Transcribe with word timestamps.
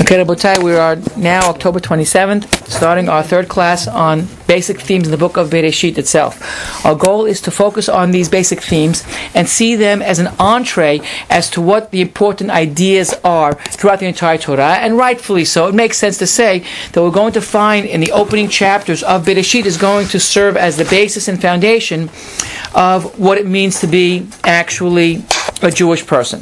Okay, 0.00 0.14
Rabotai, 0.14 0.62
we 0.62 0.76
are 0.76 0.94
now 1.16 1.48
October 1.50 1.80
27th, 1.80 2.68
starting 2.68 3.08
our 3.08 3.20
third 3.20 3.48
class 3.48 3.88
on 3.88 4.28
basic 4.46 4.80
themes 4.80 5.06
in 5.06 5.10
the 5.10 5.18
book 5.18 5.36
of 5.36 5.50
Bereshit 5.50 5.98
itself. 5.98 6.86
Our 6.86 6.94
goal 6.94 7.26
is 7.26 7.40
to 7.42 7.50
focus 7.50 7.88
on 7.88 8.12
these 8.12 8.28
basic 8.28 8.62
themes 8.62 9.04
and 9.34 9.48
see 9.48 9.74
them 9.74 10.00
as 10.00 10.20
an 10.20 10.28
entree 10.38 11.00
as 11.28 11.50
to 11.50 11.60
what 11.60 11.90
the 11.90 12.00
important 12.00 12.48
ideas 12.50 13.12
are 13.24 13.54
throughout 13.54 13.98
the 13.98 14.06
entire 14.06 14.38
Torah, 14.38 14.76
and 14.76 14.96
rightfully 14.96 15.44
so. 15.44 15.66
It 15.66 15.74
makes 15.74 15.98
sense 15.98 16.16
to 16.18 16.28
say 16.28 16.64
that 16.92 17.02
we're 17.02 17.10
going 17.10 17.32
to 17.32 17.40
find 17.40 17.84
in 17.84 18.00
the 18.00 18.12
opening 18.12 18.48
chapters 18.48 19.02
of 19.02 19.24
Bereshit 19.24 19.66
is 19.66 19.76
going 19.76 20.06
to 20.08 20.20
serve 20.20 20.56
as 20.56 20.76
the 20.76 20.84
basis 20.84 21.26
and 21.26 21.42
foundation 21.42 22.08
of 22.72 23.18
what 23.18 23.36
it 23.36 23.48
means 23.48 23.80
to 23.80 23.88
be 23.88 24.28
actually 24.44 25.24
a 25.60 25.72
Jewish 25.72 26.06
person. 26.06 26.38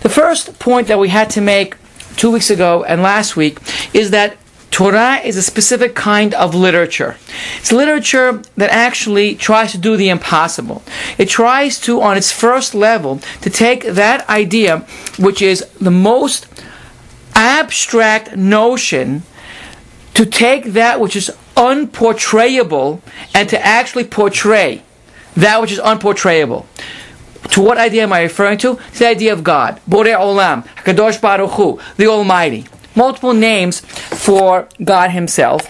The 0.00 0.10
first 0.10 0.58
point 0.58 0.88
that 0.88 0.98
we 0.98 1.08
had 1.08 1.30
to 1.30 1.40
make 1.40 1.77
two 2.18 2.30
weeks 2.30 2.50
ago 2.50 2.84
and 2.84 3.00
last 3.00 3.36
week 3.36 3.58
is 3.94 4.10
that 4.10 4.36
Torah 4.70 5.16
is 5.24 5.36
a 5.36 5.42
specific 5.42 5.94
kind 5.94 6.34
of 6.34 6.54
literature. 6.54 7.16
It's 7.58 7.72
literature 7.72 8.42
that 8.56 8.70
actually 8.70 9.34
tries 9.34 9.72
to 9.72 9.78
do 9.78 9.96
the 9.96 10.10
impossible. 10.10 10.82
It 11.16 11.28
tries 11.28 11.80
to, 11.80 12.02
on 12.02 12.18
its 12.18 12.30
first 12.30 12.74
level, 12.74 13.20
to 13.40 13.48
take 13.48 13.84
that 13.84 14.28
idea, 14.28 14.80
which 15.18 15.40
is 15.40 15.64
the 15.80 15.90
most 15.90 16.46
abstract 17.34 18.36
notion, 18.36 19.22
to 20.14 20.26
take 20.26 20.64
that 20.74 21.00
which 21.00 21.16
is 21.16 21.30
unportrayable 21.56 23.00
and 23.34 23.48
to 23.48 23.64
actually 23.64 24.04
portray 24.04 24.82
that 25.34 25.60
which 25.60 25.72
is 25.72 25.78
unportrayable. 25.78 26.66
To 27.50 27.60
what 27.60 27.78
idea 27.78 28.02
am 28.02 28.12
I 28.12 28.22
referring 28.22 28.58
to? 28.58 28.78
The 28.98 29.06
idea 29.06 29.32
of 29.32 29.42
God. 29.42 29.80
Borei 29.88 30.16
Olam, 30.16 30.66
Hakadosh 30.66 31.20
Baruch 31.20 31.52
Hu, 31.52 31.80
the 31.96 32.06
Almighty. 32.06 32.66
Multiple 32.94 33.32
names 33.32 33.80
for 33.80 34.68
God 34.82 35.10
Himself. 35.10 35.66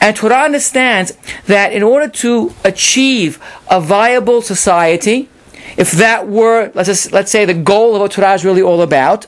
And 0.00 0.16
Torah 0.16 0.42
understands 0.42 1.16
that 1.46 1.72
in 1.72 1.82
order 1.82 2.08
to 2.08 2.52
achieve 2.64 3.40
a 3.70 3.80
viable 3.80 4.42
society, 4.42 5.28
if 5.76 5.92
that 5.92 6.28
were, 6.28 6.70
let's, 6.74 6.88
just, 6.88 7.12
let's 7.12 7.30
say, 7.30 7.44
the 7.44 7.54
goal 7.54 7.94
of 7.94 8.00
what 8.00 8.12
Torah 8.12 8.34
is 8.34 8.44
really 8.44 8.62
all 8.62 8.82
about, 8.82 9.26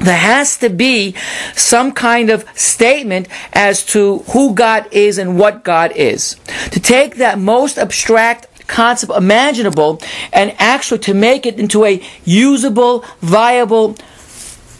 there 0.00 0.16
has 0.16 0.58
to 0.58 0.68
be 0.68 1.14
some 1.54 1.92
kind 1.92 2.30
of 2.30 2.44
statement 2.58 3.28
as 3.52 3.84
to 3.86 4.18
who 4.32 4.54
God 4.54 4.86
is 4.92 5.18
and 5.18 5.38
what 5.38 5.64
God 5.64 5.92
is. 5.92 6.36
To 6.72 6.80
take 6.80 7.16
that 7.16 7.38
most 7.38 7.78
abstract 7.78 8.46
concept 8.66 9.12
imaginable 9.12 10.00
and 10.32 10.54
actually 10.58 10.98
to 11.00 11.14
make 11.14 11.46
it 11.46 11.58
into 11.58 11.84
a 11.84 12.02
usable, 12.24 13.04
viable 13.20 13.96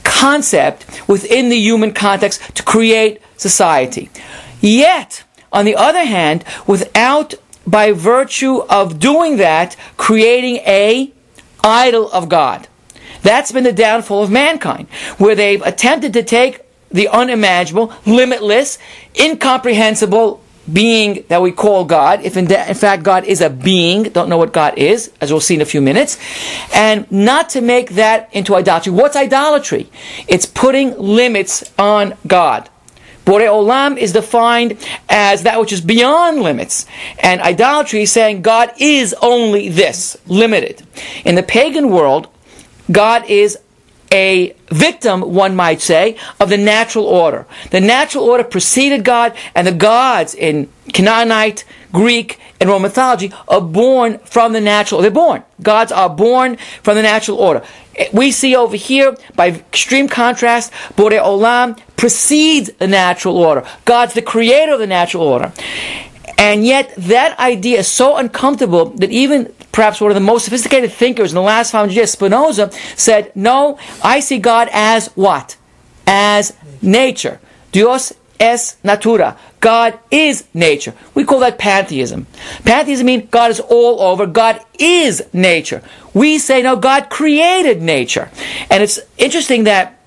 concept 0.03 1.03
within 1.09 1.49
the 1.49 1.57
human 1.57 1.93
context 1.93 2.55
to 2.57 2.63
create 2.63 3.21
society. 3.37 4.11
Yet, 4.61 5.25
on 5.53 5.65
the 5.65 5.77
other 5.77 6.05
hand, 6.05 6.45
without 6.67 7.35
by 7.67 7.93
virtue 7.93 8.59
of 8.69 8.99
doing 8.99 9.39
that, 9.39 9.77
creating 9.97 10.57
a 10.67 11.13
idol 11.63 12.11
of 12.13 12.29
God. 12.29 12.69
That's 13.23 13.53
been 13.53 13.65
the 13.65 13.73
downfall 13.73 14.23
of 14.23 14.31
mankind, 14.31 14.89
where 15.17 15.35
they've 15.35 15.63
attempted 15.63 16.13
to 16.13 16.23
take 16.23 16.61
the 16.91 17.09
unimaginable, 17.09 17.93
limitless, 18.05 18.79
incomprehensible, 19.19 20.44
being 20.73 21.25
that 21.29 21.43
we 21.43 21.53
call 21.53 21.85
God, 21.85 22.23
if 22.23 22.37
in, 22.37 22.47
de- 22.47 22.69
in, 22.69 22.75
fact 22.75 23.03
God 23.03 23.25
is 23.25 23.41
a 23.41 23.51
being, 23.51 24.05
don't 24.05 24.29
know 24.29 24.39
what 24.39 24.53
God 24.53 24.79
is, 24.79 25.13
as 25.21 25.31
we'll 25.31 25.41
see 25.41 25.55
in 25.55 25.61
a 25.61 25.67
few 25.67 25.81
minutes, 25.81 26.19
and 26.75 27.11
not 27.11 27.51
to 27.51 27.61
make 27.61 27.91
that 27.91 28.29
into 28.33 28.55
idolatry. 28.55 28.93
What's 28.93 29.17
idolatry? 29.17 29.91
It's 30.27 30.47
putting 30.47 30.99
limits 30.99 31.71
on 31.79 32.15
God. 32.27 32.71
Borei 33.25 33.49
Olam 33.49 33.97
is 33.97 34.13
defined 34.13 34.79
as 35.09 35.45
that 35.45 35.59
which 35.59 35.73
is 35.73 35.81
beyond 35.81 36.43
limits. 36.43 36.87
And 37.19 37.41
idolatry 37.41 38.03
is 38.03 38.13
saying 38.13 38.43
God 38.43 38.73
is 38.79 39.15
only 39.23 39.71
this, 39.71 40.17
limited. 40.27 40.87
In 41.25 41.35
the 41.35 41.43
pagan 41.43 41.89
world, 41.91 42.29
God 42.93 43.25
is 43.27 43.59
a 44.15 44.55
victim, 44.69 45.21
one 45.21 45.57
might 45.57 45.81
say, 45.81 46.17
of 46.39 46.49
the 46.49 46.57
natural 46.57 47.05
order. 47.05 47.47
The 47.71 47.81
natural 47.81 48.25
order 48.25 48.45
preceded 48.45 49.05
God, 49.05 49.37
and 49.57 49.67
the 49.67 49.73
gods 49.73 50.35
in 50.37 50.69
Canaanite, 50.93 51.65
Greek, 51.93 52.39
and 52.61 52.71
Roman 52.71 52.83
mythology 52.83 53.33
are 53.49 53.61
born 53.61 54.19
from 54.19 54.53
the 54.53 54.61
natural. 54.61 55.03
They're 55.03 55.11
born. 55.11 55.43
Gods 55.61 55.91
are 55.91 56.09
born 56.09 56.57
from 56.83 56.95
the 56.95 57.03
natural 57.03 57.39
order. 57.39 57.65
We 58.13 58.31
see 58.31 58.55
over 58.55 58.77
here, 58.77 59.17
by 59.35 59.49
extreme 59.49 60.09
contrast, 60.09 60.73
Borei 60.97 61.21
Olam 61.21 61.79
precedes 61.97 62.71
the 62.79 62.87
natural 62.87 63.37
order. 63.37 63.67
God's 63.85 64.15
the 64.15 64.23
creator 64.23 64.75
of 64.75 64.79
the 64.79 64.87
natural 64.87 65.25
order. 65.25 65.53
And 66.39 66.65
yet, 66.65 66.95
that 66.97 67.39
idea 67.39 67.81
is 67.81 67.89
so 67.89 68.17
uncomfortable 68.17 68.87
that 69.01 69.11
even 69.11 69.53
perhaps 69.75 70.01
one 70.01 70.11
of 70.11 70.15
the 70.15 70.21
most 70.21 70.45
sophisticated 70.45 70.93
thinkers 70.93 71.33
in 71.33 71.35
the 71.35 71.43
last 71.43 71.73
500 71.73 71.93
years, 71.93 72.13
Spinoza, 72.13 72.71
said, 72.97 73.35
No, 73.35 73.77
I 74.03 74.21
see 74.21 74.39
God 74.39 74.69
as 74.73 75.09
what? 75.09 75.57
As 76.07 76.57
nature. 76.81 77.41
Deus 77.73 78.13
sive 78.41 78.77
natura. 78.85 79.37
God 79.61 79.99
is 80.11 80.45
nature. 80.55 80.95
We 81.15 81.25
call 81.25 81.41
that 81.41 81.59
pantheism. 81.59 82.27
Pantheism 82.65 83.07
means 83.07 83.29
God 83.31 83.51
is 83.51 83.61
all 83.61 84.01
over. 84.01 84.27
God 84.27 84.61
is 84.79 85.23
nature. 85.33 85.83
We 86.13 86.39
say, 86.39 86.63
no, 86.63 86.77
God 86.77 87.11
created 87.11 87.83
nature. 87.83 88.31
And 88.71 88.83
it's 88.83 89.01
interesting 89.17 89.65
that 89.65 89.99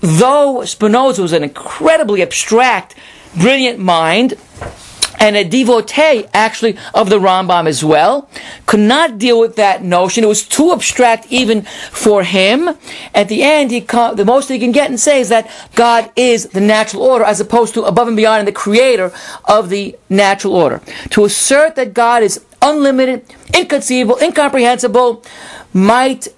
though 0.00 0.64
Spinoza 0.64 1.22
was 1.22 1.32
an 1.32 1.44
incredibly 1.44 2.22
abstract, 2.22 2.96
brilliant 3.36 3.78
mind, 3.78 4.34
and 5.18 5.36
a 5.36 5.44
devotee 5.44 6.26
actually 6.32 6.76
of 6.94 7.10
the 7.10 7.18
Rambam 7.18 7.66
as 7.66 7.84
well, 7.84 8.28
could 8.66 8.80
not 8.80 9.18
deal 9.18 9.40
with 9.40 9.56
that 9.56 9.82
notion. 9.82 10.24
It 10.24 10.28
was 10.28 10.46
too 10.46 10.72
abstract 10.72 11.26
even 11.30 11.62
for 11.90 12.22
him. 12.22 12.70
At 13.14 13.28
the 13.28 13.42
end, 13.42 13.70
he 13.70 13.80
the 13.80 14.24
most 14.26 14.48
he 14.48 14.58
can 14.58 14.72
get 14.72 14.90
and 14.90 14.98
say 14.98 15.20
is 15.20 15.28
that 15.28 15.50
God 15.74 16.10
is 16.16 16.48
the 16.48 16.60
natural 16.60 17.02
order 17.02 17.24
as 17.24 17.40
opposed 17.40 17.74
to 17.74 17.84
above 17.84 18.08
and 18.08 18.16
beyond 18.16 18.40
and 18.40 18.48
the 18.48 18.52
creator 18.52 19.12
of 19.44 19.68
the 19.68 19.96
natural 20.08 20.54
order. 20.54 20.80
To 21.10 21.24
assert 21.24 21.76
that 21.76 21.94
God 21.94 22.22
is 22.22 22.44
unlimited, 22.60 23.24
inconceivable, 23.54 24.18
incomprehensible, 24.20 25.24
might 25.72 26.28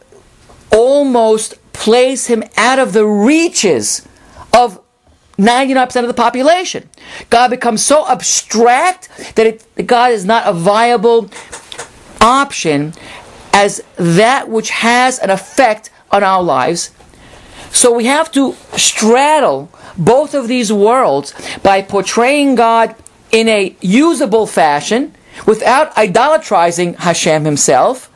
almost 0.72 1.54
place 1.72 2.26
him 2.26 2.42
out 2.56 2.78
of 2.78 2.92
the 2.92 3.06
reaches 3.06 4.06
of 4.52 4.80
99% 5.38 6.00
of 6.00 6.08
the 6.08 6.14
population. 6.14 6.88
God 7.30 7.48
becomes 7.48 7.84
so 7.84 8.08
abstract 8.08 9.08
that 9.36 9.46
it, 9.46 9.86
God 9.86 10.12
is 10.12 10.24
not 10.24 10.46
a 10.46 10.52
viable 10.52 11.30
option 12.20 12.94
as 13.52 13.82
that 13.96 14.48
which 14.48 14.70
has 14.70 15.18
an 15.18 15.30
effect 15.30 15.90
on 16.10 16.22
our 16.22 16.42
lives. 16.42 16.90
So 17.70 17.94
we 17.94 18.06
have 18.06 18.30
to 18.32 18.54
straddle 18.76 19.70
both 19.98 20.34
of 20.34 20.48
these 20.48 20.72
worlds 20.72 21.34
by 21.62 21.82
portraying 21.82 22.54
God 22.54 22.94
in 23.30 23.48
a 23.48 23.76
usable 23.80 24.46
fashion 24.46 25.14
without 25.46 25.94
idolatrizing 25.94 26.96
Hashem 26.96 27.44
himself. 27.44 28.10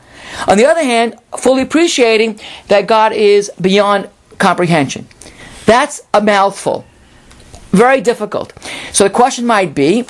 On 0.47 0.57
the 0.57 0.65
other 0.65 0.83
hand, 0.83 1.15
fully 1.37 1.61
appreciating 1.61 2.39
that 2.67 2.87
God 2.87 3.13
is 3.13 3.51
beyond 3.59 4.09
comprehension. 4.37 5.07
That's 5.65 6.01
a 6.13 6.21
mouthful. 6.21 6.85
Very 7.71 8.01
difficult. 8.01 8.53
So 8.91 9.03
the 9.05 9.09
question 9.09 9.45
might 9.45 9.73
be 9.73 10.05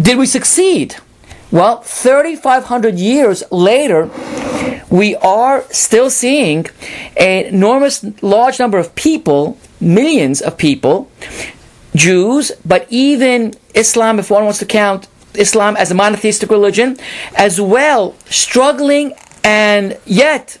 did 0.00 0.18
we 0.18 0.26
succeed? 0.26 0.96
Well, 1.50 1.80
3,500 1.80 2.96
years 2.96 3.42
later, 3.50 4.08
we 4.88 5.16
are 5.16 5.64
still 5.70 6.10
seeing 6.10 6.66
an 7.16 7.46
enormous 7.46 8.04
large 8.22 8.58
number 8.60 8.78
of 8.78 8.94
people, 8.94 9.58
millions 9.80 10.40
of 10.40 10.56
people, 10.56 11.10
Jews, 11.94 12.52
but 12.64 12.86
even 12.88 13.54
Islam, 13.74 14.20
if 14.20 14.30
one 14.30 14.44
wants 14.44 14.60
to 14.60 14.66
count 14.66 15.08
Islam 15.34 15.76
as 15.76 15.90
a 15.90 15.94
monotheistic 15.94 16.50
religion, 16.50 16.96
as 17.36 17.60
well, 17.60 18.14
struggling 18.26 19.14
and 19.42 19.98
yet 20.06 20.58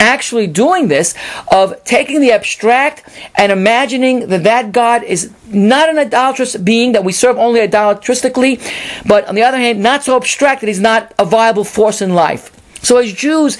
actually 0.00 0.46
doing 0.46 0.88
this 0.88 1.14
of 1.52 1.84
taking 1.84 2.20
the 2.20 2.32
abstract 2.32 3.06
and 3.36 3.52
imagining 3.52 4.28
that 4.28 4.44
that 4.44 4.72
God 4.72 5.04
is 5.04 5.30
not 5.46 5.88
an 5.88 5.98
idolatrous 5.98 6.56
being 6.56 6.92
that 6.92 7.04
we 7.04 7.12
serve 7.12 7.36
only 7.36 7.60
idolatristically, 7.60 8.60
but 9.06 9.28
on 9.28 9.34
the 9.34 9.42
other 9.42 9.58
hand, 9.58 9.82
not 9.82 10.02
so 10.02 10.16
abstract 10.16 10.62
that 10.62 10.66
he's 10.66 10.80
not 10.80 11.12
a 11.18 11.24
viable 11.24 11.64
force 11.64 12.00
in 12.02 12.14
life. 12.14 12.56
So 12.82 12.96
as 12.96 13.12
Jews, 13.12 13.58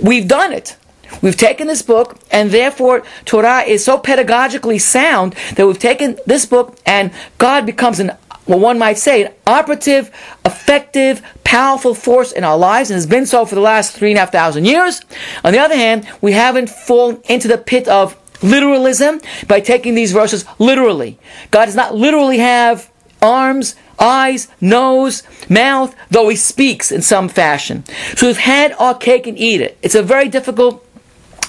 we've 0.00 0.26
done 0.26 0.52
it. 0.52 0.76
We've 1.20 1.36
taken 1.36 1.66
this 1.66 1.82
book, 1.82 2.18
and 2.30 2.50
therefore 2.50 3.02
Torah 3.26 3.62
is 3.62 3.84
so 3.84 3.98
pedagogically 3.98 4.80
sound 4.80 5.34
that 5.56 5.66
we've 5.66 5.78
taken 5.78 6.18
this 6.26 6.46
book, 6.46 6.78
and 6.86 7.12
God 7.36 7.66
becomes 7.66 8.00
an 8.00 8.12
well, 8.46 8.58
one 8.58 8.78
might 8.78 8.98
say, 8.98 9.24
an 9.24 9.32
operative, 9.46 10.10
effective, 10.44 11.22
powerful 11.44 11.94
force 11.94 12.32
in 12.32 12.44
our 12.44 12.58
lives, 12.58 12.90
and 12.90 12.96
has 12.96 13.06
been 13.06 13.26
so 13.26 13.44
for 13.44 13.54
the 13.54 13.60
last 13.60 13.94
three 13.94 14.10
and 14.10 14.16
a 14.18 14.20
half 14.20 14.32
thousand 14.32 14.64
years. 14.64 15.00
On 15.44 15.52
the 15.52 15.58
other 15.58 15.76
hand, 15.76 16.08
we 16.20 16.32
haven't 16.32 16.68
fallen 16.68 17.20
into 17.28 17.46
the 17.46 17.58
pit 17.58 17.86
of 17.88 18.16
literalism 18.42 19.20
by 19.46 19.60
taking 19.60 19.94
these 19.94 20.12
verses 20.12 20.44
literally. 20.58 21.18
God 21.50 21.66
does 21.66 21.76
not 21.76 21.94
literally 21.94 22.38
have 22.38 22.90
arms, 23.20 23.76
eyes, 24.00 24.48
nose, 24.60 25.22
mouth, 25.48 25.94
though 26.10 26.28
he 26.28 26.36
speaks 26.36 26.90
in 26.90 27.02
some 27.02 27.28
fashion. 27.28 27.84
So 28.16 28.26
we've 28.26 28.36
had 28.36 28.72
our 28.72 28.96
cake 28.96 29.28
and 29.28 29.38
eat 29.38 29.60
it. 29.60 29.78
It's 29.82 29.94
a 29.94 30.02
very 30.02 30.28
difficult 30.28 30.84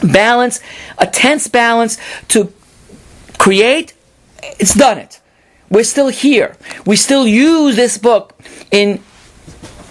balance, 0.03 0.59
a 0.99 1.07
tense 1.07 1.47
balance 1.47 1.97
to 2.29 2.53
create. 3.39 3.93
It's 4.59 4.75
done 4.75 4.99
it. 4.99 5.19
We're 5.69 5.83
still 5.83 6.09
here. 6.09 6.55
We 6.85 6.95
still 6.95 7.27
use 7.27 7.75
this 7.75 7.97
book 7.97 8.33
in 8.71 9.01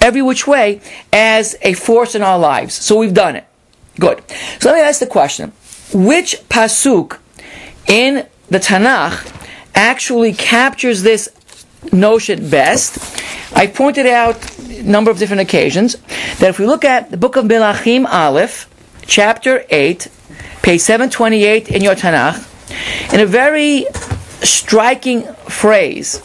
every 0.01 0.23
which 0.23 0.47
way 0.47 0.81
as 1.13 1.57
a 1.63 1.73
force 1.75 2.15
in 2.15 2.23
our 2.23 2.39
lives. 2.39 2.75
So 2.75 2.99
we've 2.99 3.15
done 3.15 3.37
it. 3.37 3.47
Good. 3.99 4.23
So 4.61 4.71
let 4.71 4.77
me 4.77 4.81
ask 4.81 5.01
the 5.01 5.07
question. 5.07 5.53
Which 5.93 6.37
pasuk 6.49 7.19
in 7.87 8.27
the 8.49 8.59
Tanakh 8.59 9.31
actually 9.75 10.33
captures 10.33 11.03
this 11.03 11.29
notion 11.93 12.49
best? 12.49 12.99
I 13.55 13.67
pointed 13.67 14.07
out 14.07 14.59
a 14.61 14.83
number 14.83 15.11
of 15.11 15.19
different 15.19 15.43
occasions 15.43 15.97
that 16.39 16.49
if 16.49 16.59
we 16.59 16.67
look 16.67 16.85
at 16.85 17.11
the 17.11 17.17
book 17.17 17.37
of 17.37 17.45
Melachim 17.45 18.07
Aleph, 18.07 18.69
chapter 19.07 19.65
8, 19.69 20.09
page 20.63 20.81
728 20.81 21.69
in 21.69 21.83
your 21.83 21.95
Tanakh, 21.95 22.49
in 23.13 23.21
a 23.21 23.27
very 23.27 23.85
striking 24.43 25.23
phrase 25.49 26.23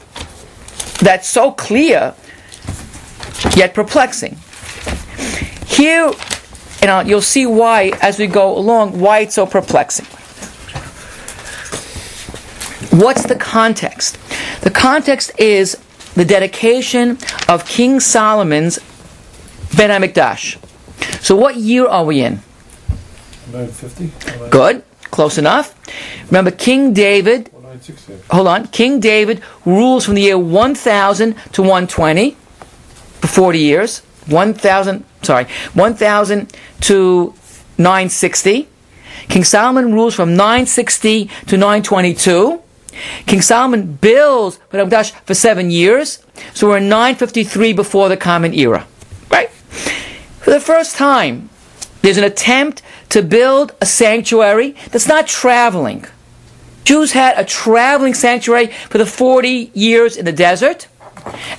that's 1.00 1.28
so 1.28 1.52
clear 1.52 2.16
yet 3.56 3.74
perplexing. 3.74 4.38
Here, 5.66 6.12
and 6.82 6.92
uh, 6.92 7.04
you'll 7.06 7.22
see 7.22 7.46
why 7.46 7.92
as 8.02 8.18
we 8.18 8.28
go 8.28 8.58
along, 8.58 9.00
why 9.00 9.20
it's 9.20 9.36
so 9.36 9.46
perplexing. 9.46 10.06
What's 13.00 13.26
the 13.26 13.36
context? 13.36 14.18
The 14.62 14.72
context 14.72 15.32
is 15.38 15.78
the 16.16 16.26
dedication 16.26 17.20
of 17.48 17.66
King 17.68 18.00
Solomon's 18.00 18.80
Bet 19.76 19.92
HaMikdash. 19.92 20.58
So, 21.22 21.36
what 21.36 21.58
year 21.58 21.86
are 21.86 22.06
we 22.06 22.22
in? 22.22 22.40
950. 23.52 24.50
Good, 24.50 24.84
close 25.12 25.38
enough. 25.38 25.76
Remember, 26.28 26.52
King 26.52 26.94
David. 26.94 27.52
Hold 28.30 28.48
on. 28.48 28.68
King 28.68 29.00
David 29.00 29.42
rules 29.66 30.06
from 30.06 30.16
the 30.16 30.22
year 30.22 30.38
1000 30.38 31.36
to 31.54 31.62
120 31.62 32.32
for 32.32 33.28
40 33.28 33.60
years. 33.60 34.02
1000, 34.28 35.06
sorry, 35.22 35.46
1000 35.74 36.54
to 36.82 37.34
960. 37.78 38.68
King 39.30 39.44
Solomon 39.44 39.94
rules 39.94 40.16
from 40.16 40.36
960 40.36 41.30
to 41.48 41.58
922. 41.58 42.62
King 43.26 43.42
Solomon 43.42 43.94
builds 43.94 44.60
for 44.70 45.34
seven 45.34 45.72
years. 45.72 46.24
So 46.54 46.68
we're 46.68 46.78
in 46.78 46.90
953 46.90 47.74
before 47.74 48.10
the 48.10 48.18
Common 48.18 48.54
Era. 48.54 48.88
Right? 49.30 49.50
For 49.50 50.52
the 50.52 50.60
first 50.60 50.96
time, 50.96 51.50
there's 52.02 52.18
an 52.18 52.24
attempt 52.24 52.82
to 53.10 53.22
build 53.22 53.76
a 53.82 53.86
sanctuary 53.86 54.76
that's 54.92 55.08
not 55.08 55.28
traveling. 55.28 56.06
Jews 56.88 57.12
had 57.12 57.38
a 57.38 57.44
traveling 57.44 58.14
sanctuary 58.14 58.68
for 58.68 58.98
the 58.98 59.06
40 59.06 59.72
years 59.74 60.16
in 60.16 60.24
the 60.24 60.32
desert. 60.32 60.88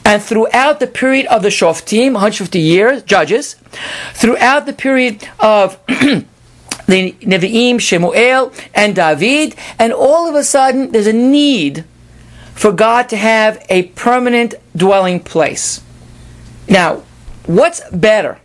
And 0.03 0.23
throughout 0.23 0.81
the 0.81 0.87
period 0.87 1.27
of 1.27 1.43
the 1.43 1.51
Shoftim, 1.51 2.15
150 2.15 2.59
years, 2.59 3.03
judges, 3.03 3.57
throughout 4.15 4.65
the 4.65 4.73
period 4.73 5.29
of 5.39 5.79
the 5.87 6.25
Nevi'im, 7.21 7.79
Shemuel, 7.79 8.55
and 8.75 8.97
David, 8.97 9.55
and 9.79 9.93
all 9.93 10.31
of 10.31 10.35
a 10.35 10.43
sudden 10.43 10.93
there's 10.93 11.07
a 11.07 11.13
need 11.13 11.85
for 12.55 12.73
God 12.73 13.11
to 13.11 13.19
have 13.19 13.63
a 13.69 13.83
permanent 13.89 14.55
dwelling 14.75 15.21
place. 15.21 15.83
Now, 16.71 17.03
what's 17.45 17.87
better? 17.91 18.39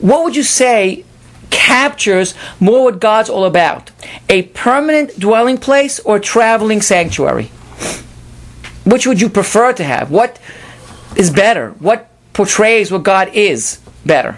What 0.00 0.22
would 0.24 0.36
you 0.36 0.42
say 0.42 1.06
captures 1.54 2.34
more 2.60 2.84
what 2.84 3.00
God's 3.00 3.30
all 3.30 3.44
about? 3.44 3.90
A 4.28 4.42
permanent 4.42 5.18
dwelling 5.18 5.56
place 5.56 6.00
or 6.00 6.18
traveling 6.18 6.82
sanctuary? 6.82 7.46
Which 8.84 9.06
would 9.06 9.20
you 9.20 9.28
prefer 9.28 9.72
to 9.72 9.84
have? 9.84 10.10
What 10.10 10.38
is 11.16 11.30
better? 11.30 11.70
What 11.78 12.10
portrays 12.32 12.90
what 12.90 13.04
God 13.04 13.30
is 13.32 13.78
better? 14.04 14.36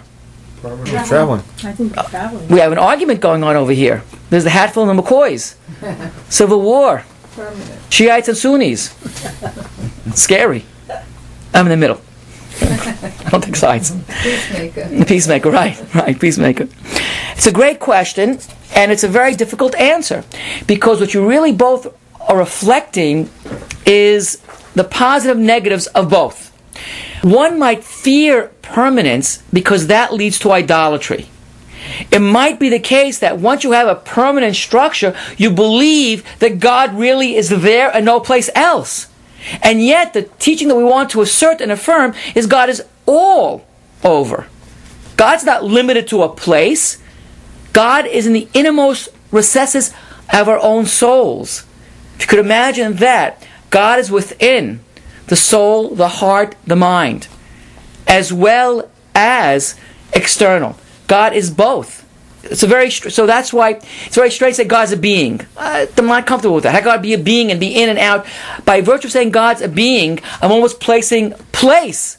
Traveling. 0.61 1.41
I 1.63 1.71
think 1.73 1.93
traveling. 1.93 2.47
We 2.47 2.59
have 2.59 2.71
an 2.71 2.77
argument 2.77 3.19
going 3.19 3.43
on 3.43 3.55
over 3.55 3.71
here. 3.71 4.03
There's 4.29 4.43
the 4.43 4.49
Hatfield 4.49 4.89
and 4.89 4.97
the 4.97 5.03
McCoys. 5.03 5.55
Civil 6.29 6.61
War. 6.61 7.03
Permanent. 7.35 7.93
Shiites 7.93 8.27
and 8.27 8.37
Sunnis. 8.37 8.89
Scary. 10.15 10.65
I'm 11.53 11.65
in 11.65 11.69
the 11.69 11.77
middle. 11.77 12.01
I 12.61 13.29
don't 13.29 13.43
take 13.43 13.55
sides. 13.55 13.91
Peacemaker. 14.21 14.87
The 14.89 15.05
peacemaker, 15.05 15.51
right, 15.51 15.93
right, 15.95 16.19
peacemaker. 16.19 16.67
It's 17.35 17.47
a 17.47 17.51
great 17.51 17.79
question, 17.79 18.39
and 18.75 18.91
it's 18.91 19.03
a 19.03 19.07
very 19.07 19.35
difficult 19.35 19.75
answer 19.75 20.23
because 20.65 20.99
what 20.99 21.13
you 21.13 21.27
really 21.27 21.51
both 21.51 21.87
are 22.27 22.37
reflecting 22.37 23.29
is 23.85 24.41
the 24.75 24.83
positive 24.83 25.37
negatives 25.37 25.87
of 25.87 26.09
both. 26.09 26.47
One 27.23 27.57
might 27.57 27.83
fear 27.83 28.51
permanence 28.61 29.41
because 29.51 29.87
that 29.87 30.13
leads 30.13 30.39
to 30.39 30.51
idolatry. 30.51 31.29
It 32.11 32.19
might 32.19 32.59
be 32.59 32.69
the 32.69 32.79
case 32.79 33.19
that 33.19 33.39
once 33.39 33.63
you 33.63 33.71
have 33.71 33.87
a 33.87 33.95
permanent 33.95 34.55
structure, 34.55 35.15
you 35.37 35.49
believe 35.49 36.23
that 36.39 36.59
God 36.59 36.93
really 36.93 37.35
is 37.35 37.49
there 37.49 37.89
and 37.89 38.05
no 38.05 38.19
place 38.19 38.49
else. 38.53 39.07
And 39.61 39.83
yet, 39.83 40.13
the 40.13 40.23
teaching 40.23 40.67
that 40.67 40.75
we 40.75 40.83
want 40.83 41.09
to 41.11 41.21
assert 41.21 41.61
and 41.61 41.71
affirm 41.71 42.13
is 42.35 42.47
God 42.47 42.69
is 42.69 42.83
all 43.05 43.65
over. 44.03 44.47
God's 45.15 45.43
not 45.43 45.63
limited 45.63 46.07
to 46.09 46.23
a 46.23 46.29
place. 46.29 47.01
God 47.73 48.05
is 48.05 48.27
in 48.27 48.33
the 48.33 48.47
innermost 48.53 49.09
recesses 49.31 49.93
of 50.31 50.47
our 50.47 50.59
own 50.59 50.85
souls. 50.85 51.65
If 52.15 52.21
you 52.21 52.27
could 52.27 52.39
imagine 52.39 52.95
that, 52.95 53.45
God 53.69 53.99
is 53.99 54.09
within 54.09 54.79
the 55.27 55.35
soul, 55.35 55.93
the 55.93 56.07
heart, 56.07 56.55
the 56.65 56.75
mind, 56.75 57.27
as 58.07 58.31
well 58.31 58.89
as 59.13 59.75
external. 60.13 60.77
God 61.07 61.33
is 61.33 61.51
both. 61.51 62.06
It's 62.43 62.63
a 62.63 62.67
very 62.67 62.89
so 62.91 63.25
that's 63.25 63.51
why 63.51 63.71
it's 63.71 64.15
very 64.15 64.31
strange 64.31 64.55
to 64.55 64.63
say 64.63 64.67
God's 64.67 64.91
a 64.91 64.97
being. 64.97 65.41
Uh, 65.57 65.85
I'm 65.97 66.05
not 66.05 66.25
comfortable 66.25 66.55
with 66.55 66.63
that. 66.63 66.73
How 66.73 66.81
God 66.81 67.01
be 67.01 67.13
a 67.13 67.17
being 67.17 67.51
and 67.51 67.59
be 67.59 67.75
in 67.75 67.89
and 67.89 67.99
out? 67.99 68.25
By 68.63 68.81
virtue 68.81 69.07
of 69.07 69.11
saying 69.11 69.31
God's 69.31 69.61
a 69.61 69.67
being, 69.67 70.19
I'm 70.41 70.51
almost 70.51 70.79
placing 70.79 71.31
place 71.51 72.17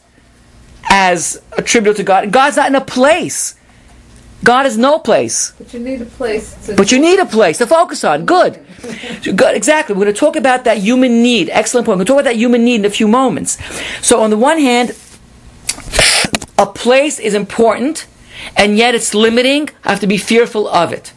as 0.91 1.41
attributable 1.53 1.97
to 1.97 2.03
God. 2.03 2.33
God's 2.33 2.57
not 2.57 2.69
in 2.69 2.75
a 2.75 2.81
place. 2.81 3.55
God 4.45 4.67
is 4.67 4.79
no 4.79 4.99
place. 4.99 5.53
But 5.59 5.75
you 5.75 5.81
need 5.81 6.01
a 6.01 6.05
place 6.05 6.55
to. 6.67 6.77
But 6.77 6.93
you 6.93 7.01
need 7.01 7.19
a 7.19 7.27
place 7.27 7.59
to 7.59 7.67
focus 7.67 8.05
on. 8.05 8.25
Good. 8.25 8.65
Good. 9.23 9.57
Exactly. 9.57 9.95
We're 9.95 10.05
going 10.05 10.15
to 10.15 10.21
talk 10.21 10.37
about 10.37 10.65
that 10.65 10.79
human 10.79 11.23
need. 11.23 11.51
Excellent 11.51 11.87
point. 11.87 11.99
We're 11.99 12.05
going 12.05 12.07
to 12.07 12.13
talk 12.13 12.21
about 12.21 12.31
that 12.31 12.37
human 12.37 12.65
need 12.65 12.77
in 12.77 12.85
a 12.85 12.91
few 12.91 13.09
moments. 13.09 13.59
So, 14.07 14.21
on 14.21 14.31
the 14.31 14.37
one 14.37 14.59
hand, 14.59 14.91
a 16.57 16.67
place 16.67 17.19
is 17.19 17.35
important, 17.35 18.07
and 18.57 18.77
yet 18.77 18.95
it's 18.95 19.15
limiting. 19.15 19.71
I 19.85 19.91
have 19.91 20.01
to 20.01 20.07
be 20.07 20.19
fearful 20.19 20.69
of 20.69 20.93
it. 20.93 21.13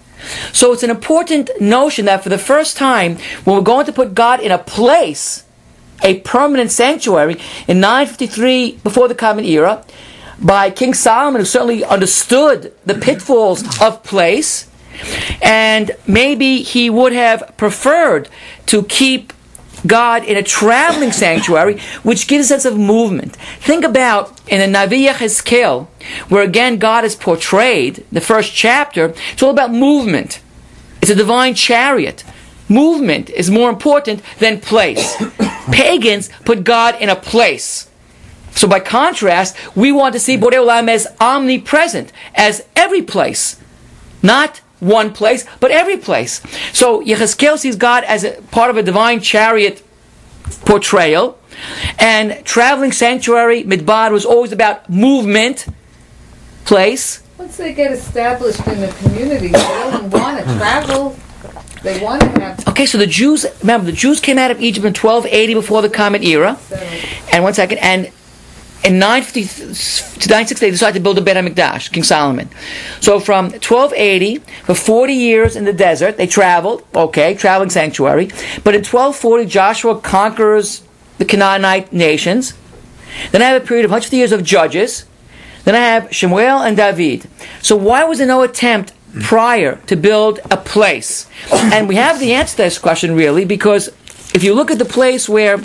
So, 0.53 0.71
it's 0.71 0.83
an 0.83 0.91
important 0.91 1.49
notion 1.59 2.05
that 2.05 2.21
for 2.21 2.29
the 2.29 2.37
first 2.37 2.77
time, 2.77 3.17
when 3.43 3.55
we're 3.55 3.63
going 3.63 3.87
to 3.87 3.93
put 3.93 4.13
God 4.13 4.39
in 4.39 4.51
a 4.51 4.59
place, 4.59 5.45
a 6.03 6.19
permanent 6.19 6.71
sanctuary, 6.71 7.37
in 7.67 7.79
953 7.79 8.79
before 8.83 9.07
the 9.07 9.15
Common 9.15 9.45
Era, 9.45 9.83
by 10.39 10.69
King 10.69 10.93
Solomon, 10.93 11.41
who 11.41 11.45
certainly 11.45 11.83
understood 11.83 12.73
the 12.85 12.95
pitfalls 12.95 13.63
of 13.81 14.03
place, 14.03 14.67
and 15.41 15.91
maybe 16.07 16.61
he 16.61 16.89
would 16.89 17.13
have 17.13 17.53
preferred 17.57 18.29
to 18.67 18.83
keep 18.83 19.33
God 19.85 20.23
in 20.23 20.37
a 20.37 20.43
traveling 20.43 21.11
sanctuary, 21.11 21.79
which 22.03 22.27
gives 22.27 22.45
a 22.45 22.47
sense 22.49 22.65
of 22.65 22.77
movement. 22.77 23.35
Think 23.59 23.83
about 23.83 24.39
in 24.47 24.59
the 24.59 24.77
Navi 24.77 25.07
Yechezkel, 25.07 25.87
where 26.29 26.43
again 26.43 26.77
God 26.77 27.03
is 27.03 27.15
portrayed, 27.15 28.05
the 28.11 28.21
first 28.21 28.53
chapter, 28.53 29.13
it's 29.33 29.43
all 29.43 29.51
about 29.51 29.71
movement. 29.71 30.41
It's 31.01 31.11
a 31.11 31.15
divine 31.15 31.55
chariot. 31.55 32.23
Movement 32.69 33.29
is 33.29 33.49
more 33.49 33.69
important 33.69 34.21
than 34.39 34.61
place. 34.61 35.15
Pagans 35.71 36.29
put 36.45 36.63
God 36.63 36.95
in 37.01 37.09
a 37.09 37.15
place. 37.15 37.89
So 38.51 38.67
by 38.67 38.79
contrast, 38.79 39.55
we 39.75 39.91
want 39.91 40.13
to 40.13 40.19
see 40.19 40.37
Borei 40.37 40.53
Olam 40.53 40.89
as 40.89 41.07
omnipresent, 41.19 42.11
as 42.35 42.65
every 42.75 43.01
place. 43.01 43.59
Not 44.21 44.61
one 44.81 45.13
place, 45.13 45.45
but 45.61 45.71
every 45.71 45.97
place. 45.97 46.41
So 46.73 47.01
Yechezkel 47.01 47.57
sees 47.57 47.77
God 47.77 48.03
as 48.03 48.25
a 48.25 48.41
part 48.51 48.69
of 48.69 48.75
a 48.77 48.83
divine 48.83 49.21
chariot 49.21 49.81
portrayal. 50.65 51.37
And 51.99 52.43
traveling 52.43 52.91
sanctuary, 52.91 53.63
Midbar, 53.63 54.11
was 54.11 54.25
always 54.25 54.51
about 54.51 54.89
movement, 54.89 55.67
place. 56.65 57.21
Once 57.37 57.57
they 57.57 57.73
get 57.73 57.91
established 57.91 58.65
in 58.67 58.81
the 58.81 58.87
community, 59.03 59.47
they 59.47 59.51
don't 59.51 60.09
want 60.09 60.39
to 60.39 60.43
travel. 60.57 61.15
They 61.83 62.01
want 62.01 62.21
to 62.21 62.41
have 62.41 62.67
Okay, 62.67 62.85
so 62.85 62.97
the 62.97 63.07
Jews, 63.07 63.45
remember, 63.61 63.87
the 63.87 63.97
Jews 63.97 64.19
came 64.19 64.37
out 64.37 64.51
of 64.51 64.61
Egypt 64.61 64.85
in 64.85 64.93
1280 64.93 65.53
before 65.55 65.81
the 65.81 65.89
Common 65.89 66.23
era. 66.23 66.57
And 67.33 67.43
one 67.43 67.53
second, 67.53 67.79
and 67.79 68.11
in 68.83 68.97
950 68.97 70.21
to 70.21 70.29
960, 70.29 70.55
they 70.65 70.71
decided 70.71 70.99
to 70.99 71.03
build 71.03 71.17
a 71.17 71.21
Bet 71.21 71.37
HaMikdash, 71.37 71.91
King 71.91 72.03
Solomon. 72.03 72.49
So 72.99 73.19
from 73.19 73.45
1280, 73.45 74.37
for 74.63 74.73
40 74.73 75.13
years 75.13 75.55
in 75.55 75.65
the 75.65 75.73
desert, 75.73 76.17
they 76.17 76.25
traveled, 76.25 76.83
okay, 76.95 77.35
traveling 77.35 77.69
sanctuary. 77.69 78.27
But 78.63 78.73
in 78.73 78.83
1240, 78.83 79.45
Joshua 79.45 79.99
conquers 79.99 80.83
the 81.19 81.25
Canaanite 81.25 81.93
nations. 81.93 82.53
Then 83.31 83.41
I 83.41 83.45
have 83.45 83.61
a 83.61 83.65
period 83.65 83.85
of 83.85 83.91
150 83.91 84.17
years 84.17 84.31
of 84.31 84.43
judges. 84.43 85.05
Then 85.63 85.75
I 85.75 85.79
have 85.79 86.13
Shemuel 86.13 86.63
and 86.63 86.75
David. 86.75 87.27
So 87.61 87.75
why 87.75 88.03
was 88.05 88.17
there 88.17 88.27
no 88.27 88.41
attempt 88.41 88.93
prior 89.21 89.75
to 89.87 89.95
build 89.95 90.39
a 90.49 90.57
place? 90.57 91.29
And 91.51 91.87
we 91.87 91.95
have 91.95 92.19
the 92.19 92.33
answer 92.33 92.55
to 92.57 92.63
this 92.63 92.79
question 92.79 93.13
really 93.13 93.45
because 93.45 93.89
if 94.33 94.43
you 94.43 94.55
look 94.55 94.71
at 94.71 94.79
the 94.79 94.85
place 94.85 95.29
where 95.29 95.59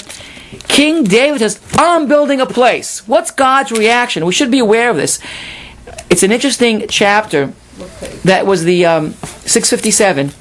King 0.69 1.05
David 1.05 1.39
says, 1.41 1.61
I'm 1.75 2.09
building 2.09 2.41
a 2.41 2.47
place. 2.47 3.07
What's 3.07 3.31
God's 3.31 3.73
reaction? 3.73 4.27
We 4.27 4.33
should 4.33 4.51
be 4.51 4.59
aware 4.59 4.91
of 4.91 4.97
this. 4.97 5.19
It's 6.11 6.23
an 6.23 6.33
interesting 6.33 6.87
chapter 6.89 7.53
that 8.25 8.47
was 8.47 8.65
the 8.65 8.87
um, 8.87 9.13
657 9.13 10.33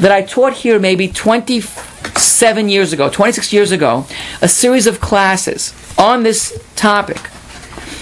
that 0.00 0.12
I 0.12 0.22
taught 0.22 0.54
here 0.54 0.78
maybe 0.78 1.08
27 1.08 2.68
years 2.68 2.92
ago, 2.92 3.10
26 3.10 3.52
years 3.52 3.72
ago, 3.72 4.06
a 4.40 4.48
series 4.48 4.86
of 4.86 5.00
classes 5.00 5.74
on 5.98 6.22
this 6.22 6.62
topic 6.76 7.18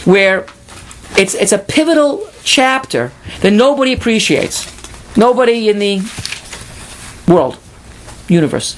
where 0.05 0.47
it's, 1.17 1.35
it's 1.35 1.53
a 1.53 1.59
pivotal 1.59 2.29
chapter 2.45 3.13
that 3.41 3.53
nobody 3.53 3.93
appreciates. 3.93 4.77
Nobody 5.17 5.69
in 5.69 5.79
the 5.79 6.01
world, 7.27 7.59
universe, 8.29 8.77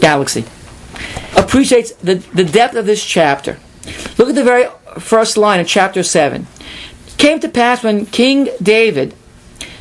galaxy 0.00 0.44
appreciates 1.36 1.92
the, 1.92 2.16
the 2.34 2.44
depth 2.44 2.74
of 2.74 2.86
this 2.86 3.04
chapter. 3.04 3.58
Look 4.18 4.28
at 4.28 4.34
the 4.34 4.44
very 4.44 4.66
first 4.98 5.36
line 5.36 5.60
of 5.60 5.66
chapter 5.66 6.02
7. 6.02 6.46
It 7.06 7.16
came 7.18 7.40
to 7.40 7.48
pass 7.48 7.82
when 7.82 8.06
King 8.06 8.48
David, 8.62 9.14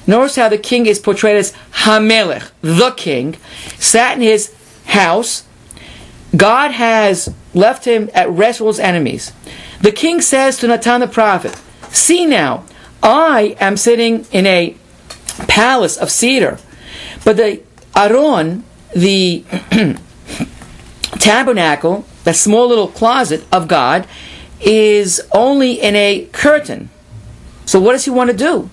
notice 0.08 0.36
how 0.36 0.50
the 0.50 0.58
king 0.58 0.86
is 0.86 1.00
portrayed 1.00 1.38
as 1.38 1.54
Hamelech, 1.84 2.52
the 2.62 2.92
king, 2.92 3.38
sat 3.78 4.18
in 4.18 4.22
his 4.22 4.54
house. 4.86 5.44
God 6.36 6.72
has 6.72 7.34
left 7.54 7.86
him 7.86 8.10
at 8.14 8.30
rest 8.30 8.60
with 8.60 8.76
his 8.76 8.80
enemies. 8.80 9.32
The 9.82 9.92
king 9.92 10.22
says 10.22 10.58
to 10.58 10.68
Nathan 10.68 11.02
the 11.02 11.08
prophet, 11.08 11.60
See 11.92 12.26
now, 12.26 12.66
I 13.02 13.56
am 13.60 13.78
sitting 13.78 14.26
in 14.32 14.48
a 14.48 14.76
palace 15.48 15.98
of 15.98 16.10
cedar, 16.10 16.58
but 17.24 17.38
the 17.38 17.62
Aaron, 17.96 18.64
the 18.96 19.44
tabernacle, 21.20 22.06
that 22.24 22.36
small 22.36 22.68
little 22.68 22.88
closet 22.88 23.46
of 23.52 23.68
God, 23.68 24.08
is 24.62 25.22
only 25.32 25.74
in 25.74 25.96
a 25.96 26.26
curtain. 26.32 26.90
So 27.66 27.80
what 27.80 27.94
does 27.94 28.06
he 28.06 28.12
want 28.12 28.30
to 28.32 28.36
do? 28.36 28.70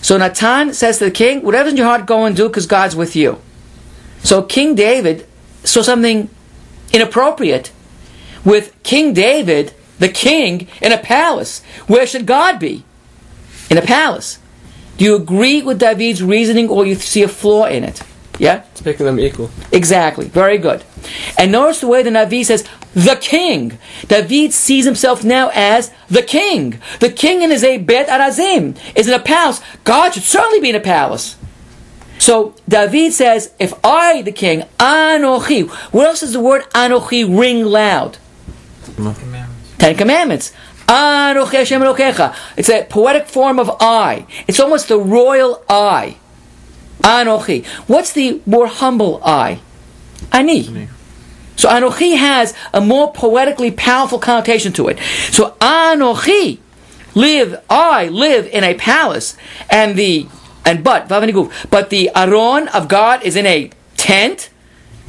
So 0.00 0.18
Natan 0.18 0.74
says 0.74 0.98
to 0.98 1.06
the 1.06 1.10
king, 1.10 1.42
whatever's 1.42 1.72
in 1.72 1.78
your 1.78 1.86
heart, 1.86 2.06
go 2.06 2.24
and 2.24 2.36
do 2.36 2.48
because 2.48 2.66
God's 2.66 2.94
with 2.94 3.16
you. 3.16 3.40
So 4.22 4.42
King 4.42 4.74
David 4.74 5.26
saw 5.64 5.82
something 5.82 6.28
inappropriate 6.92 7.72
with 8.44 8.74
King 8.82 9.14
David, 9.14 9.74
the 9.98 10.08
king, 10.08 10.68
in 10.82 10.92
a 10.92 10.98
palace. 10.98 11.62
Where 11.86 12.06
should 12.06 12.26
God 12.26 12.58
be? 12.58 12.84
In 13.70 13.78
a 13.78 13.82
palace. 13.82 14.38
Do 14.96 15.04
you 15.04 15.16
agree 15.16 15.62
with 15.62 15.78
David's 15.78 16.22
reasoning 16.22 16.68
or 16.68 16.86
you 16.86 16.94
see 16.94 17.22
a 17.22 17.28
flaw 17.28 17.64
in 17.64 17.82
it? 17.84 18.02
Yeah? 18.38 18.64
It's 18.72 18.84
making 18.84 19.06
them 19.06 19.18
equal. 19.18 19.50
Exactly. 19.72 20.26
Very 20.26 20.58
good. 20.58 20.84
And 21.38 21.52
notice 21.52 21.80
the 21.80 21.86
way 21.86 22.02
the 22.02 22.10
Navi 22.10 22.44
says, 22.44 22.64
the 22.94 23.16
king. 23.16 23.78
David 24.06 24.52
sees 24.52 24.84
himself 24.84 25.24
now 25.24 25.50
as 25.54 25.92
the 26.08 26.22
king. 26.22 26.80
The 27.00 27.10
king 27.10 27.42
in 27.42 27.50
his 27.50 27.64
a 27.64 27.78
bet 27.78 28.08
arazim 28.08 28.78
is 28.94 29.08
in 29.08 29.14
a 29.14 29.18
palace. 29.18 29.60
God 29.82 30.14
should 30.14 30.22
certainly 30.22 30.60
be 30.60 30.70
in 30.70 30.76
a 30.76 30.80
palace. 30.80 31.36
So 32.18 32.54
David 32.68 33.12
says, 33.12 33.52
if 33.58 33.74
I, 33.84 34.22
the 34.22 34.32
king, 34.32 34.62
Anochi, 34.78 35.68
what 35.92 36.06
else 36.06 36.20
does 36.20 36.32
the 36.32 36.40
word 36.40 36.62
Anochi 36.70 37.24
ring 37.24 37.64
loud? 37.64 38.18
Ten 39.78 39.96
Commandments. 39.96 40.52
Hashem 40.86 41.82
Elokecha. 41.82 42.36
It's 42.56 42.68
a 42.68 42.84
poetic 42.84 43.26
form 43.26 43.58
of 43.58 43.70
I. 43.80 44.26
It's 44.46 44.60
almost 44.60 44.88
the 44.88 44.98
royal 44.98 45.64
I. 45.68 46.16
Anochi. 47.00 47.66
What's 47.88 48.12
the 48.12 48.40
more 48.46 48.68
humble 48.68 49.20
I? 49.24 49.60
Ani. 50.32 50.88
So 51.56 51.68
Anochi 51.68 52.16
has 52.16 52.54
a 52.72 52.80
more 52.80 53.12
poetically 53.12 53.70
powerful 53.70 54.18
connotation 54.18 54.72
to 54.74 54.88
it. 54.88 54.98
So 55.30 55.56
Anochi, 55.60 56.58
live, 57.14 57.62
I 57.70 58.08
live 58.08 58.46
in 58.48 58.64
a 58.64 58.74
palace, 58.74 59.36
and 59.70 59.96
the 59.96 60.26
and 60.64 60.82
but 60.82 61.08
but 61.08 61.90
the 61.90 62.10
Aron 62.14 62.68
of 62.68 62.88
God 62.88 63.22
is 63.22 63.36
in 63.36 63.46
a 63.46 63.70
tent. 63.96 64.50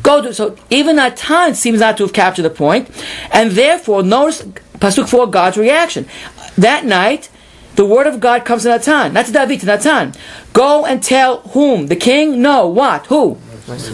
Go 0.03 0.21
to 0.21 0.33
so 0.33 0.55
even 0.69 0.97
Natan 0.97 1.55
seems 1.55 1.79
not 1.79 1.97
to 1.97 2.03
have 2.03 2.13
captured 2.13 2.43
the 2.43 2.49
point, 2.49 2.89
and 3.31 3.51
therefore 3.51 4.03
notice 4.03 4.43
pasuk 4.77 5.09
four 5.09 5.27
God's 5.27 5.57
reaction. 5.57 6.05
That 6.57 6.85
night, 6.85 7.29
the 7.75 7.85
word 7.85 8.05
of 8.07 8.19
God 8.19 8.45
comes 8.45 8.63
to 8.63 8.69
Natan, 8.69 9.13
not 9.13 9.25
to 9.25 9.31
David, 9.31 9.61
to 9.61 9.65
Natan. 9.65 10.13
Go 10.53 10.85
and 10.85 11.01
tell 11.01 11.39
whom? 11.39 11.87
The 11.87 11.95
king? 11.95 12.41
No. 12.41 12.67
What? 12.67 13.07
Who? 13.07 13.37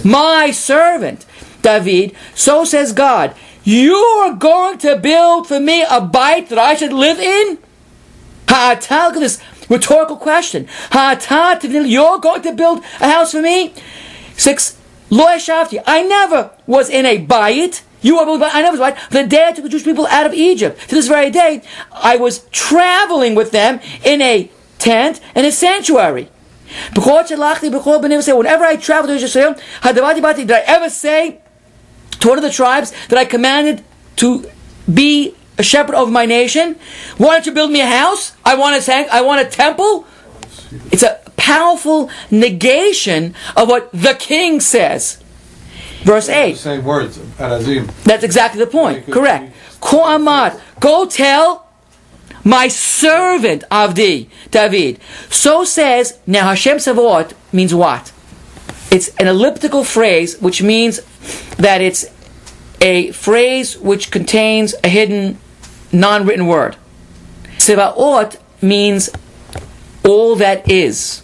My 0.04 0.52
servant, 0.52 1.26
David. 1.62 2.16
So 2.36 2.66
says 2.66 2.94
God. 2.94 3.36
You 3.64 3.96
are 3.96 4.34
going 4.34 4.80
to 4.80 4.96
build 4.98 5.48
for 5.48 5.60
me 5.60 5.84
a 5.84 6.02
bayit 6.02 6.50
that 6.50 6.58
I 6.58 6.76
should 6.76 6.94
live 6.94 7.20
in? 7.20 7.60
Ha'ata, 8.50 9.08
look 9.08 9.18
at 9.18 9.20
this 9.20 9.40
rhetorical 9.70 10.18
question. 10.18 10.68
Ha'ata, 10.92 11.60
you're 11.68 12.20
going 12.20 12.42
to 12.42 12.54
build 12.54 12.84
a 13.00 13.08
house 13.08 13.32
for 13.32 13.42
me? 13.42 13.74
Six, 14.36 14.78
Lo 15.12 15.28
Shavti. 15.38 15.82
I 15.86 16.02
never 16.02 16.52
was 16.66 16.90
in 16.90 17.06
a 17.06 17.24
bayit. 17.24 17.84
You 18.02 18.18
are 18.18 18.26
building 18.26 18.50
I 18.52 18.62
never 18.62 18.72
was 18.72 18.80
right. 18.80 18.98
The 19.12 19.28
day 19.28 19.48
I 19.48 19.52
took 19.52 19.64
the 19.64 19.70
Jewish 19.70 19.84
people 19.84 20.08
out 20.08 20.26
of 20.26 20.34
Egypt, 20.34 20.82
to 20.90 20.96
this 20.96 21.08
very 21.08 21.30
day, 21.30 21.62
I 21.92 22.18
was 22.18 22.46
traveling 22.52 23.36
with 23.36 23.52
them 23.52 23.80
in 24.04 24.22
a 24.22 24.50
tent 24.80 25.22
in 25.36 25.46
a 25.46 25.52
sanctuary. 25.52 26.30
Whenever 26.94 28.64
I 28.64 28.76
traveled 28.78 29.10
to 29.10 29.26
Israel, 29.26 29.56
did 29.84 30.52
I 30.52 30.64
ever 30.68 30.90
say 30.90 31.40
to 32.20 32.28
one 32.28 32.38
of 32.38 32.44
the 32.44 32.52
tribes 32.52 32.92
that 33.08 33.18
I 33.18 33.26
commanded 33.26 33.84
to 34.18 34.50
be 34.92 35.36
a 35.58 35.64
shepherd 35.64 35.96
of 35.96 36.12
my 36.12 36.26
nation? 36.26 36.78
Why 37.18 37.34
don't 37.34 37.46
you 37.46 37.52
build 37.52 37.72
me 37.72 37.82
a 37.82 37.88
house? 37.88 38.36
I 38.46 38.56
want 38.56 38.82
a 38.82 38.86
tank. 38.86 39.10
I 39.12 39.22
want 39.22 39.46
a 39.46 39.50
temple. 39.50 40.06
It's 40.92 41.04
a 41.04 41.20
powerful 41.38 42.10
negation 42.30 43.36
of 43.56 43.68
what 43.68 43.92
the 43.92 44.14
king 44.14 44.60
says. 44.60 45.22
Verse 46.04 46.30
8. 46.30 46.58
Same 46.58 46.84
words, 46.84 47.20
That's 48.04 48.24
exactly 48.24 48.60
the 48.64 48.70
point. 48.70 49.06
Correct. 49.06 49.54
Go 50.80 51.06
tell 51.06 51.68
my 52.44 52.68
servant 52.68 53.64
of 53.64 53.94
Avdi, 53.94 54.28
David. 54.50 55.00
So 55.30 55.64
says, 55.64 56.20
now 56.26 56.48
Hashem 56.48 56.78
Savot 56.78 57.34
means 57.52 57.74
what? 57.74 58.12
It's 58.92 59.10
an 59.16 59.28
elliptical 59.28 59.84
phrase 59.84 60.40
which 60.40 60.62
means 60.62 61.02
that 61.58 61.82
it's 61.82 62.06
a 62.82 63.12
phrase 63.12 63.78
which 63.78 64.12
contains 64.12 64.74
a 64.84 64.90
hidden 64.90 65.38
non 65.92 66.26
written 66.26 66.48
word. 66.48 66.76
Sevaot 67.58 68.38
means 68.62 69.10
all 70.04 70.36
that 70.36 70.70
is, 70.70 71.22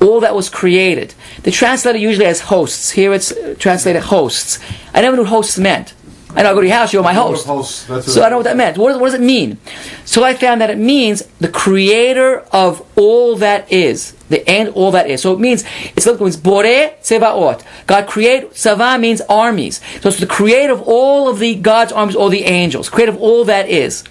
all 0.00 0.20
that 0.20 0.34
was 0.34 0.50
created. 0.50 1.14
The 1.42 1.50
translator 1.50 1.98
usually 1.98 2.26
has 2.26 2.40
hosts. 2.40 2.90
Here 2.90 3.12
it's 3.14 3.32
translated 3.58 4.02
hosts. 4.02 4.58
I 4.92 5.00
never 5.00 5.16
knew 5.16 5.24
hosts 5.24 5.58
meant. 5.58 5.94
I 6.36 6.42
know 6.42 6.50
I 6.50 6.54
go 6.54 6.60
to 6.60 6.66
your 6.66 6.76
house, 6.76 6.92
you're 6.92 7.02
my 7.02 7.14
host. 7.14 7.46
Host, 7.46 7.86
So. 7.86 8.22
I 8.22 8.28
know 8.28 8.36
what 8.36 8.44
that 8.44 8.58
meant. 8.58 8.76
What 8.76 8.90
does, 8.90 8.98
what 8.98 9.06
does 9.06 9.14
it 9.14 9.22
mean? 9.22 9.56
So 10.04 10.22
I 10.22 10.34
found 10.34 10.60
that 10.60 10.68
it 10.68 10.76
means 10.76 11.22
the 11.40 11.48
creator 11.48 12.40
of 12.52 12.86
all 12.94 13.36
that 13.36 13.72
is. 13.72 14.12
The 14.28 14.46
end, 14.46 14.70
all 14.70 14.90
that 14.90 15.08
is. 15.08 15.22
So 15.22 15.32
it 15.32 15.40
means, 15.40 15.64
it's 15.96 16.04
what 16.04 16.16
it 16.16 16.20
means, 16.20 16.36
Bore 16.36 16.64
Tsevaot. 16.64 17.64
God 17.86 18.06
create, 18.06 18.54
Sava 18.54 18.98
means 18.98 19.22
armies. 19.30 19.80
So 20.02 20.10
it's 20.10 20.20
the 20.20 20.26
creator 20.26 20.74
of 20.74 20.82
all 20.82 21.30
of 21.30 21.38
the 21.38 21.54
God's 21.54 21.92
armies, 21.92 22.16
all 22.16 22.28
the 22.28 22.44
angels. 22.44 22.90
Creator 22.90 23.12
of 23.12 23.18
all 23.18 23.44
that 23.46 23.70
is. 23.70 24.04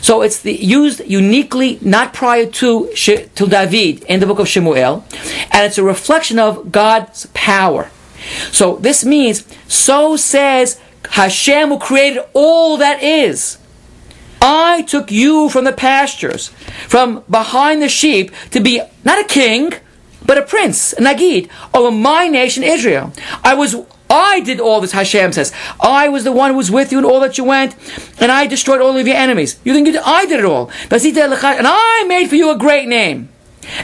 So 0.00 0.22
it's 0.22 0.40
the, 0.40 0.54
used 0.54 1.02
uniquely, 1.04 1.78
not 1.82 2.14
prior 2.14 2.46
to, 2.46 2.88
to 2.94 3.46
David 3.46 4.04
in 4.04 4.20
the 4.20 4.26
book 4.26 4.38
of 4.38 4.48
Shemuel. 4.48 5.04
And 5.50 5.64
it's 5.66 5.76
a 5.76 5.84
reflection 5.84 6.38
of 6.38 6.72
God's 6.72 7.26
power. 7.34 7.90
So 8.50 8.76
this 8.76 9.04
means, 9.04 9.46
so 9.68 10.16
says 10.16 10.80
Hashem 11.10 11.68
who 11.68 11.78
created 11.78 12.24
all 12.32 12.76
that 12.78 13.02
is. 13.02 13.58
I 14.40 14.82
took 14.82 15.10
you 15.10 15.48
from 15.48 15.64
the 15.64 15.72
pastures, 15.72 16.48
from 16.88 17.24
behind 17.28 17.82
the 17.82 17.88
sheep, 17.88 18.30
to 18.50 18.60
be 18.60 18.80
not 19.04 19.18
a 19.18 19.24
king, 19.24 19.72
but 20.24 20.38
a 20.38 20.42
prince, 20.42 20.92
a 20.92 21.00
Nagid, 21.00 21.48
over 21.72 21.90
my 21.90 22.28
nation 22.28 22.62
Israel. 22.62 23.12
I 23.42 23.54
was 23.54 23.76
I 24.08 24.40
did 24.40 24.60
all 24.60 24.80
this, 24.80 24.92
Hashem 24.92 25.32
says. 25.32 25.52
I 25.80 26.08
was 26.08 26.24
the 26.24 26.32
one 26.32 26.52
who 26.52 26.56
was 26.56 26.70
with 26.70 26.92
you 26.92 26.98
in 26.98 27.04
all 27.04 27.20
that 27.20 27.38
you 27.38 27.44
went, 27.44 27.74
and 28.20 28.30
I 28.30 28.46
destroyed 28.46 28.80
all 28.80 28.96
of 28.96 29.06
your 29.06 29.16
enemies. 29.16 29.58
You 29.64 29.74
think 29.74 29.86
you 29.86 29.94
did, 29.94 30.02
I 30.04 30.26
did 30.26 30.38
it 30.40 30.46
all. 30.46 30.70
And 30.90 31.66
I 31.66 32.04
made 32.06 32.28
for 32.28 32.36
you 32.36 32.50
a 32.50 32.56
great 32.56 32.86
name. 32.86 33.28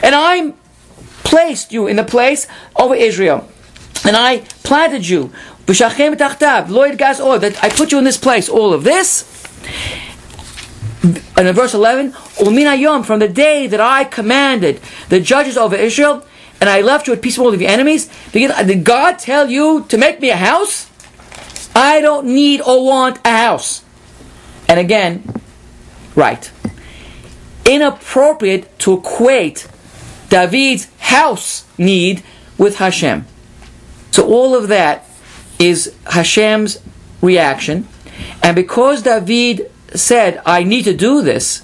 And 0.01 0.15
I 0.15 0.53
placed 1.23 1.73
you 1.73 1.87
in 1.87 1.97
the 1.97 2.03
place 2.03 2.47
over 2.75 2.95
Israel. 2.95 3.49
And 4.05 4.15
I 4.15 4.39
planted 4.63 5.07
you. 5.07 5.33
That 5.65 7.59
I 7.61 7.69
put 7.69 7.91
you 7.91 7.97
in 7.97 8.03
this 8.03 8.17
place. 8.17 8.49
All 8.49 8.73
of 8.73 8.83
this. 8.83 9.25
And 11.35 11.47
in 11.47 11.55
verse 11.55 11.73
11, 11.73 12.11
from 12.11 13.19
the 13.19 13.27
day 13.27 13.67
that 13.67 13.79
I 13.79 14.03
commanded 14.03 14.79
the 15.09 15.19
judges 15.19 15.57
over 15.57 15.75
Israel, 15.75 16.25
and 16.61 16.69
I 16.69 16.81
left 16.81 17.07
you 17.07 17.13
at 17.13 17.21
peace 17.21 17.37
with 17.37 17.45
all 17.47 17.53
of 17.53 17.61
your 17.61 17.69
enemies, 17.69 18.09
did 18.31 18.83
God 18.85 19.19
tell 19.19 19.49
you 19.49 19.85
to 19.89 19.97
make 19.97 20.21
me 20.21 20.29
a 20.29 20.37
house? 20.37 20.89
I 21.75 22.01
don't 22.01 22.27
need 22.27 22.61
or 22.61 22.85
want 22.85 23.19
a 23.25 23.31
house. 23.31 23.83
And 24.69 24.79
again, 24.79 25.23
right. 26.15 26.51
Inappropriate 27.65 28.79
to 28.79 28.93
equate 28.93 29.67
David's 30.29 30.87
house 30.99 31.65
need 31.77 32.23
with 32.57 32.77
Hashem. 32.77 33.25
So 34.11 34.25
all 34.25 34.55
of 34.55 34.67
that 34.69 35.05
is 35.59 35.95
Hashem's 36.05 36.81
reaction. 37.21 37.87
And 38.41 38.55
because 38.55 39.03
David 39.03 39.71
said, 39.93 40.41
I 40.45 40.63
need 40.63 40.83
to 40.83 40.95
do 40.95 41.21
this, 41.21 41.63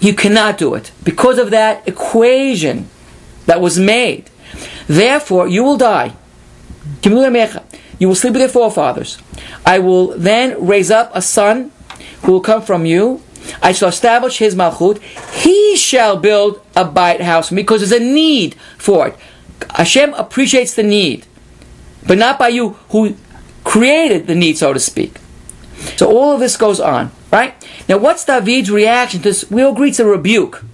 you 0.00 0.14
cannot 0.14 0.58
do 0.58 0.74
it. 0.74 0.92
Because 1.02 1.38
of 1.38 1.50
that 1.50 1.86
equation 1.88 2.88
that 3.46 3.60
was 3.60 3.78
made. 3.78 4.30
Therefore, 4.86 5.48
you 5.48 5.64
will 5.64 5.76
die. 5.76 6.14
You 7.02 8.08
will 8.08 8.14
sleep 8.14 8.34
with 8.34 8.42
your 8.42 8.48
forefathers. 8.48 9.18
I 9.64 9.78
will 9.78 10.08
then 10.18 10.64
raise 10.64 10.90
up 10.90 11.10
a 11.14 11.22
son 11.22 11.72
who 12.22 12.32
will 12.32 12.40
come 12.40 12.62
from 12.62 12.84
you. 12.84 13.22
I 13.62 13.72
shall 13.72 13.88
establish 13.88 14.38
his 14.38 14.54
malchut. 14.54 15.00
He 15.42 15.76
shall 15.76 16.16
build 16.16 16.60
a 16.74 16.84
bayit 16.84 17.20
house 17.20 17.50
because 17.50 17.80
there's 17.80 18.00
a 18.00 18.04
need 18.04 18.54
for 18.76 19.08
it. 19.08 19.16
Hashem 19.70 20.14
appreciates 20.14 20.74
the 20.74 20.82
need, 20.82 21.26
but 22.06 22.18
not 22.18 22.38
by 22.38 22.48
you 22.48 22.70
who 22.90 23.16
created 23.64 24.26
the 24.26 24.34
need, 24.34 24.58
so 24.58 24.72
to 24.72 24.80
speak. 24.80 25.18
So 25.96 26.08
all 26.10 26.34
of 26.34 26.40
this 26.40 26.56
goes 26.56 26.80
on, 26.80 27.10
right? 27.32 27.54
Now, 27.88 27.98
what's 27.98 28.24
David's 28.24 28.70
reaction 28.70 29.20
to 29.20 29.24
this? 29.24 29.42
Agree 29.44 29.90
it's 29.90 30.00
a 30.00 30.06
rebuke. 30.06 30.64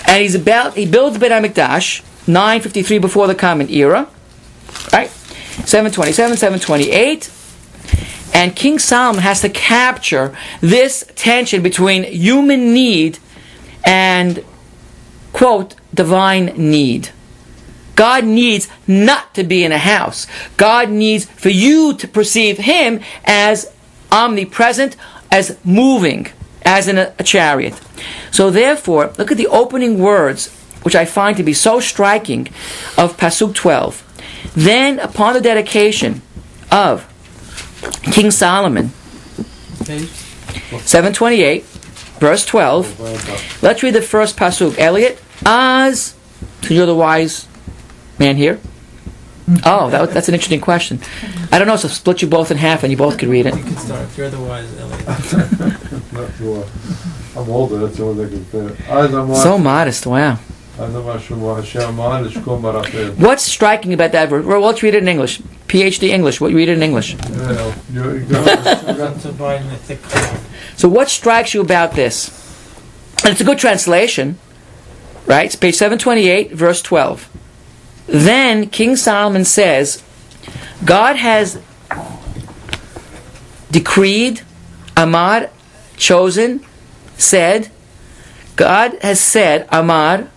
And 0.08 0.22
he's 0.22 0.34
about 0.36 0.76
he 0.76 0.86
builds 0.86 1.18
Bet 1.20 1.32
HaMikdash 1.32 2.02
953 2.28 2.98
before 2.98 3.28
the 3.28 3.36
common 3.36 3.70
era. 3.70 4.08
Right? 4.92 5.10
727, 5.10 6.38
728. 6.38 7.30
And 8.34 8.56
King 8.56 8.80
Solomon 8.80 9.22
has 9.22 9.42
to 9.42 9.50
capture 9.50 10.36
this 10.60 11.04
tension 11.16 11.62
between 11.62 12.04
human 12.04 12.74
need 12.74 13.20
and 13.86 14.44
quote, 15.34 15.76
divine 15.94 16.46
need. 16.56 17.10
God 17.96 18.24
needs 18.24 18.68
not 18.88 19.36
to 19.36 19.44
be 19.44 19.64
in 19.64 19.72
a 19.72 19.78
house. 19.78 20.26
God 20.58 20.90
needs 20.90 21.26
for 21.26 21.50
you 21.50 21.94
to 21.96 22.08
perceive 22.08 22.58
Him 22.58 23.02
as 23.26 23.72
omnipresent, 24.12 24.96
as 25.32 25.58
moving, 25.64 26.28
as 26.64 26.88
in 26.88 26.98
a, 26.98 27.14
a, 27.20 27.24
chariot. 27.24 27.80
So 28.32 28.50
therefore, 28.50 29.14
look 29.18 29.32
at 29.32 29.38
the 29.38 29.48
opening 29.48 30.00
words, 30.00 30.50
which 30.84 30.96
I 30.96 31.06
find 31.06 31.38
to 31.38 31.44
be 31.44 31.54
so 31.54 31.80
striking, 31.80 32.48
of 32.98 33.18
Pasuk 33.18 33.54
12. 33.54 34.52
Then, 34.56 35.00
upon 35.00 35.34
the 35.34 35.42
dedication 35.42 36.22
of 36.72 37.08
King 38.12 38.32
Solomon. 38.32 38.90
728, 40.86 41.64
verse 42.20 42.46
12. 42.46 43.00
Let's 43.64 43.84
read 43.84 43.94
the 43.94 44.02
first 44.02 44.38
pasuk. 44.38 44.78
Elliot, 44.78 45.22
as, 45.46 46.16
you're 46.64 46.86
the 46.86 46.96
wise 46.96 47.48
man 48.20 48.36
here. 48.38 48.60
Oh, 49.66 49.90
that, 49.90 50.12
that's 50.12 50.30
an 50.30 50.36
interesting 50.36 50.62
question. 50.62 51.00
I 51.52 51.60
don't 51.60 51.68
know, 51.68 51.76
so 51.76 51.90
split 51.90 52.22
you 52.22 52.30
both 52.30 52.50
in 52.50 52.58
half 52.58 52.84
and 52.84 52.92
you 52.92 52.98
both 52.98 53.18
can 53.18 53.30
read 53.30 53.46
it. 53.46 53.56
You 53.56 53.64
can 53.64 53.76
start. 53.78 54.18
You're 54.18 54.30
the 54.30 54.40
wise 54.40 54.78
Elliot. 54.80 55.06
Not. 56.14 56.68
I'm 57.36 57.50
older, 57.50 57.80
that's 57.80 58.00
all 58.00 58.20
I 58.22 58.30
can 58.30 58.46
say. 58.46 58.76
So 59.36 59.58
modest, 59.58 60.06
wow. 60.06 60.38
What's 63.18 63.44
striking 63.44 63.94
about 63.94 64.12
that 64.14 64.30
verse? 64.30 64.46
Well, 64.46 64.62
let's 64.62 64.82
read 64.82 64.96
it 64.96 65.04
in 65.04 65.08
English. 65.10 65.42
PhD 65.68 66.10
English. 66.10 66.40
What 66.42 66.52
you 66.52 66.58
read 66.58 66.70
it 66.70 66.74
in 66.78 66.84
English? 66.84 67.16
Well, 67.30 67.74
you- 67.94 68.12
you 68.14 68.20
got- 68.26 68.88
you 68.88 68.94
got- 68.94 69.22
to 69.22 69.32
buy 69.32 69.56
in 69.56 69.68
the 69.70 69.76
thick 69.76 70.02
cloud. 70.04 70.38
So 70.76 70.88
what 70.88 71.10
strikes 71.10 71.54
you 71.54 71.62
about 71.62 71.94
this? 71.96 72.30
And 73.24 73.32
it's 73.32 73.42
a 73.42 73.46
good 73.46 73.58
translation, 73.60 74.38
right? 75.26 75.46
It's 75.46 75.56
page 75.56 75.76
728, 75.76 76.52
verse 76.54 76.82
12. 76.82 77.28
Then 78.08 78.68
King 78.68 78.96
Solomon 78.96 79.46
says, 79.46 80.04
God 80.84 81.16
has 81.16 81.58
decreed, 83.72 84.42
Amar, 84.98 85.50
chosen, 85.98 86.62
said, 87.18 87.70
God 88.56 88.98
has 89.02 89.20
said, 89.20 89.68
Amar, 89.72 90.28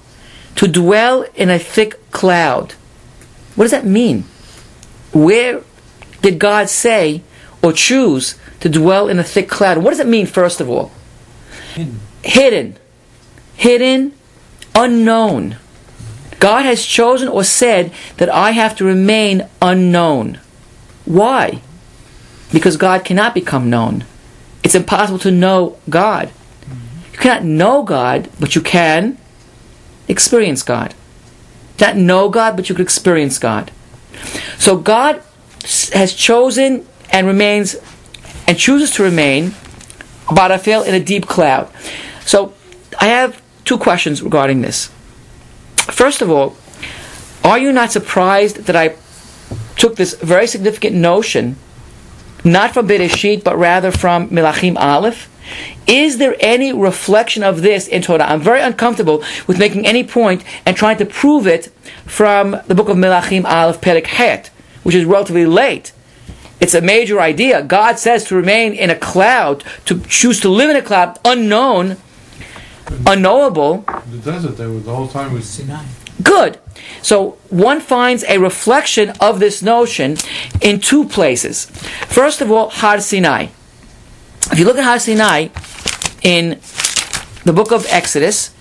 to 0.54 0.68
dwell 0.68 1.26
in 1.34 1.50
a 1.50 1.58
thick 1.58 2.10
cloud. 2.12 2.72
What 3.56 3.64
does 3.64 3.72
that 3.72 3.84
mean? 3.84 4.24
Where 5.16 5.62
did 6.20 6.38
God 6.38 6.68
say 6.68 7.22
or 7.62 7.72
choose 7.72 8.38
to 8.60 8.68
dwell 8.68 9.08
in 9.08 9.18
a 9.18 9.24
thick 9.24 9.48
cloud? 9.48 9.78
What 9.78 9.90
does 9.90 10.00
it 10.00 10.06
mean, 10.06 10.26
first 10.26 10.60
of 10.60 10.68
all? 10.68 10.92
Hidden. 11.74 12.00
Hidden. 12.22 12.76
Hidden, 13.56 14.12
unknown. 14.74 15.56
God 16.38 16.66
has 16.66 16.84
chosen 16.84 17.28
or 17.28 17.44
said 17.44 17.92
that 18.18 18.28
I 18.28 18.50
have 18.50 18.76
to 18.76 18.84
remain 18.84 19.48
unknown. 19.62 20.38
Why? 21.06 21.62
Because 22.52 22.76
God 22.76 23.04
cannot 23.04 23.32
become 23.32 23.70
known. 23.70 24.04
It's 24.62 24.74
impossible 24.74 25.18
to 25.20 25.30
know 25.30 25.78
God. 25.88 26.30
You 27.14 27.18
cannot 27.18 27.44
know 27.44 27.82
God, 27.82 28.28
but 28.38 28.54
you 28.54 28.60
can 28.60 29.16
experience 30.08 30.62
God. 30.62 30.94
Not 31.80 31.96
know 31.96 32.28
God, 32.28 32.54
but 32.56 32.68
you 32.68 32.74
can 32.74 32.82
experience 32.82 33.38
God. 33.38 33.72
So 34.58 34.76
God 34.76 35.22
has 35.92 36.14
chosen 36.14 36.86
and 37.10 37.26
remains 37.26 37.76
and 38.46 38.58
chooses 38.58 38.90
to 38.92 39.02
remain 39.02 39.50
Barafel 40.26 40.86
in 40.86 40.94
a 40.94 41.00
deep 41.00 41.26
cloud. 41.26 41.70
So 42.24 42.52
I 43.00 43.06
have 43.06 43.40
two 43.64 43.78
questions 43.78 44.22
regarding 44.22 44.62
this. 44.62 44.90
First 45.76 46.22
of 46.22 46.30
all, 46.30 46.56
are 47.44 47.58
you 47.58 47.72
not 47.72 47.92
surprised 47.92 48.66
that 48.66 48.76
I 48.76 48.96
took 49.76 49.96
this 49.96 50.14
very 50.14 50.46
significant 50.46 50.96
notion, 50.96 51.56
not 52.44 52.74
from 52.74 52.88
Bereshit, 52.88 53.44
but 53.44 53.56
rather 53.56 53.90
from 53.92 54.28
Melachim 54.30 54.76
Aleph? 54.76 55.28
Is 55.86 56.18
there 56.18 56.36
any 56.40 56.72
reflection 56.72 57.42
of 57.42 57.62
this 57.62 57.86
in 57.86 58.02
Torah? 58.02 58.24
I'm 58.24 58.40
very 58.40 58.60
uncomfortable 58.60 59.22
with 59.46 59.58
making 59.58 59.86
any 59.86 60.04
point 60.04 60.44
and 60.64 60.76
trying 60.76 60.98
to 60.98 61.06
prove 61.06 61.46
it 61.46 61.66
from 62.04 62.60
the 62.66 62.74
book 62.74 62.88
of 62.88 62.96
Melachim 62.96 63.44
Aleph 63.44 63.80
Perek 63.80 64.06
Het, 64.06 64.50
which 64.82 64.94
is 64.94 65.04
relatively 65.04 65.46
late. 65.46 65.92
It's 66.60 66.74
a 66.74 66.80
major 66.80 67.20
idea. 67.20 67.62
God 67.62 67.98
says 67.98 68.24
to 68.24 68.34
remain 68.34 68.72
in 68.72 68.90
a 68.90 68.96
cloud, 68.96 69.62
to 69.84 70.00
choose 70.08 70.40
to 70.40 70.48
live 70.48 70.70
in 70.70 70.76
a 70.76 70.82
cloud, 70.82 71.18
unknown, 71.24 71.98
unknowable. 73.06 73.84
The 74.10 74.18
desert, 74.18 74.56
they 74.56 74.66
were 74.66 74.80
the 74.80 74.94
whole 74.94 75.08
time 75.08 75.34
was 75.34 75.46
Sinai. 75.48 75.84
Good. 76.22 76.58
So 77.02 77.32
one 77.50 77.80
finds 77.80 78.24
a 78.24 78.38
reflection 78.38 79.10
of 79.20 79.38
this 79.38 79.62
notion 79.62 80.16
in 80.62 80.80
two 80.80 81.04
places. 81.04 81.66
First 82.08 82.40
of 82.40 82.50
all, 82.50 82.70
Har 82.70 83.00
Sinai. 83.00 83.48
If 84.52 84.60
you 84.60 84.64
look 84.64 84.78
at 84.78 84.84
Har 84.84 84.98
Sinai 84.98 85.48
in 86.22 86.60
the 87.44 87.52
book 87.52 87.72
of 87.72 87.86
Exodus, 87.90 88.52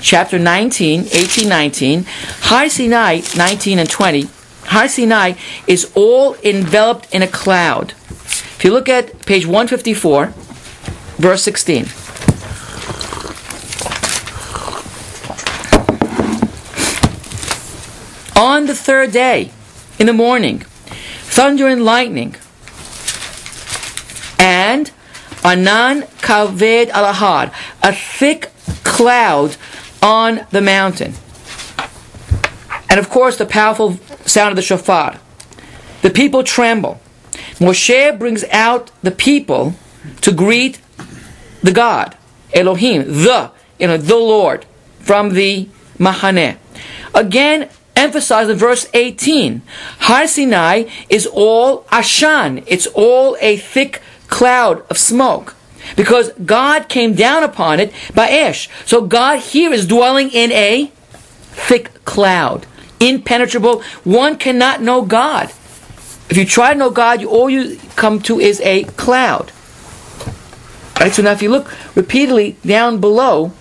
chapter 0.00 0.38
19, 0.38 1.08
18, 1.12 1.48
19, 1.48 2.04
Har 2.42 2.68
Sinai 2.68 3.20
19 3.36 3.78
and 3.78 3.90
20, 3.90 4.28
Har 4.66 4.88
Sinai 4.88 5.34
is 5.66 5.92
all 5.94 6.36
enveloped 6.42 7.12
in 7.14 7.22
a 7.22 7.26
cloud. 7.26 7.90
If 7.90 8.64
you 8.64 8.72
look 8.72 8.88
at 8.88 9.26
page 9.26 9.46
154, 9.46 10.32
verse 11.18 11.42
16. 11.42 11.84
On 18.36 18.66
the 18.66 18.74
third 18.74 19.12
day, 19.12 19.50
in 19.98 20.06
the 20.06 20.12
morning, 20.12 20.60
thunder 20.60 21.68
and 21.68 21.84
lightning, 21.84 22.36
and 24.38 24.90
anan 25.44 26.02
kaved 26.22 26.90
alahad, 26.90 27.52
a 27.82 27.92
thick 27.92 28.50
cloud 28.84 29.56
on 30.02 30.46
the 30.50 30.60
mountain. 30.60 31.14
And 32.88 33.00
of 33.00 33.08
course, 33.10 33.36
the 33.36 33.46
powerful 33.46 33.98
sound 34.24 34.50
of 34.50 34.56
the 34.56 34.62
shofar. 34.62 35.18
The 36.02 36.10
people 36.10 36.44
tremble. 36.44 37.00
Moshe 37.58 38.18
brings 38.18 38.44
out 38.50 38.90
the 39.02 39.10
people 39.10 39.74
to 40.20 40.32
greet 40.32 40.80
the 41.62 41.72
God, 41.72 42.16
Elohim, 42.52 43.04
the, 43.24 43.50
you 43.78 43.86
know, 43.86 43.96
the 43.96 44.16
Lord, 44.16 44.66
from 45.00 45.34
the 45.34 45.68
Mahaneh. 45.98 46.56
Again, 47.14 47.68
emphasized 47.96 48.50
in 48.50 48.56
verse 48.56 48.88
18, 48.92 49.62
Har 50.00 50.26
Sinai 50.26 50.84
is 51.08 51.26
all 51.26 51.84
Ashan. 51.84 52.64
It's 52.66 52.86
all 52.88 53.36
a 53.40 53.56
thick 53.56 54.02
cloud 54.34 54.84
of 54.90 54.98
smoke. 54.98 55.54
Because 55.94 56.32
God 56.32 56.88
came 56.88 57.14
down 57.14 57.44
upon 57.44 57.78
it 57.78 57.92
by 58.12 58.28
Esh. 58.28 58.68
So 58.84 59.06
God 59.06 59.38
here 59.38 59.72
is 59.72 59.86
dwelling 59.86 60.30
in 60.30 60.50
a 60.50 60.90
thick 61.68 62.04
cloud. 62.04 62.66
Impenetrable. 62.98 63.82
One 64.02 64.36
cannot 64.36 64.82
know 64.82 65.02
God. 65.02 65.50
If 66.30 66.36
you 66.36 66.44
try 66.44 66.72
to 66.72 66.78
know 66.78 66.90
God, 66.90 67.24
all 67.24 67.48
you 67.48 67.78
come 67.94 68.20
to 68.22 68.40
is 68.40 68.60
a 68.62 68.82
cloud. 69.04 69.52
Right? 70.98 71.12
So 71.12 71.22
now 71.22 71.30
if 71.30 71.40
you 71.40 71.50
look 71.50 71.70
repeatedly 71.94 72.56
down 72.66 73.00
below, 73.00 73.52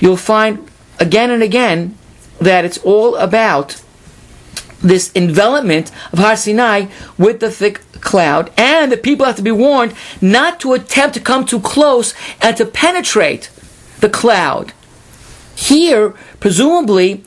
you'll 0.00 0.16
find 0.16 0.70
again 0.98 1.30
and 1.30 1.42
again 1.42 1.98
that 2.40 2.64
it's 2.64 2.78
all 2.78 3.14
about 3.16 3.82
this 4.82 5.10
envelopment 5.14 5.90
of 6.12 6.18
Har 6.18 6.36
Sinai 6.36 6.86
with 7.16 7.40
the 7.40 7.50
thick 7.50 7.80
cloud, 8.00 8.52
and 8.56 8.90
the 8.90 8.96
people 8.96 9.24
have 9.24 9.36
to 9.36 9.42
be 9.42 9.52
warned 9.52 9.94
not 10.20 10.60
to 10.60 10.74
attempt 10.74 11.14
to 11.14 11.20
come 11.20 11.46
too 11.46 11.60
close 11.60 12.14
and 12.40 12.56
to 12.56 12.66
penetrate 12.66 13.50
the 14.00 14.08
cloud. 14.08 14.72
Here, 15.54 16.10
presumably, 16.40 17.24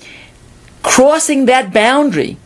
crossing 0.84 1.46
that 1.46 1.74
boundary 1.74 2.38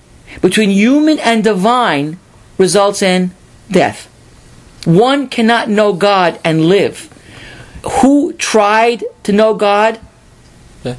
between 0.41 0.69
human 0.69 1.19
and 1.19 1.43
divine 1.43 2.19
results 2.57 3.01
in 3.01 3.31
death. 3.71 4.05
One 4.85 5.27
cannot 5.27 5.69
know 5.69 5.93
God 5.93 6.39
and 6.43 6.65
live. 6.65 7.09
Who 8.01 8.33
tried 8.33 9.03
to 9.23 9.31
know 9.31 9.53
God? 9.53 9.99
Yeah. 10.83 10.95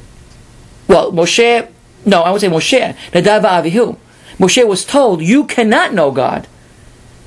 Well, 0.87 1.11
Moshe, 1.11 1.67
no, 2.05 2.21
I 2.21 2.31
would 2.31 2.41
say 2.41 2.47
Moshe, 2.47 2.95
Nadav 3.11 3.43
Avihu. 3.43 3.97
Moshe 4.37 4.67
was 4.67 4.85
told, 4.85 5.21
you 5.21 5.43
cannot 5.45 5.93
know 5.93 6.11
God. 6.11 6.47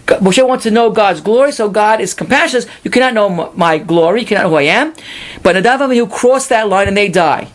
Moshe 0.06 0.46
wants 0.46 0.64
to 0.64 0.70
know 0.70 0.90
God's 0.90 1.20
glory, 1.20 1.52
so 1.52 1.70
God 1.70 2.00
is 2.00 2.12
compassionate. 2.12 2.68
You 2.82 2.90
cannot 2.90 3.14
know 3.14 3.52
my 3.54 3.78
glory, 3.78 4.20
you 4.20 4.26
cannot 4.26 4.44
know 4.44 4.50
who 4.50 4.56
I 4.56 4.62
am. 4.62 4.94
But 5.42 5.56
Nadav 5.56 5.78
Avihu 5.78 6.10
cross 6.10 6.48
that 6.48 6.68
line 6.68 6.88
and 6.88 6.96
they 6.96 7.08
die. 7.08 7.48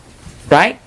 Right? 0.50 0.80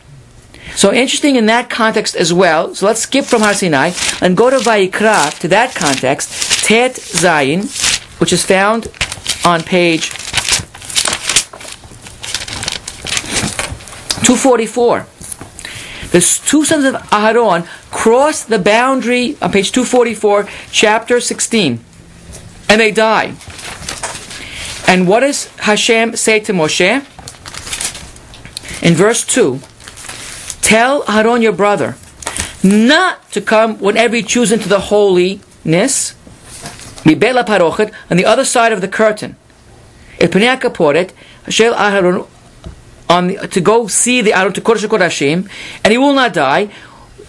So 0.75 0.91
interesting 0.91 1.35
in 1.35 1.45
that 1.45 1.69
context 1.69 2.15
as 2.15 2.33
well. 2.33 2.73
So 2.73 2.85
let's 2.85 3.01
skip 3.01 3.25
from 3.25 3.41
Har 3.41 3.53
Sinai 3.53 3.91
and 4.21 4.35
go 4.35 4.49
to 4.49 4.57
Vayikra, 4.57 5.37
to 5.39 5.47
that 5.49 5.75
context. 5.75 6.65
Tet 6.65 6.93
Zayin, 6.93 7.69
which 8.19 8.33
is 8.33 8.43
found 8.43 8.87
on 9.45 9.61
page 9.61 10.09
244. 14.23 15.12
The 16.13 16.21
two 16.21 16.63
sons 16.63 16.85
of 16.85 16.93
Aharon 17.09 17.65
cross 17.89 18.43
the 18.43 18.59
boundary 18.59 19.35
on 19.41 19.51
page 19.51 19.71
244, 19.71 20.47
chapter 20.71 21.19
16, 21.19 21.79
and 22.69 22.79
they 22.79 22.91
die. 22.91 23.33
And 24.87 25.07
what 25.07 25.21
does 25.21 25.47
Hashem 25.57 26.15
say 26.15 26.39
to 26.41 26.53
Moshe? 26.53 27.01
In 28.83 28.93
verse 28.93 29.25
2, 29.25 29.59
tell 30.61 31.01
Aharon 31.05 31.41
your 31.41 31.51
brother 31.51 31.97
not 32.63 33.31
to 33.31 33.41
come 33.41 33.79
whenever 33.79 34.15
you 34.15 34.21
choose 34.21 34.51
into 34.51 34.69
the 34.69 34.81
holiness, 34.93 36.13
on 38.11 38.17
the 38.17 38.25
other 38.25 38.45
side 38.45 38.71
of 38.71 38.81
the 38.81 38.87
curtain. 38.87 39.35
HaKaporet, 40.19 41.09
Shel 41.49 41.73
Aharon, 41.73 42.27
on 43.13 43.27
the, 43.27 43.47
to 43.47 43.61
go 43.61 43.87
see 43.87 44.21
the 44.21 44.33
Aron 44.33 44.53
to 44.53 44.61
Kodesh 44.61 44.87
Kodashim, 44.87 45.49
and 45.83 45.91
he 45.91 45.97
will 45.97 46.13
not 46.13 46.33
die. 46.33 46.69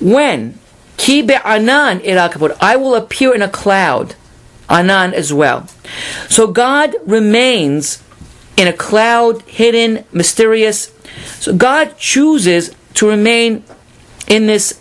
When 0.01 0.59
Ki 0.97 1.23
be'anan 1.23 2.01
el 2.05 2.55
I 2.61 2.77
will 2.77 2.95
appear 2.95 3.35
in 3.35 3.43
a 3.43 3.49
cloud, 3.49 4.15
anan 4.69 5.13
as 5.13 5.33
well. 5.33 5.67
So 6.29 6.47
God 6.47 6.97
remains 7.05 8.03
in 8.57 8.67
a 8.67 8.73
cloud, 8.73 9.43
hidden, 9.43 10.05
mysterious. 10.13 10.93
So 11.39 11.55
God 11.55 11.99
chooses 11.99 12.75
to 12.95 13.09
remain 13.09 13.65
in 14.27 14.47
this 14.47 14.81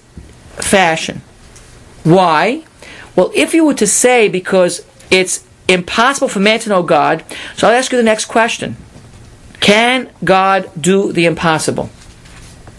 fashion. 0.56 1.22
Why? 2.04 2.64
Well, 3.16 3.32
if 3.36 3.54
you 3.54 3.66
were 3.66 3.74
to 3.76 3.88
say 3.88 4.30
because 4.30 4.86
it's 5.12 5.46
impossible 5.68 6.28
for 6.28 6.40
man 6.40 6.60
to 6.60 6.70
know 6.70 6.84
God, 6.84 7.24
so 7.58 7.68
I'll 7.68 7.74
ask 7.74 7.92
you 7.92 7.98
the 7.98 8.04
next 8.04 8.26
question. 8.26 8.78
Can 9.64 10.10
God 10.26 10.70
do 10.80 11.14
the 11.14 11.26
impossible? 11.26 11.90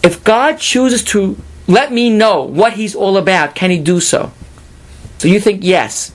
If 0.03 0.23
God 0.23 0.59
chooses 0.59 1.03
to 1.05 1.35
let 1.67 1.91
me 1.91 2.11
know 2.11 2.43
what 2.43 2.73
He's 2.73 2.93
all 2.93 3.17
about, 3.17 3.55
can 3.55 3.71
He 3.71 3.79
do 3.79 3.99
so? 3.99 4.31
So 5.17 5.27
you 5.27 5.39
think 5.39 5.63
yes. 5.63 6.11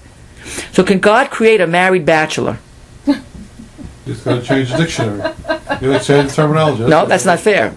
So 0.70 0.84
can 0.84 1.00
God 1.00 1.28
create 1.28 1.60
a 1.60 1.66
married 1.66 2.06
bachelor? 2.06 2.58
Just 4.06 4.24
gotta 4.24 4.42
change 4.42 4.70
the 4.70 4.76
dictionary. 4.76 5.18
You 5.80 5.90
gotta 5.90 6.04
change 6.04 6.28
the 6.28 6.34
terminology. 6.36 6.84
No, 6.84 7.04
that's 7.04 7.26
not 7.26 7.40
fair. 7.40 7.74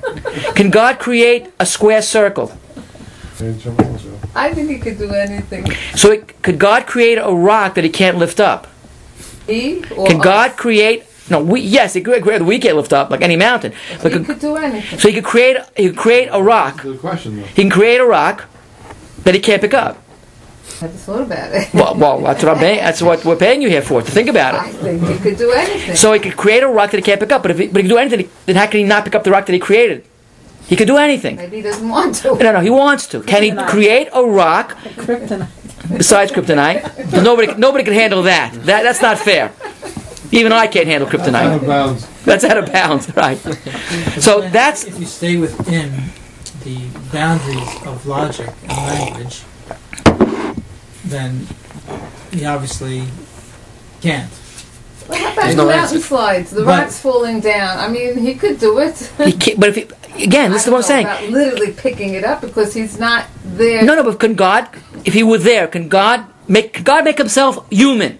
Can 0.53 0.69
God 0.69 0.99
create 0.99 1.47
a 1.60 1.65
square 1.65 2.03
circle? 2.03 2.56
Change 3.39 3.63
terminology. 3.63 4.12
I 4.36 4.53
think 4.53 4.69
he 4.69 4.77
could 4.77 4.99
do 4.99 5.10
anything. 5.10 5.65
So 5.95 6.12
it, 6.12 6.43
could 6.43 6.60
God 6.60 6.86
create 6.86 7.17
a 7.17 7.34
rock 7.34 7.73
that 7.73 7.84
He 7.84 7.89
can't 7.89 8.17
lift 8.17 8.39
up? 8.39 8.67
He 9.47 9.84
or 9.95 10.06
Can 10.06 10.19
God 10.19 10.51
us. 10.51 10.58
create? 10.58 11.06
No, 11.34 11.41
we 11.43 11.62
yes, 11.62 11.93
He 11.96 12.02
could 12.02 12.22
create. 12.24 12.41
We 12.43 12.60
can't 12.60 12.78
lift 12.78 12.93
up 12.93 13.10
like 13.10 13.22
any 13.22 13.36
mountain. 13.36 13.74
But 14.02 14.12
He 14.12 14.17
could, 14.19 14.28
could 14.28 14.39
do 14.39 14.56
anything. 14.56 15.00
so 15.00 15.08
He 15.10 15.15
could 15.15 15.24
create. 15.34 15.58
He 15.76 15.88
could 15.89 15.98
create 15.98 16.28
a 16.32 16.41
rock. 16.41 16.82
Good 16.84 17.00
question 17.00 17.38
though. 17.38 17.48
He 17.58 17.62
can 17.63 17.72
create 17.72 18.00
a 18.00 18.06
rock 18.06 18.46
that 19.24 19.34
He 19.34 19.39
can't 19.41 19.62
pick 19.62 19.74
up. 19.74 19.98
I 20.82 20.88
just 20.88 21.06
thought 21.06 21.22
about 21.22 21.52
it. 21.54 21.74
Well, 21.74 21.96
well 21.96 22.19
that's 22.22 22.43
what 22.43 22.52
I'm 22.54 22.60
paying. 22.60 22.80
That's 22.80 23.02
what 23.02 23.26
we're 23.26 23.36
paying 23.48 23.62
you 23.63 23.69
here 23.69 23.82
for 23.82 24.02
to 24.02 24.12
think 24.12 24.30
about 24.30 24.54
it. 24.56 24.62
I 24.62 24.69
it. 24.69 24.74
think 24.76 25.08
he 25.08 25.17
could 25.26 25.38
do 25.38 25.52
anything. 25.52 25.96
So 25.96 26.13
he 26.13 26.19
could 26.19 26.38
create 26.38 26.62
a 26.63 26.67
rock 26.67 26.91
that 26.91 26.98
he 26.98 27.04
can't 27.04 27.19
pick 27.19 27.32
up. 27.32 27.41
But 27.41 27.52
if 27.52 27.58
he, 27.60 27.67
but 27.67 27.78
he 27.78 27.84
can 27.84 27.89
do 27.89 27.98
anything, 27.98 28.30
then 28.46 28.56
how 28.56 28.67
can 28.67 28.80
he 28.82 28.84
not 28.86 29.04
pick 29.06 29.15
up 29.15 29.24
the 29.24 29.32
rock 29.32 29.46
that 29.48 29.54
he 29.54 29.60
created? 29.60 30.06
He 30.67 30.76
could 30.76 30.88
do 30.88 30.98
anything. 30.98 31.36
Maybe 31.38 31.58
he 31.58 31.62
doesn't 31.63 31.88
want 31.89 32.15
to. 32.24 32.36
No, 32.36 32.52
no, 32.54 32.60
he 32.60 32.69
wants 32.69 33.08
to. 33.08 33.22
Can 33.24 33.41
he 33.43 33.52
create 33.74 34.08
a 34.13 34.24
rock 34.26 34.76
Kryptonite. 34.96 35.50
besides 35.98 36.32
kryptonite? 36.32 36.82
Nobody, 37.24 37.54
nobody 37.56 37.84
can 37.84 37.93
handle 37.93 38.24
that. 38.24 38.54
That 38.65 38.84
that's 38.84 39.02
not 39.02 39.17
fair. 39.19 39.52
Even 40.34 40.52
I 40.52 40.65
can't 40.67 40.88
handle 40.88 41.08
Out 41.08 41.13
of 41.13 41.22
kryptonite. 41.22 41.67
bounds. 41.67 42.08
That's 42.26 42.43
out 42.43 42.58
of 42.58 42.72
bounds, 42.72 43.15
right? 43.15 43.38
So 44.19 44.41
that's 44.50 44.84
if 44.86 45.00
you 45.00 45.06
stay 45.06 45.38
within 45.38 45.91
the 46.63 46.78
boundaries 47.12 47.69
of 47.86 48.06
logic 48.08 48.50
and 48.63 48.72
language, 48.72 49.43
then 51.06 51.46
he 52.32 52.46
obviously 52.46 53.04
can't. 54.02 54.32
What 55.08 55.19
about 55.19 55.36
There's 55.36 55.56
the 55.56 55.62
no 55.63 55.67
mountain 55.69 55.98
answer. 55.98 56.00
slides? 56.08 56.50
The 56.52 56.63
But- 56.63 56.80
rocks 56.84 57.00
falling 57.00 57.39
down. 57.41 57.78
I 57.78 57.88
mean, 57.89 58.17
he 58.17 58.34
could 58.36 58.60
do 58.60 58.80
it. 58.80 58.96
he 59.24 59.34
can't, 59.34 59.60
but 59.60 59.69
if 59.69 59.76
he, 59.76 60.24
again, 60.24 60.52
this 60.52 60.65
is 60.65 60.72
what 60.72 60.78
I'm 60.78 60.84
saying. 60.84 61.06
About 61.06 61.24
literally 61.30 61.72
picking 61.74 62.13
it 62.15 62.24
up 62.24 62.41
because 62.41 62.74
he's 62.74 62.98
not 62.98 63.26
there. 63.43 63.84
No, 63.84 63.96
no, 63.96 64.04
but 64.04 64.19
can 64.19 64.34
God, 64.36 64.67
if 65.06 65.13
he 65.13 65.22
were 65.24 65.38
there, 65.38 65.67
can 65.67 65.89
God 65.89 66.26
make 66.48 66.74
can 66.74 66.84
God 66.84 67.04
make 67.04 67.17
himself 67.17 67.60
human? 67.69 68.17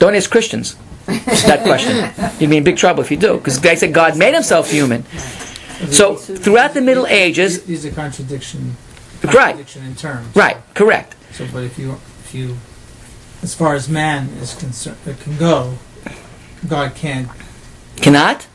Don't 0.00 0.14
ask 0.16 0.30
Christians 0.30 0.76
that 1.06 1.62
question. 1.62 2.10
You'd 2.40 2.50
be 2.50 2.56
in 2.56 2.64
big 2.64 2.76
trouble 2.76 3.02
if 3.02 3.10
you 3.10 3.16
do, 3.16 3.36
because 3.36 3.60
they 3.60 3.76
said 3.76 3.92
God 3.94 4.16
made 4.18 4.34
himself 4.34 4.70
human. 4.70 5.04
So 5.90 6.16
throughout 6.16 6.74
the 6.74 6.80
Middle 6.80 7.06
Ages, 7.06 7.64
These 7.64 7.86
are 7.86 7.90
contradiction. 7.90 8.76
Right. 9.22 9.32
Contradiction 9.34 9.84
in 9.84 9.94
terms. 9.94 10.34
right, 10.34 10.56
correct. 10.74 11.14
So, 11.32 11.46
but 11.52 11.64
if 11.64 11.78
you, 11.78 11.92
if 12.24 12.34
you, 12.34 12.56
as 13.42 13.54
far 13.54 13.74
as 13.74 13.88
man 13.88 14.28
is 14.40 14.54
concerned, 14.54 14.96
uh, 15.06 15.12
can 15.22 15.36
go, 15.36 15.76
God 16.66 16.94
can't 16.94 17.28
Cannot, 17.96 18.46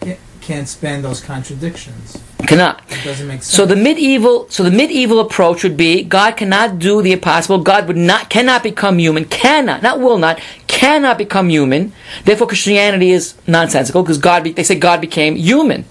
can't 0.41 0.67
span 0.67 1.03
those 1.03 1.21
contradictions. 1.21 2.17
Cannot. 2.45 2.81
It 2.89 3.03
doesn't 3.03 3.27
make 3.27 3.43
sense. 3.43 3.55
So 3.55 3.65
the 3.65 3.75
medieval, 3.75 4.49
so 4.49 4.63
the 4.63 4.71
medieval 4.71 5.19
approach 5.19 5.63
would 5.63 5.77
be 5.77 6.03
God 6.03 6.37
cannot 6.37 6.79
do 6.79 7.01
the 7.01 7.11
impossible. 7.11 7.59
God 7.59 7.87
would 7.87 7.97
not, 7.97 8.29
cannot 8.29 8.63
become 8.63 8.99
human. 8.99 9.25
Cannot, 9.25 9.81
not 9.81 9.99
will 9.99 10.17
not, 10.17 10.39
cannot 10.67 11.17
become 11.17 11.49
human. 11.49 11.93
Therefore, 12.23 12.47
Christianity 12.47 13.11
is 13.11 13.35
nonsensical 13.47 14.03
because 14.03 14.17
God, 14.17 14.43
be, 14.43 14.51
they 14.51 14.63
say 14.63 14.75
God 14.75 15.01
became 15.01 15.35
human. 15.35 15.85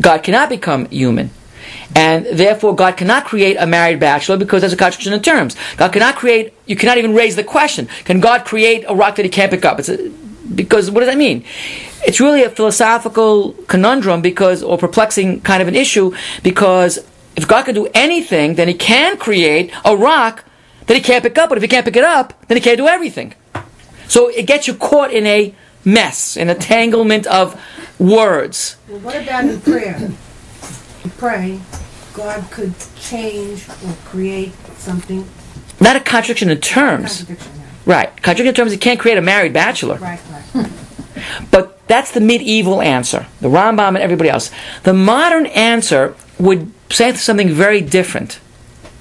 God 0.00 0.22
cannot 0.22 0.48
become 0.48 0.86
human. 0.86 1.30
And 1.94 2.26
therefore, 2.26 2.74
God 2.74 2.96
cannot 2.96 3.24
create 3.24 3.56
a 3.56 3.66
married 3.66 3.98
bachelor 3.98 4.36
because 4.36 4.60
there's 4.60 4.72
a 4.72 4.76
contradiction 4.76 5.12
in 5.12 5.22
terms. 5.22 5.56
God 5.76 5.92
cannot 5.92 6.16
create, 6.16 6.52
you 6.66 6.76
cannot 6.76 6.98
even 6.98 7.14
raise 7.14 7.36
the 7.36 7.44
question, 7.44 7.88
can 8.04 8.20
God 8.20 8.44
create 8.44 8.84
a 8.88 8.94
rock 8.94 9.16
that 9.16 9.24
he 9.24 9.30
can't 9.30 9.50
pick 9.50 9.64
up? 9.64 9.78
It's 9.78 9.88
a, 9.88 10.10
because 10.54 10.90
what 10.90 11.00
does 11.00 11.08
that 11.08 11.18
mean? 11.18 11.44
It's 12.08 12.20
really 12.20 12.42
a 12.42 12.48
philosophical 12.48 13.52
conundrum 13.66 14.22
because, 14.22 14.62
or 14.62 14.78
perplexing 14.78 15.42
kind 15.42 15.60
of 15.60 15.68
an 15.68 15.74
issue 15.74 16.14
because 16.42 16.98
if 17.36 17.46
God 17.46 17.66
can 17.66 17.74
do 17.74 17.86
anything, 17.92 18.54
then 18.54 18.66
he 18.66 18.72
can 18.72 19.18
create 19.18 19.70
a 19.84 19.94
rock 19.94 20.46
that 20.86 20.94
he 20.94 21.02
can't 21.02 21.22
pick 21.22 21.36
up. 21.36 21.50
But 21.50 21.58
if 21.58 21.62
he 21.62 21.68
can't 21.68 21.84
pick 21.84 21.96
it 21.96 22.04
up, 22.04 22.32
then 22.46 22.56
he 22.56 22.62
can't 22.62 22.78
do 22.78 22.88
everything. 22.88 23.34
So 24.08 24.28
it 24.28 24.46
gets 24.46 24.66
you 24.66 24.72
caught 24.72 25.12
in 25.12 25.26
a 25.26 25.54
mess, 25.84 26.38
an 26.38 26.48
entanglement 26.48 27.26
of 27.26 27.62
words. 27.98 28.78
Well, 28.88 29.00
what 29.00 29.22
about 29.22 29.44
in 29.44 29.60
prayer? 29.60 30.10
You 31.04 31.10
pray, 31.18 31.60
God 32.14 32.50
could 32.50 32.72
change 32.98 33.68
or 33.84 33.92
create 34.06 34.54
something. 34.78 35.28
Not 35.78 35.96
a 35.96 36.00
contradiction 36.00 36.48
in 36.48 36.62
terms. 36.62 37.18
Contradiction 37.18 37.58
now. 37.58 37.64
Right. 37.84 38.22
Contradiction 38.22 38.46
in 38.46 38.54
terms, 38.54 38.72
he 38.72 38.78
can't 38.78 38.98
create 38.98 39.18
a 39.18 39.22
married 39.22 39.52
bachelor. 39.52 39.96
Right, 39.96 40.18
right. 40.30 40.42
Hmm. 40.54 40.87
But 41.50 41.86
that's 41.88 42.12
the 42.12 42.20
medieval 42.20 42.80
answer, 42.80 43.26
the 43.40 43.48
Rambam 43.48 43.88
and 43.88 43.98
everybody 43.98 44.30
else. 44.30 44.50
The 44.82 44.94
modern 44.94 45.46
answer 45.46 46.14
would 46.38 46.70
say 46.90 47.12
something 47.14 47.48
very 47.48 47.80
different. 47.80 48.40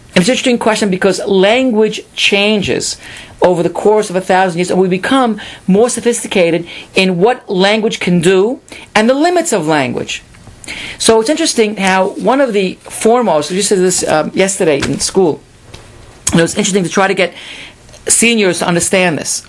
And 0.09 0.21
it's 0.21 0.29
an 0.29 0.33
interesting 0.33 0.57
question 0.57 0.89
because 0.89 1.19
language 1.25 2.01
changes 2.13 2.97
over 3.41 3.61
the 3.61 3.69
course 3.69 4.09
of 4.09 4.15
a 4.15 4.21
thousand 4.21 4.57
years, 4.57 4.71
and 4.71 4.79
we 4.79 4.87
become 4.87 5.39
more 5.67 5.89
sophisticated 5.89 6.67
in 6.95 7.19
what 7.19 7.47
language 7.49 7.99
can 7.99 8.19
do 8.19 8.59
and 8.95 9.07
the 9.09 9.13
limits 9.13 9.53
of 9.53 9.67
language. 9.67 10.23
So 10.97 11.21
it's 11.21 11.29
interesting 11.29 11.77
how 11.77 12.09
one 12.09 12.41
of 12.41 12.53
the 12.53 12.73
foremost, 12.75 13.51
we 13.51 13.57
just 13.57 13.69
said 13.69 13.77
this 13.77 14.05
um, 14.07 14.31
yesterday 14.33 14.77
in 14.77 14.99
school, 14.99 15.41
it 16.33 16.41
was 16.41 16.55
interesting 16.55 16.83
to 16.83 16.89
try 16.89 17.07
to 17.07 17.13
get 17.13 17.33
seniors 18.09 18.59
to 18.59 18.67
understand 18.67 19.17
this. 19.17 19.43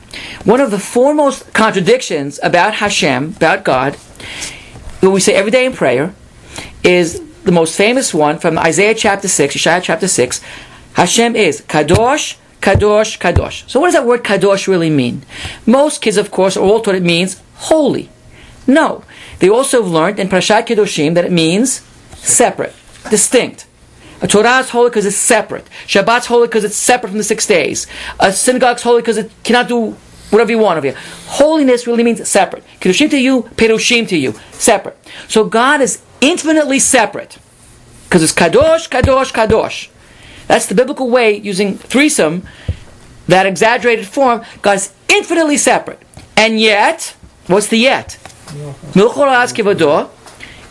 One 0.44 0.60
of 0.60 0.70
the 0.70 0.78
foremost 0.78 1.52
contradictions 1.52 2.40
about 2.42 2.74
Hashem, 2.74 3.34
about 3.36 3.64
God, 3.64 3.96
that 5.00 5.10
we 5.10 5.20
say 5.20 5.34
every 5.34 5.50
day 5.50 5.64
in 5.66 5.72
prayer, 5.72 6.14
is 6.82 7.22
the 7.44 7.52
most 7.52 7.76
famous 7.76 8.12
one 8.12 8.38
from 8.38 8.58
Isaiah 8.58 8.94
chapter 8.94 9.28
6, 9.28 9.56
Isaiah 9.56 9.80
chapter 9.80 10.08
6. 10.08 10.40
Hashem 10.94 11.36
is 11.36 11.62
Kadosh, 11.62 12.36
Kadosh, 12.60 13.18
Kadosh. 13.18 13.68
So 13.68 13.80
what 13.80 13.86
does 13.86 13.94
that 13.94 14.06
word 14.06 14.24
Kadosh 14.24 14.66
really 14.66 14.90
mean? 14.90 15.24
Most 15.64 16.02
kids, 16.02 16.16
of 16.16 16.30
course, 16.30 16.56
are 16.56 16.64
all 16.64 16.80
taught 16.80 16.96
it 16.96 17.02
means 17.02 17.40
holy. 17.54 18.10
No. 18.66 19.04
They 19.38 19.48
also 19.48 19.82
have 19.82 19.90
learned 19.90 20.18
in 20.18 20.28
Parashat 20.28 20.66
Kedoshim 20.66 21.14
that 21.14 21.24
it 21.24 21.32
means 21.32 21.82
separate, 22.16 22.74
distinct. 23.10 23.66
A 24.20 24.26
Torah 24.26 24.58
is 24.58 24.70
holy 24.70 24.90
because 24.90 25.06
it's 25.06 25.16
separate. 25.16 25.66
Shabbat's 25.86 26.26
holy 26.26 26.48
because 26.48 26.64
it's 26.64 26.76
separate 26.76 27.10
from 27.10 27.18
the 27.18 27.24
six 27.24 27.46
days. 27.46 27.86
A 28.18 28.32
synagogue's 28.32 28.82
holy 28.82 29.00
because 29.00 29.16
it 29.16 29.30
cannot 29.44 29.68
do 29.68 29.96
whatever 30.30 30.50
you 30.50 30.58
want 30.58 30.78
of 30.78 30.84
you. 30.84 30.94
Holiness 31.26 31.86
really 31.86 32.02
means 32.02 32.26
separate. 32.28 32.64
Kedoshim 32.80 33.10
to 33.10 33.18
you, 33.18 33.44
Perushim 33.56 34.08
to 34.08 34.16
you, 34.16 34.34
separate. 34.52 34.96
So 35.28 35.44
God 35.44 35.80
is 35.80 36.02
infinitely 36.20 36.78
separate 36.80 37.38
because 38.04 38.22
it's 38.22 38.32
Kadosh, 38.32 38.88
Kadosh, 38.88 39.32
Kadosh. 39.32 39.88
That's 40.46 40.66
the 40.66 40.74
biblical 40.74 41.10
way 41.10 41.36
using 41.36 41.76
threesome, 41.76 42.42
that 43.26 43.46
exaggerated 43.46 44.06
form. 44.06 44.42
God's 44.62 44.94
infinitely 45.08 45.58
separate, 45.58 46.00
and 46.36 46.58
yet, 46.58 47.14
what's 47.46 47.68
the 47.68 47.76
yet? 47.76 48.18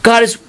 God 0.01 0.23
is 0.23 0.39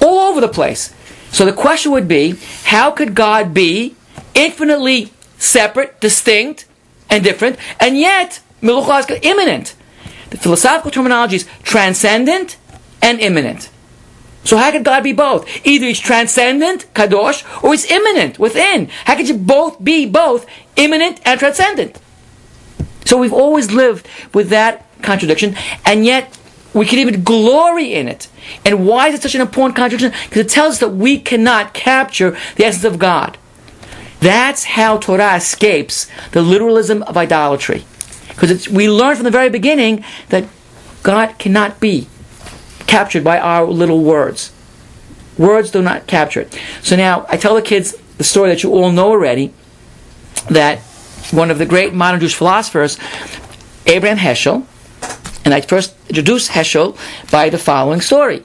all 0.00 0.18
over 0.30 0.40
the 0.40 0.48
place. 0.48 0.94
So 1.32 1.46
the 1.46 1.52
question 1.52 1.92
would 1.92 2.06
be, 2.06 2.34
how 2.64 2.90
could 2.90 3.14
God 3.14 3.52
be 3.52 3.96
infinitely 4.34 5.12
separate, 5.38 6.00
distinct, 6.00 6.66
and 7.10 7.24
different, 7.24 7.56
and 7.80 7.98
yet 7.98 8.40
Milchoraz 8.60 9.10
immanent? 9.22 9.74
The 10.30 10.36
philosophical 10.36 10.90
terminology 10.90 11.36
is 11.36 11.48
transcendent 11.62 12.56
and 13.02 13.18
immanent. 13.20 13.70
So 14.44 14.56
how 14.56 14.70
could 14.72 14.84
God 14.84 15.02
be 15.02 15.12
both? 15.12 15.48
Either 15.66 15.86
he's 15.86 16.00
transcendent, 16.00 16.92
kadosh, 16.94 17.44
or 17.62 17.72
he's 17.72 17.90
immanent, 17.90 18.38
within. 18.38 18.88
How 19.04 19.16
could 19.16 19.28
you 19.28 19.36
both 19.36 19.82
be 19.82 20.06
both 20.06 20.46
immanent 20.76 21.20
and 21.24 21.38
transcendent? 21.38 22.00
So 23.04 23.18
we've 23.18 23.32
always 23.32 23.72
lived 23.72 24.08
with 24.34 24.48
that 24.50 24.86
contradiction, 25.02 25.56
and 25.84 26.04
yet 26.04 26.38
we 26.74 26.86
can 26.86 26.98
even 26.98 27.22
glory 27.22 27.92
in 27.92 28.08
it. 28.08 28.28
And 28.64 28.86
why 28.86 29.08
is 29.08 29.14
it 29.16 29.22
such 29.22 29.34
an 29.34 29.40
important 29.40 29.76
contradiction? 29.76 30.12
Because 30.24 30.46
it 30.46 30.50
tells 30.50 30.74
us 30.74 30.80
that 30.80 30.90
we 30.90 31.18
cannot 31.18 31.74
capture 31.74 32.36
the 32.56 32.64
essence 32.64 32.84
of 32.84 32.98
God. 32.98 33.38
That's 34.20 34.64
how 34.64 34.98
Torah 34.98 35.36
escapes 35.36 36.08
the 36.30 36.42
literalism 36.42 37.02
of 37.02 37.16
idolatry. 37.16 37.84
Because 38.28 38.68
we 38.68 38.88
learn 38.88 39.16
from 39.16 39.24
the 39.24 39.30
very 39.30 39.50
beginning 39.50 40.04
that 40.28 40.44
God 41.02 41.38
cannot 41.38 41.80
be 41.80 42.06
captured 42.86 43.24
by 43.24 43.38
our 43.38 43.66
little 43.66 44.02
words. 44.02 44.52
Words 45.36 45.70
do 45.70 45.82
not 45.82 46.06
capture 46.06 46.40
it. 46.42 46.58
So 46.82 46.94
now 46.94 47.26
I 47.28 47.36
tell 47.36 47.54
the 47.54 47.62
kids 47.62 47.96
the 48.18 48.24
story 48.24 48.50
that 48.50 48.62
you 48.62 48.72
all 48.72 48.92
know 48.92 49.08
already 49.08 49.52
that 50.50 50.80
one 51.30 51.50
of 51.50 51.58
the 51.58 51.66
great 51.66 51.94
modern 51.94 52.20
Jewish 52.20 52.34
philosophers, 52.34 52.98
Abraham 53.86 54.18
Heschel, 54.18 54.66
and 55.52 55.62
I 55.62 55.66
first 55.66 55.94
introduced 56.08 56.50
Heschel 56.50 56.96
by 57.30 57.50
the 57.50 57.58
following 57.58 58.00
story. 58.00 58.42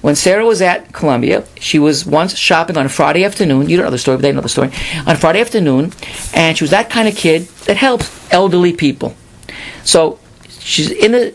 When 0.00 0.16
Sarah 0.16 0.46
was 0.46 0.62
at 0.62 0.94
Columbia, 0.94 1.44
she 1.60 1.78
was 1.78 2.06
once 2.06 2.34
shopping 2.36 2.78
on 2.78 2.86
a 2.86 2.88
Friday 2.88 3.22
afternoon. 3.22 3.68
You 3.68 3.76
don't 3.76 3.84
know 3.84 3.90
the 3.90 3.98
story, 3.98 4.16
but 4.16 4.22
they 4.22 4.32
know 4.32 4.40
the 4.40 4.48
story. 4.48 4.70
On 5.06 5.14
Friday 5.16 5.42
afternoon, 5.42 5.92
and 6.34 6.56
she 6.56 6.64
was 6.64 6.70
that 6.70 6.88
kind 6.88 7.06
of 7.06 7.14
kid 7.14 7.42
that 7.66 7.76
helps 7.76 8.08
elderly 8.32 8.72
people. 8.72 9.14
So 9.84 10.18
she's 10.48 10.90
in 10.90 11.12
the 11.12 11.34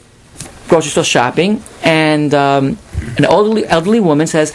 grocery 0.67 0.89
store 0.89 1.03
shopping, 1.03 1.63
and 1.83 2.33
um, 2.33 2.79
an 3.17 3.25
elderly 3.25 3.67
elderly 3.67 3.99
woman 3.99 4.25
says, 4.25 4.51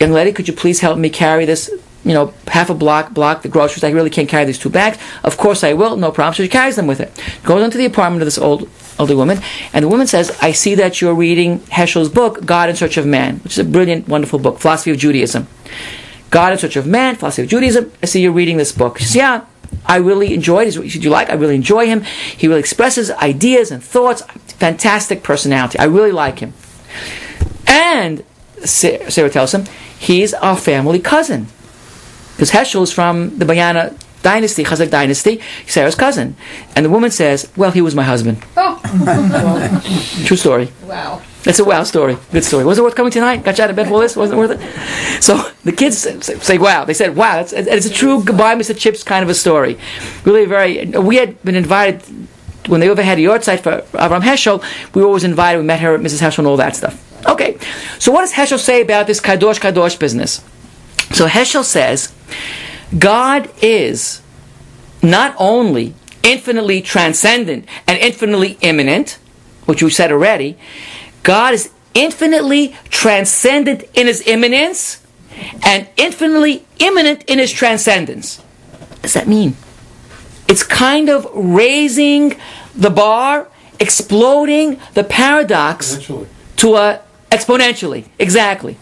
"Young 0.00 0.12
lady, 0.12 0.32
could 0.32 0.48
you 0.48 0.54
please 0.54 0.80
help 0.80 0.96
me 0.96 1.10
carry 1.10 1.44
this?" 1.44 1.70
You 2.04 2.14
know, 2.14 2.34
half 2.48 2.68
a 2.68 2.74
block, 2.74 3.14
block 3.14 3.42
the 3.42 3.48
groceries. 3.48 3.84
I 3.84 3.90
really 3.90 4.10
can't 4.10 4.28
carry 4.28 4.44
these 4.44 4.58
two 4.58 4.70
bags. 4.70 4.98
Of 5.22 5.36
course 5.36 5.62
I 5.62 5.72
will, 5.72 5.96
no 5.96 6.10
problem. 6.10 6.34
So 6.34 6.42
she 6.42 6.48
carries 6.48 6.76
them 6.76 6.86
with 6.86 6.98
her. 6.98 7.10
Goes 7.44 7.62
into 7.62 7.78
the 7.78 7.84
apartment 7.84 8.22
of 8.22 8.26
this 8.26 8.38
old 8.38 8.68
elderly 8.98 9.16
woman, 9.16 9.40
and 9.72 9.84
the 9.84 9.88
woman 9.88 10.06
says, 10.06 10.36
I 10.42 10.52
see 10.52 10.74
that 10.76 11.00
you're 11.00 11.14
reading 11.14 11.60
Heschel's 11.60 12.08
book, 12.08 12.44
God 12.44 12.68
in 12.68 12.76
Search 12.76 12.96
of 12.96 13.06
Man, 13.06 13.38
which 13.38 13.52
is 13.52 13.58
a 13.58 13.64
brilliant, 13.64 14.08
wonderful 14.08 14.38
book, 14.38 14.58
Philosophy 14.58 14.90
of 14.90 14.98
Judaism. 14.98 15.46
God 16.30 16.52
in 16.52 16.58
Search 16.58 16.76
of 16.76 16.86
Man, 16.86 17.14
Philosophy 17.14 17.42
of 17.42 17.48
Judaism. 17.48 17.92
I 18.02 18.06
see 18.06 18.22
you're 18.22 18.32
reading 18.32 18.56
this 18.56 18.72
book. 18.72 18.98
She 18.98 19.04
says, 19.04 19.16
Yeah, 19.16 19.44
I 19.86 19.96
really 19.96 20.34
enjoyed 20.34 20.68
it. 20.68 20.74
Did 20.74 21.04
you 21.04 21.10
like? 21.10 21.30
I 21.30 21.34
really 21.34 21.54
enjoy 21.54 21.86
him. 21.86 22.02
He 22.02 22.48
really 22.48 22.60
expresses 22.60 23.10
ideas 23.10 23.70
and 23.70 23.82
thoughts. 23.82 24.22
Fantastic 24.58 25.22
personality. 25.22 25.78
I 25.78 25.84
really 25.84 26.12
like 26.12 26.38
him. 26.38 26.54
And 27.66 28.24
Sarah 28.64 29.30
tells 29.30 29.52
him, 29.54 29.64
he's 29.98 30.34
our 30.34 30.56
family 30.56 31.00
cousin. 31.00 31.48
Because 32.32 32.50
Heschel 32.50 32.82
is 32.82 32.92
from 32.92 33.38
the 33.38 33.44
Bayana 33.44 33.96
dynasty, 34.22 34.64
Chazak 34.64 34.90
dynasty, 34.90 35.40
Sarah's 35.66 35.94
cousin. 35.94 36.36
And 36.76 36.84
the 36.86 36.90
woman 36.90 37.10
says, 37.10 37.50
Well, 37.56 37.70
he 37.72 37.80
was 37.80 37.94
my 37.94 38.02
husband. 38.04 38.42
Oh, 38.56 38.80
True 40.26 40.36
story. 40.36 40.70
wow. 40.84 41.20
That's 41.44 41.58
a 41.58 41.64
wow 41.64 41.82
story. 41.82 42.16
Good 42.30 42.44
story. 42.44 42.64
Was 42.64 42.78
it 42.78 42.82
worth 42.84 42.94
coming 42.94 43.10
tonight? 43.10 43.42
Got 43.42 43.58
you 43.58 43.64
out 43.64 43.70
of 43.70 43.74
bed 43.74 43.88
for 43.88 44.00
this? 44.00 44.14
Wasn't 44.14 44.38
it 44.38 44.40
worth 44.40 44.60
it? 44.60 45.22
So 45.22 45.42
the 45.64 45.72
kids 45.72 45.98
say, 45.98 46.20
say 46.20 46.56
wow. 46.56 46.84
They 46.84 46.94
said, 46.94 47.16
wow, 47.16 47.40
it's, 47.40 47.52
it's 47.52 47.84
a 47.86 47.90
true 47.90 48.22
goodbye, 48.22 48.54
Mr. 48.54 48.78
Chips 48.78 49.02
kind 49.02 49.24
of 49.24 49.28
a 49.28 49.34
story. 49.34 49.76
Really 50.24 50.44
very. 50.44 50.86
We 50.86 51.16
had 51.16 51.42
been 51.42 51.56
invited 51.56 52.00
when 52.68 52.78
they 52.78 52.88
ever 52.88 53.02
had 53.02 53.18
a 53.18 53.22
yahrzeit 53.22 53.58
for 53.60 53.80
Avram 53.98 54.20
Heschel. 54.22 54.62
We 54.94 55.02
were 55.02 55.08
always 55.08 55.24
invited. 55.24 55.58
We 55.58 55.64
met 55.64 55.80
her, 55.80 55.98
Mrs. 55.98 56.20
Heschel, 56.20 56.38
and 56.38 56.46
all 56.46 56.56
that 56.58 56.76
stuff. 56.76 57.26
Okay. 57.28 57.58
So 57.98 58.12
what 58.12 58.20
does 58.20 58.32
Heschel 58.34 58.60
say 58.60 58.80
about 58.80 59.08
this 59.08 59.20
Kadosh 59.20 59.58
Kadosh 59.58 59.98
business? 59.98 60.44
So 61.10 61.26
Heschel 61.26 61.64
says, 61.64 62.12
God 62.98 63.50
is 63.62 64.22
not 65.02 65.34
only 65.38 65.94
infinitely 66.22 66.82
transcendent 66.82 67.66
and 67.86 67.98
infinitely 67.98 68.58
immanent, 68.60 69.18
which 69.64 69.82
we 69.82 69.90
said 69.90 70.12
already, 70.12 70.58
God 71.22 71.54
is 71.54 71.70
infinitely 71.94 72.76
transcendent 72.88 73.84
in 73.94 74.06
his 74.06 74.26
immanence 74.26 75.00
and 75.64 75.88
infinitely 75.96 76.64
immanent 76.78 77.24
in 77.24 77.38
his 77.38 77.52
transcendence. 77.52 78.38
What 78.38 79.02
does 79.02 79.14
that 79.14 79.28
mean? 79.28 79.56
It's 80.48 80.62
kind 80.62 81.08
of 81.08 81.26
raising 81.34 82.36
the 82.74 82.90
bar, 82.90 83.48
exploding 83.80 84.80
the 84.94 85.04
paradox 85.04 85.98
to 86.56 86.76
a 86.76 87.00
exponentially. 87.30 88.04
Exactly. 88.18 88.76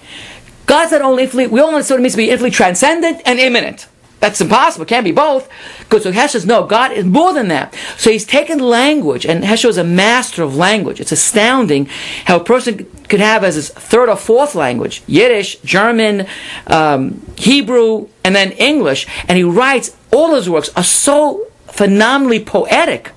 God's 0.71 0.93
not 0.93 1.03
only 1.03 1.25
infinitely, 1.25 1.49
we 1.49 1.59
all 1.59 1.71
understand 1.71 1.97
what 1.97 2.01
it 2.01 2.03
means 2.05 2.13
to 2.13 2.19
be 2.19 2.31
infinitely 2.31 2.53
transcendent 2.53 3.23
and 3.27 3.41
immanent. 3.41 3.89
That's 4.21 4.41
impossible. 4.41 4.85
It 4.85 4.89
can't 4.89 5.03
be 5.03 5.11
both. 5.11 5.49
Because 5.81 6.05
so 6.05 6.13
Hesh 6.13 6.31
says, 6.31 6.47
no, 6.47 6.65
God 6.65 6.93
is 6.93 7.05
more 7.05 7.33
than 7.33 7.49
that. 7.49 7.75
So 7.97 8.13
he's 8.13 8.25
taken 8.25 8.61
language, 8.61 9.27
and 9.27 9.43
Heschel 9.43 9.71
is 9.71 9.79
a 9.79 9.83
master 9.83 10.45
of 10.45 10.55
language. 10.55 11.01
It's 11.01 11.11
astounding 11.11 11.87
how 12.27 12.37
a 12.37 12.45
person 12.45 12.87
could 13.09 13.19
have 13.19 13.43
as 13.43 13.57
his 13.57 13.71
third 13.71 14.09
or 14.09 14.15
fourth 14.15 14.55
language 14.55 15.03
Yiddish, 15.09 15.57
German, 15.63 16.29
um, 16.69 17.21
Hebrew, 17.37 18.07
and 18.23 18.37
then 18.37 18.53
English. 18.53 19.09
And 19.27 19.37
he 19.37 19.43
writes, 19.43 19.97
all 20.13 20.37
his 20.37 20.49
works 20.49 20.71
are 20.77 20.85
so 20.85 21.49
phenomenally 21.67 22.45
poetic 22.45 23.11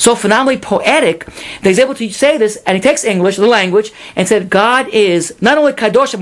so 0.00 0.14
phenomenally 0.14 0.58
poetic 0.58 1.26
that 1.26 1.64
he's 1.64 1.78
able 1.78 1.94
to 1.94 2.10
say 2.10 2.38
this, 2.38 2.56
and 2.66 2.74
he 2.74 2.80
takes 2.80 3.04
English, 3.04 3.36
the 3.36 3.46
language, 3.46 3.92
and 4.16 4.26
said, 4.26 4.48
God 4.48 4.88
is 4.88 5.34
not 5.42 5.58
only 5.58 5.74
Kadosh, 5.74 6.16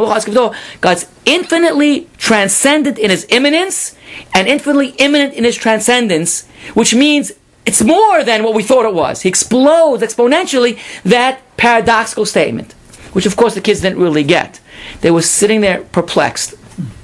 God's 0.80 1.06
infinitely 1.24 2.08
transcendent 2.16 2.98
in 2.98 3.10
his 3.10 3.24
immanence 3.30 3.94
and 4.34 4.48
infinitely 4.48 4.88
immanent 4.98 5.34
in 5.34 5.44
his 5.44 5.54
transcendence, 5.54 6.44
which 6.74 6.92
means 6.92 7.30
it's 7.64 7.80
more 7.80 8.24
than 8.24 8.42
what 8.42 8.54
we 8.54 8.64
thought 8.64 8.84
it 8.84 8.94
was. 8.94 9.22
He 9.22 9.28
explodes 9.28 10.02
exponentially 10.02 10.80
that 11.04 11.40
paradoxical 11.56 12.26
statement, 12.26 12.72
which 13.12 13.26
of 13.26 13.36
course 13.36 13.54
the 13.54 13.60
kids 13.60 13.80
didn't 13.82 14.00
really 14.00 14.24
get. 14.24 14.58
They 15.02 15.12
were 15.12 15.22
sitting 15.22 15.60
there 15.60 15.82
perplexed. 15.82 16.56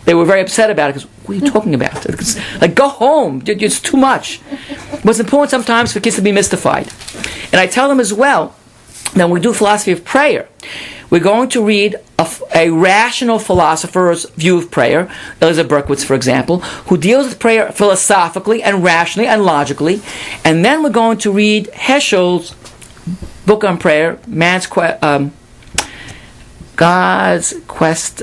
They 0.04 0.14
were 0.14 0.24
very 0.24 0.40
upset 0.40 0.70
about 0.70 0.90
it 0.90 0.94
because 0.94 1.08
what 1.26 1.30
are 1.30 1.44
you 1.44 1.50
talking 1.50 1.74
about? 1.74 2.06
Like 2.60 2.74
go 2.74 2.88
home. 2.88 3.42
It's 3.46 3.80
too 3.80 3.96
much. 3.96 4.40
It's 4.50 5.20
important 5.20 5.50
sometimes 5.50 5.92
for 5.92 6.00
kids 6.00 6.16
to 6.16 6.22
be 6.22 6.32
mystified. 6.32 6.88
And 7.52 7.60
I 7.60 7.66
tell 7.66 7.88
them 7.88 8.00
as 8.00 8.12
well 8.12 8.54
that 9.14 9.24
when 9.24 9.30
we 9.30 9.40
do 9.40 9.52
philosophy 9.52 9.92
of 9.92 10.04
prayer, 10.04 10.48
we're 11.10 11.20
going 11.20 11.48
to 11.50 11.64
read 11.64 11.96
a, 12.18 12.28
a, 12.54 12.70
rational 12.70 13.38
philosopher's 13.38 14.28
view 14.30 14.58
of 14.58 14.70
prayer, 14.70 15.08
Eliezer 15.40 15.64
Berkovits, 15.64 16.04
for 16.04 16.14
example, 16.14 16.58
who 16.88 16.96
deals 16.96 17.28
with 17.28 17.38
prayer 17.38 17.70
philosophically 17.70 18.62
and 18.62 18.82
rationally 18.82 19.28
and 19.28 19.44
logically. 19.44 20.02
And 20.44 20.64
then 20.64 20.82
we're 20.82 20.90
going 20.90 21.18
to 21.18 21.30
read 21.30 21.66
Heschel's 21.68 22.56
book 23.46 23.62
on 23.62 23.78
prayer, 23.78 24.18
Man's 24.26 24.66
que- 24.66 24.98
um, 25.02 25.32
God's 26.76 27.54
Quest, 27.68 28.22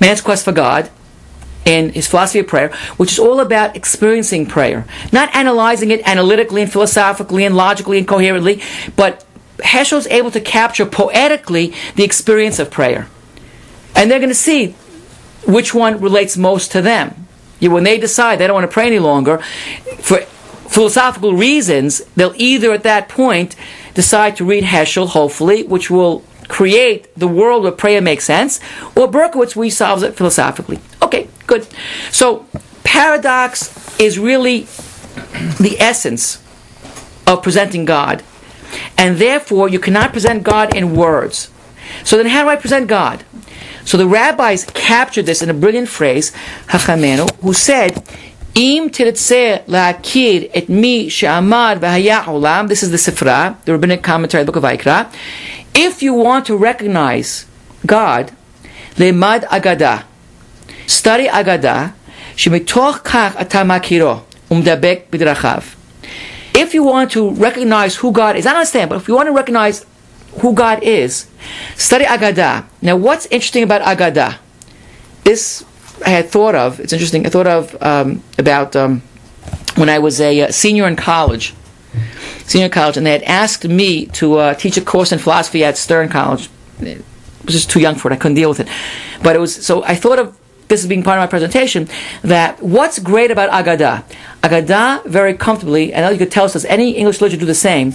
Man's 0.00 0.20
Quest 0.20 0.44
for 0.44 0.52
God, 0.52 0.90
in 1.64 1.90
his 1.92 2.06
philosophy 2.06 2.38
of 2.38 2.46
prayer, 2.46 2.72
which 2.96 3.12
is 3.12 3.18
all 3.18 3.40
about 3.40 3.76
experiencing 3.76 4.46
prayer, 4.46 4.86
not 5.12 5.34
analyzing 5.34 5.90
it 5.90 6.00
analytically 6.08 6.62
and 6.62 6.72
philosophically 6.72 7.44
and 7.44 7.54
logically 7.54 7.98
and 7.98 8.08
coherently, 8.08 8.62
but 8.96 9.24
Heschel's 9.58 10.06
able 10.06 10.30
to 10.30 10.40
capture 10.40 10.86
poetically 10.86 11.74
the 11.96 12.04
experience 12.04 12.58
of 12.58 12.70
prayer. 12.70 13.08
And 13.94 14.10
they're 14.10 14.18
going 14.18 14.30
to 14.30 14.34
see 14.34 14.74
which 15.46 15.74
one 15.74 16.00
relates 16.00 16.36
most 16.36 16.72
to 16.72 16.80
them. 16.80 17.26
When 17.60 17.84
they 17.84 17.98
decide 17.98 18.38
they 18.38 18.46
don't 18.46 18.54
want 18.54 18.70
to 18.70 18.72
pray 18.72 18.86
any 18.86 19.00
longer, 19.00 19.38
for 19.98 20.20
philosophical 20.68 21.34
reasons, 21.34 22.04
they'll 22.14 22.34
either 22.36 22.72
at 22.72 22.84
that 22.84 23.08
point 23.08 23.56
decide 23.94 24.36
to 24.36 24.44
read 24.44 24.64
Heschel, 24.64 25.08
hopefully, 25.08 25.64
which 25.64 25.90
will 25.90 26.22
create 26.48 27.14
the 27.14 27.28
world 27.28 27.62
where 27.62 27.72
prayer 27.72 28.00
makes 28.00 28.24
sense, 28.24 28.60
or 28.96 29.08
Berkovits, 29.08 29.54
we 29.54 29.70
solves 29.70 30.02
it 30.02 30.16
philosophically. 30.16 30.80
Okay, 31.02 31.28
good. 31.46 31.66
So, 32.10 32.46
paradox 32.84 33.98
is 34.00 34.18
really 34.18 34.66
the 35.60 35.76
essence 35.78 36.42
of 37.26 37.42
presenting 37.42 37.84
God. 37.84 38.22
And 38.96 39.18
therefore, 39.18 39.68
you 39.68 39.78
cannot 39.78 40.12
present 40.12 40.42
God 40.42 40.74
in 40.74 40.94
words. 40.94 41.50
So 42.04 42.16
then, 42.16 42.26
how 42.26 42.44
do 42.44 42.50
I 42.50 42.56
present 42.56 42.86
God? 42.86 43.24
So 43.88 43.96
the 43.96 44.06
rabbis 44.06 44.66
captured 44.74 45.24
this 45.24 45.40
in 45.40 45.48
a 45.48 45.54
brilliant 45.54 45.88
phrase, 45.88 46.30
Hachamenu, 46.66 47.34
who 47.40 47.54
said, 47.54 48.04
Im 48.54 48.90
la'akir 48.90 50.50
et 50.52 50.68
mi 50.68 51.08
she'amad 51.08 51.80
v'haya 51.80 52.24
olam. 52.24 52.68
This 52.68 52.82
is 52.82 52.90
the 52.90 52.98
Sifra, 52.98 53.56
the 53.64 53.72
rabbinic 53.72 54.02
commentary, 54.02 54.44
the 54.44 54.52
book 54.52 54.62
of 54.62 54.70
Vayikra. 54.70 55.10
If 55.77 56.01
you 56.03 56.13
want 56.13 56.45
to 56.47 56.57
recognize 56.57 57.45
God, 57.85 58.31
lemad 58.97 59.45
agada. 59.49 60.03
Study 60.87 61.29
agada, 61.29 61.93
שמתוך 62.35 62.97
כך 63.03 63.35
אתה 63.41 63.63
מכירו 63.63 64.15
ומדבק 64.51 64.99
בדרכיו. 65.09 65.61
If 66.55 66.73
you 66.73 66.83
want 66.83 67.11
to 67.11 67.31
recognize 67.31 67.95
who 67.95 68.11
God 68.11 68.35
is, 68.35 68.45
I 68.45 68.49
don't 68.49 68.59
understand, 68.59 68.89
but 68.89 68.97
if 68.97 69.07
you 69.07 69.15
want 69.15 69.27
to 69.27 69.33
recognize 69.33 69.85
who 70.41 70.53
God 70.53 70.83
is, 70.83 71.25
study 71.75 72.05
Agadah. 72.05 72.65
Now, 72.81 72.95
what's 72.95 73.25
interesting 73.27 73.63
about 73.63 73.81
Agadah? 73.81 74.37
This 75.23 75.63
I 76.05 76.09
had 76.09 76.29
thought 76.29 76.55
of. 76.55 76.79
It's 76.79 76.93
interesting. 76.93 77.25
I 77.25 77.29
thought 77.29 77.47
of 77.47 77.81
um, 77.81 78.23
about 78.37 78.75
um, 78.75 79.01
when 79.75 79.89
I 79.89 79.99
was 79.99 80.19
a 80.19 80.41
uh, 80.41 80.51
senior 80.51 80.87
in 80.87 80.95
college, 80.95 81.53
senior 82.48 82.68
college, 82.68 82.96
and 82.96 83.06
they 83.06 83.12
had 83.12 83.22
asked 83.22 83.68
me 83.68 84.06
to 84.06 84.38
uh, 84.38 84.54
teach 84.54 84.76
a 84.76 84.80
course 84.80 85.12
in 85.12 85.18
philosophy 85.18 85.62
at 85.62 85.78
Stern 85.78 86.08
College. 86.08 86.50
I 86.80 86.98
was 87.44 87.54
just 87.54 87.70
too 87.70 87.80
young 87.80 87.94
for 87.94 88.10
it. 88.10 88.14
I 88.14 88.16
couldn't 88.16 88.34
deal 88.34 88.48
with 88.48 88.60
it. 88.60 88.68
But 89.22 89.36
it 89.36 89.38
was 89.38 89.54
so 89.54 89.84
I 89.84 89.94
thought 89.94 90.18
of 90.18 90.36
this 90.68 90.82
as 90.82 90.88
being 90.88 91.02
part 91.02 91.18
of 91.18 91.22
my 91.22 91.26
presentation 91.26 91.88
that 92.22 92.62
what's 92.62 92.98
great 92.98 93.30
about 93.30 93.50
Agadah? 93.50 94.04
Agadah 94.42 95.06
very 95.06 95.34
comfortably, 95.34 95.92
and 95.92 96.10
you 96.12 96.18
could 96.18 96.32
tell 96.32 96.44
us 96.44 96.54
does 96.54 96.64
any 96.64 96.92
English 96.92 97.20
literature 97.20 97.40
do 97.40 97.46
the 97.46 97.54
same? 97.54 97.92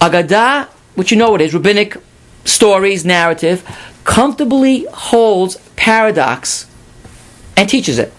Agadah, 0.00 0.68
which 0.94 1.10
you 1.10 1.16
know 1.16 1.30
what 1.30 1.40
it 1.40 1.46
is, 1.46 1.54
rabbinic 1.54 1.96
stories, 2.44 3.04
narrative, 3.04 3.64
comfortably 4.04 4.86
holds 4.92 5.56
paradox 5.76 6.66
and 7.56 7.68
teaches 7.68 7.98
it. 7.98 8.12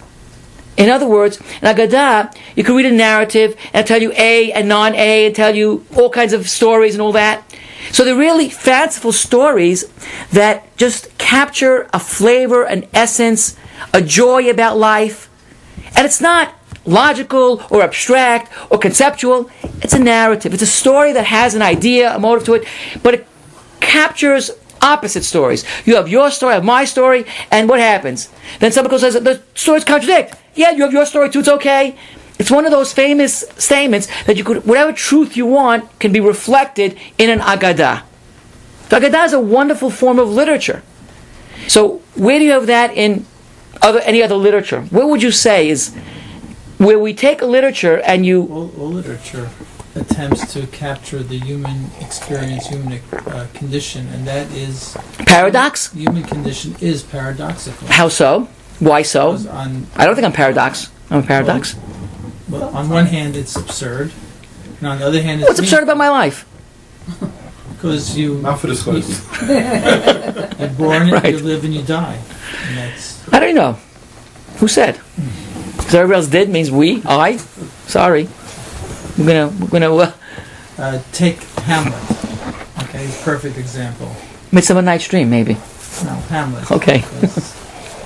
In 0.78 0.90
other 0.90 1.08
words, 1.08 1.38
in 1.38 1.68
Agadah, 1.68 2.36
you 2.56 2.64
can 2.64 2.76
read 2.76 2.86
a 2.86 2.92
narrative 2.92 3.56
and 3.74 3.88
tell 3.88 4.02
you 4.02 4.12
A 4.14 4.52
and 4.52 4.68
non-A 4.68 5.28
and 5.28 5.36
tell 5.36 5.56
you 5.56 5.86
all 5.96 6.10
kinds 6.10 6.34
of 6.34 6.50
stories 6.50 6.96
and 6.96 7.02
all 7.02 7.14
that. 7.14 7.44
So 7.92 8.04
they're 8.04 8.16
really 8.16 8.50
fanciful 8.50 9.12
stories 9.12 9.86
that 10.32 10.76
just 10.76 11.18
capture 11.18 11.88
a 11.94 12.00
flavor, 12.00 12.64
an 12.64 12.88
essence, 12.94 13.56
a 13.94 14.02
joy 14.02 14.50
about 14.50 14.78
life. 14.78 15.30
And 15.96 16.06
it's 16.06 16.20
not 16.20 16.56
logical 16.86 17.64
or 17.70 17.82
abstract 17.82 18.52
or 18.70 18.78
conceptual. 18.78 19.50
It's 19.82 19.94
a 19.94 20.00
narrative. 20.00 20.54
It's 20.54 20.64
a 20.64 20.68
story 20.68 21.14
that 21.14 21.26
has 21.26 21.56
an 21.56 21.62
idea, 21.62 22.14
a 22.14 22.20
motive 22.20 22.46
to 22.46 22.54
it, 22.56 22.68
but 23.02 23.14
it 23.14 23.28
captures 23.80 24.52
opposite 24.86 25.24
stories. 25.24 25.66
You 25.86 25.96
have 25.96 26.08
your 26.08 26.30
story, 26.32 26.52
I 26.52 26.56
have 26.56 26.64
my 26.64 26.86
story, 26.86 27.26
and 27.52 27.68
what 27.68 27.80
happens? 27.80 28.30
Then 28.60 28.72
somebody 28.72 28.92
goes, 28.92 29.02
says, 29.02 29.16
the 29.16 29.42
stories 29.56 29.84
contradict. 29.84 30.36
Yeah, 30.54 30.72
you 30.72 30.84
have 30.84 30.94
your 30.94 31.06
story 31.06 31.30
too, 31.30 31.40
it's 31.40 31.50
okay. 31.50 31.98
It's 32.38 32.52
one 32.52 32.66
of 32.66 32.72
those 32.72 32.94
famous 32.94 33.46
statements 33.58 34.08
that 34.26 34.38
you 34.38 34.44
could, 34.44 34.66
whatever 34.66 34.94
truth 34.94 35.36
you 35.36 35.46
want 35.46 36.00
can 36.00 36.12
be 36.12 36.20
reflected 36.20 36.98
in 37.18 37.30
an 37.30 37.40
Agadah. 37.40 38.04
So 38.90 39.00
Agadah 39.00 39.26
is 39.26 39.34
a 39.34 39.40
wonderful 39.40 39.90
form 39.90 40.20
of 40.20 40.30
literature. 40.30 40.84
So 41.68 42.02
where 42.16 42.38
do 42.38 42.46
you 42.46 42.52
have 42.52 42.68
that 42.68 42.94
in 42.94 43.26
other, 43.82 44.00
any 44.02 44.22
other 44.22 44.36
literature? 44.36 44.82
What 44.82 45.10
would 45.10 45.24
you 45.24 45.32
say 45.32 45.70
is 45.70 45.96
where 46.78 47.00
we 47.00 47.14
take 47.14 47.42
a 47.42 47.46
literature 47.46 48.02
and 48.02 48.26
you... 48.26 48.44
All, 48.52 48.72
all 48.78 48.90
literature 48.90 49.50
attempts 49.96 50.54
to 50.54 50.68
capture 50.68 51.24
the 51.24 51.40
human 51.40 51.90
experience, 52.02 52.68
human 52.68 53.00
uh, 53.14 53.48
condition, 53.54 54.08
and 54.10 54.28
that 54.28 54.52
is... 54.52 54.96
Paradox? 55.20 55.92
Human 55.94 56.24
condition 56.24 56.76
is 56.82 57.02
paradoxical. 57.04 57.88
How 57.88 58.10
so? 58.10 58.48
Why 58.80 59.02
so? 59.04 59.32
On, 59.50 59.88
I 59.96 60.06
don't 60.06 60.16
think 60.16 60.26
I'm 60.26 60.34
paradox. 60.34 60.92
I'm 61.10 61.20
a 61.24 61.26
paradox. 61.26 61.76
Well, 62.50 62.62
well, 62.62 62.76
on 62.76 62.90
one 62.90 63.06
hand, 63.06 63.36
it's 63.36 63.56
absurd, 63.56 64.12
and 64.80 64.88
on 64.88 65.00
the 65.00 65.06
other 65.06 65.22
hand, 65.22 65.42
it's 65.42 65.50
What's 65.50 65.60
absurd 65.60 65.84
about 65.84 65.98
my 65.98 66.10
life? 66.10 66.46
Because 67.74 68.18
you, 68.18 68.36
Not 68.40 68.60
for 68.60 68.68
this 68.68 68.86
you, 68.86 68.94
class. 69.02 70.60
you're 70.60 70.70
born, 70.70 71.10
Right. 71.12 71.32
you 71.34 71.40
live, 71.40 71.64
and 71.64 71.74
you 71.74 71.84
die. 71.84 72.20
And 72.68 72.78
that's 72.78 73.32
I 73.34 73.40
don't 73.40 73.56
know. 73.56 73.78
Who 74.58 74.68
said? 74.68 75.00
Because 75.78 75.94
everybody 75.96 76.18
else 76.18 76.28
did 76.28 76.50
means 76.50 76.72
we, 76.72 77.02
I. 77.06 77.38
Sorry. 77.88 78.28
We're 79.18 79.26
gonna, 79.26 79.48
we're 79.60 79.68
gonna, 79.80 79.96
uh, 79.96 80.12
uh, 80.78 81.02
take 81.12 81.42
Hamlet. 81.64 82.04
Okay, 82.84 83.10
perfect 83.24 83.58
example. 83.58 84.14
Midsummer 84.52 84.82
Night's 84.82 85.08
Dream, 85.08 85.30
maybe. 85.30 85.54
No, 86.04 86.14
Hamlet. 86.30 86.70
Okay. 86.72 87.04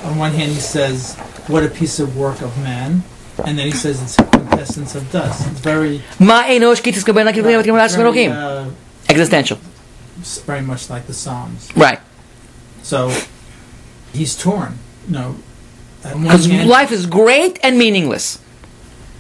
On 0.04 0.18
one 0.18 0.32
hand, 0.34 0.52
he 0.52 0.60
says, 0.60 1.16
"What 1.48 1.64
a 1.64 1.68
piece 1.70 2.00
of 2.00 2.16
work 2.16 2.42
of 2.42 2.56
man," 2.60 3.04
and 3.46 3.58
then 3.58 3.66
he 3.66 3.72
says 3.72 4.02
it's 4.02 4.20
a 4.20 4.24
quintessence 4.24 4.96
of 4.96 5.12
dust. 5.12 5.48
It's 5.50 5.60
very, 5.60 6.02
Ma 6.20 6.44
enosh 6.44 6.82
kitis 6.82 7.04
kabel 7.04 7.26
na 7.26 7.32
very 7.32 8.28
uh, 8.28 8.70
Existential. 9.10 9.58
very 10.46 10.62
much 10.62 10.90
like 10.90 11.08
the 11.08 11.14
Psalms. 11.14 11.70
Right. 11.76 12.00
So 12.84 13.12
he's 14.14 14.36
torn. 14.38 14.78
You 15.08 15.14
know, 15.14 15.36
Because 16.04 16.48
life 16.48 16.92
is 16.92 17.06
great 17.06 17.60
and 17.64 17.78
meaningless. 17.78 18.40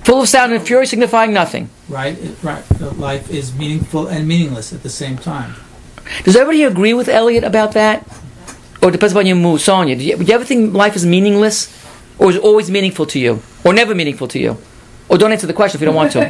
Full 0.10 0.22
of 0.24 0.28
sound 0.28 0.52
and 0.54 0.66
fury 0.66 0.88
signifying 0.88 1.34
nothing. 1.34 1.70
right, 1.88 2.18
right. 2.42 2.64
Life 2.98 3.30
is 3.30 3.54
meaningful 3.54 4.08
and 4.08 4.28
meaningless 4.28 4.74
at 4.74 4.82
the 4.82 4.90
same 4.90 5.20
time. 5.20 5.54
Does 6.24 6.36
everybody 6.36 6.64
agree 6.64 6.96
with 6.96 7.08
Elliot 7.08 7.44
about 7.44 7.74
that? 7.74 8.08
Or 8.82 8.90
it 8.90 8.94
depends 8.94 9.14
upon 9.14 9.28
your 9.28 9.36
mood, 9.36 9.62
Sonia. 9.62 9.96
Do 9.96 10.04
you, 10.04 10.18
do 10.18 10.24
you 10.24 10.34
ever 10.34 10.44
think 10.44 10.74
life 10.74 10.96
is 10.96 11.06
meaningless? 11.06 11.70
Or 12.18 12.32
is 12.32 12.38
it 12.38 12.42
always 12.42 12.72
meaningful 12.72 13.06
to 13.06 13.20
you? 13.20 13.44
Or 13.64 13.72
never 13.72 13.94
meaningful 13.94 14.28
to 14.30 14.40
you? 14.40 14.58
Or 15.10 15.20
don't 15.20 15.32
answer 15.32 15.46
the 15.46 15.54
question 15.54 15.78
if 15.78 15.82
you 15.82 15.86
don't 15.86 15.94
want 15.94 16.12
to. 16.14 16.22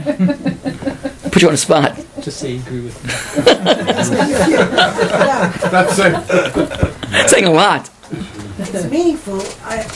Put 1.31 1.41
you 1.41 1.47
on 1.47 1.53
the 1.53 1.57
spot. 1.57 1.95
Just 2.19 2.37
say 2.41 2.55
you 2.55 2.59
agree 2.59 2.81
with 2.81 3.01
me. 3.01 3.11
That's 5.71 5.99
it. 5.99 7.29
Saying 7.29 7.45
a 7.45 7.51
lot. 7.51 7.89
It's 8.57 8.83
meaningful. 8.91 9.41
I, 9.63 9.87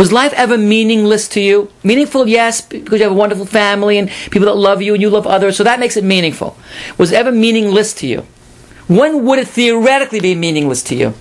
Was 0.00 0.12
life 0.12 0.32
ever 0.32 0.56
meaningless 0.56 1.28
to 1.28 1.40
you? 1.42 1.70
Meaningful, 1.84 2.26
yes, 2.26 2.62
because 2.62 3.00
you 3.00 3.04
have 3.04 3.12
a 3.12 3.14
wonderful 3.14 3.44
family 3.44 3.98
and 3.98 4.08
people 4.30 4.46
that 4.46 4.54
love 4.56 4.80
you 4.80 4.94
and 4.94 5.02
you 5.02 5.10
love 5.10 5.26
others, 5.26 5.58
so 5.58 5.64
that 5.64 5.78
makes 5.78 5.94
it 5.94 6.04
meaningful. 6.04 6.56
Was 6.96 7.12
it 7.12 7.16
ever 7.16 7.30
meaningless 7.30 7.92
to 8.00 8.06
you? 8.06 8.26
When 8.88 9.26
would 9.26 9.38
it 9.38 9.48
theoretically 9.48 10.20
be 10.20 10.34
meaningless 10.34 10.82
to 10.84 10.94
you? 10.94 11.12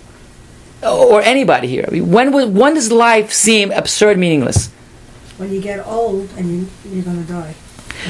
Or 0.82 1.22
anybody 1.22 1.68
here? 1.68 1.88
When, 1.92 2.32
would, 2.32 2.56
when 2.56 2.76
does 2.76 2.90
life 2.90 3.34
seem 3.34 3.72
absurd 3.72 4.18
meaningless? 4.18 4.70
when 5.40 5.54
you 5.54 5.62
get 5.62 5.86
old 5.88 6.30
and 6.38 6.50
you, 6.52 6.68
you're 6.92 7.04
gonna 7.04 7.24
die. 7.24 7.56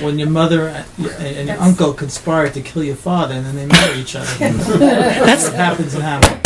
When 0.01 0.19
your 0.19 0.29
mother 0.29 0.67
and 0.69 0.85
and 0.97 1.35
your 1.35 1.45
That's- 1.45 1.59
uncle 1.67 1.93
conspire 1.93 2.49
to 2.51 2.61
kill 2.61 2.83
your 2.83 2.95
father, 2.95 3.33
and 3.35 3.45
then 3.45 3.55
they 3.55 3.65
marry 3.65 3.99
each 3.99 4.15
other. 4.15 4.29
That's 5.25 5.45
what 5.49 5.55
happens 5.55 5.95
in 5.95 6.01
heaven. 6.01 6.39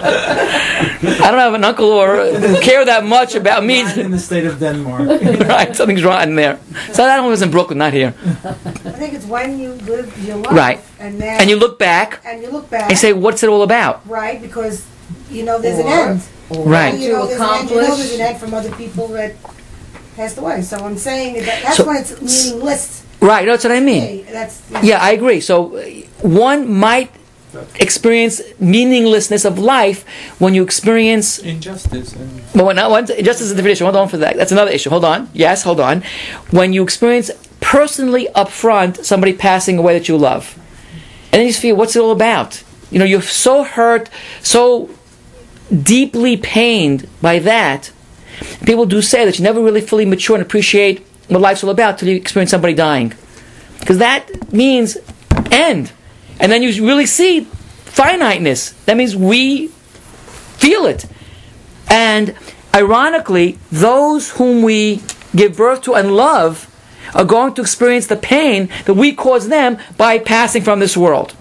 I 0.00 1.30
don't 1.30 1.38
have 1.38 1.54
an 1.54 1.64
uncle 1.64 1.86
or 1.90 2.16
care 2.60 2.84
that 2.84 3.04
much 3.04 3.34
about 3.34 3.64
me. 3.64 3.82
Not 3.82 3.98
in 3.98 4.10
the 4.10 4.18
state 4.18 4.46
of 4.46 4.58
Denmark. 4.60 5.08
right, 5.48 5.74
something's 5.74 6.04
rotten 6.04 6.34
there. 6.36 6.58
So 6.92 7.02
that 7.04 7.20
one 7.20 7.30
was 7.30 7.42
in 7.42 7.50
Brooklyn, 7.50 7.78
not 7.78 7.92
here. 7.92 8.14
I 8.44 8.52
think 8.98 9.14
it's 9.14 9.26
when 9.26 9.58
you 9.58 9.72
live 9.86 10.06
your 10.26 10.36
life 10.36 10.52
Right. 10.52 10.80
and 11.00 11.20
then 11.20 11.40
And 11.40 11.50
you 11.50 11.56
look 11.56 11.78
back 11.78 12.20
and 12.24 12.42
you 12.42 12.50
look 12.50 12.68
back 12.70 12.90
and 12.90 12.98
say, 12.98 13.12
what's 13.12 13.42
it 13.42 13.48
all 13.48 13.62
about? 13.62 14.00
right 14.08 14.40
because 14.40 14.84
you 15.30 15.44
know 15.44 15.58
there's 15.60 15.78
Or- 15.78 15.86
an 15.86 16.08
end. 16.10 16.22
Right. 16.50 16.94
You 16.98 17.12
know 17.12 17.22
To 17.22 17.28
there's 17.28 17.40
an 17.40 17.46
end. 17.46 17.70
You 17.70 17.76
know 17.76 17.82
accomplish- 17.82 17.96
there's 17.98 18.14
an 18.14 18.20
end 18.20 18.38
from 18.38 18.54
other 18.54 18.70
people 18.72 19.08
that 19.08 19.34
passed 20.18 20.36
away. 20.38 20.62
So 20.62 20.76
I'm 20.86 20.98
saying 20.98 21.34
that 21.46 21.62
that's 21.62 21.76
So- 21.76 21.86
when 21.86 21.96
it's 22.02 22.14
meaningless. 22.20 23.04
Right, 23.20 23.46
that's 23.46 23.64
what 23.64 23.72
I 23.72 23.80
mean. 23.80 24.02
Hey, 24.02 24.24
that's 24.30 24.60
Yeah, 24.82 24.98
I 25.08 25.10
agree. 25.18 25.40
So 25.40 25.54
uh, 25.76 25.82
one 26.22 26.60
might 26.72 27.10
experience 27.76 28.40
meaninglessness 28.60 29.44
of 29.44 29.58
life 29.58 30.04
when 30.38 30.52
you 30.54 30.62
experience 30.62 31.38
Injustice 31.38 32.12
and 32.12 32.42
well, 32.54 32.66
when 32.66 32.76
not 32.76 32.90
one 32.90 33.06
just 33.06 33.40
as 33.40 33.50
a 33.50 33.54
definition. 33.54 33.84
Hold 33.86 33.96
on 33.96 34.08
for 34.08 34.18
that. 34.18 34.36
That's 34.36 34.52
another 34.52 34.70
issue. 34.70 34.90
Hold 34.90 35.04
on. 35.04 35.30
Yes, 35.32 35.62
hold 35.62 35.80
on. 35.80 36.02
When 36.50 36.72
you 36.72 36.82
experience 36.82 37.30
personally 37.60 38.28
up 38.40 38.50
front 38.50 39.04
somebody 39.04 39.32
passing 39.32 39.78
away 39.78 39.94
that 39.98 40.08
you 40.08 40.16
love, 40.16 40.56
and 41.32 41.34
then 41.40 41.42
you 41.46 41.48
just 41.48 41.62
feel, 41.62 41.74
what's 41.76 41.96
it 41.96 42.00
all 42.04 42.12
about? 42.12 42.62
You 42.90 42.98
know, 43.00 43.04
you're 43.04 43.22
so 43.22 43.64
hurt, 43.64 44.08
so 44.42 44.88
deeply 45.70 46.36
pained 46.36 47.08
by 47.20 47.38
that. 47.40 47.90
People 48.64 48.86
do 48.86 49.02
say 49.02 49.24
that 49.24 49.38
you 49.38 49.44
never 49.44 49.62
really 49.62 49.80
fully 49.80 50.04
mature 50.04 50.36
and 50.36 50.42
appreciate 50.42 51.06
what 51.28 51.40
life's 51.40 51.62
all 51.62 51.70
about 51.70 51.98
till 51.98 52.08
you 52.08 52.16
experience 52.16 52.50
somebody 52.50 52.74
dying, 52.74 53.12
because 53.80 53.98
that 53.98 54.52
means 54.52 54.96
end, 55.50 55.92
and 56.40 56.50
then 56.50 56.62
you 56.62 56.86
really 56.86 57.06
see 57.06 57.40
finiteness. 57.42 58.70
That 58.86 58.96
means 58.96 59.16
we 59.16 59.68
feel 59.68 60.86
it. 60.86 61.06
And 61.90 62.34
ironically, 62.74 63.58
those 63.70 64.30
whom 64.32 64.62
we 64.62 65.02
give 65.34 65.56
birth 65.56 65.82
to 65.82 65.94
and 65.94 66.14
love 66.16 66.64
are 67.14 67.24
going 67.24 67.54
to 67.54 67.62
experience 67.62 68.06
the 68.06 68.16
pain 68.16 68.68
that 68.84 68.94
we 68.94 69.12
cause 69.12 69.48
them 69.48 69.78
by 69.96 70.18
passing 70.18 70.62
from 70.62 70.80
this 70.80 70.96
world. 70.96 71.34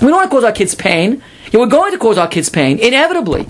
We 0.00 0.08
don't 0.08 0.16
want 0.16 0.30
to 0.30 0.36
cause 0.36 0.44
our 0.44 0.52
kids 0.52 0.74
pain. 0.74 1.22
Yeah, 1.52 1.60
we're 1.60 1.66
going 1.66 1.92
to 1.92 1.98
cause 1.98 2.18
our 2.18 2.28
kids 2.28 2.48
pain, 2.48 2.78
inevitably. 2.78 3.46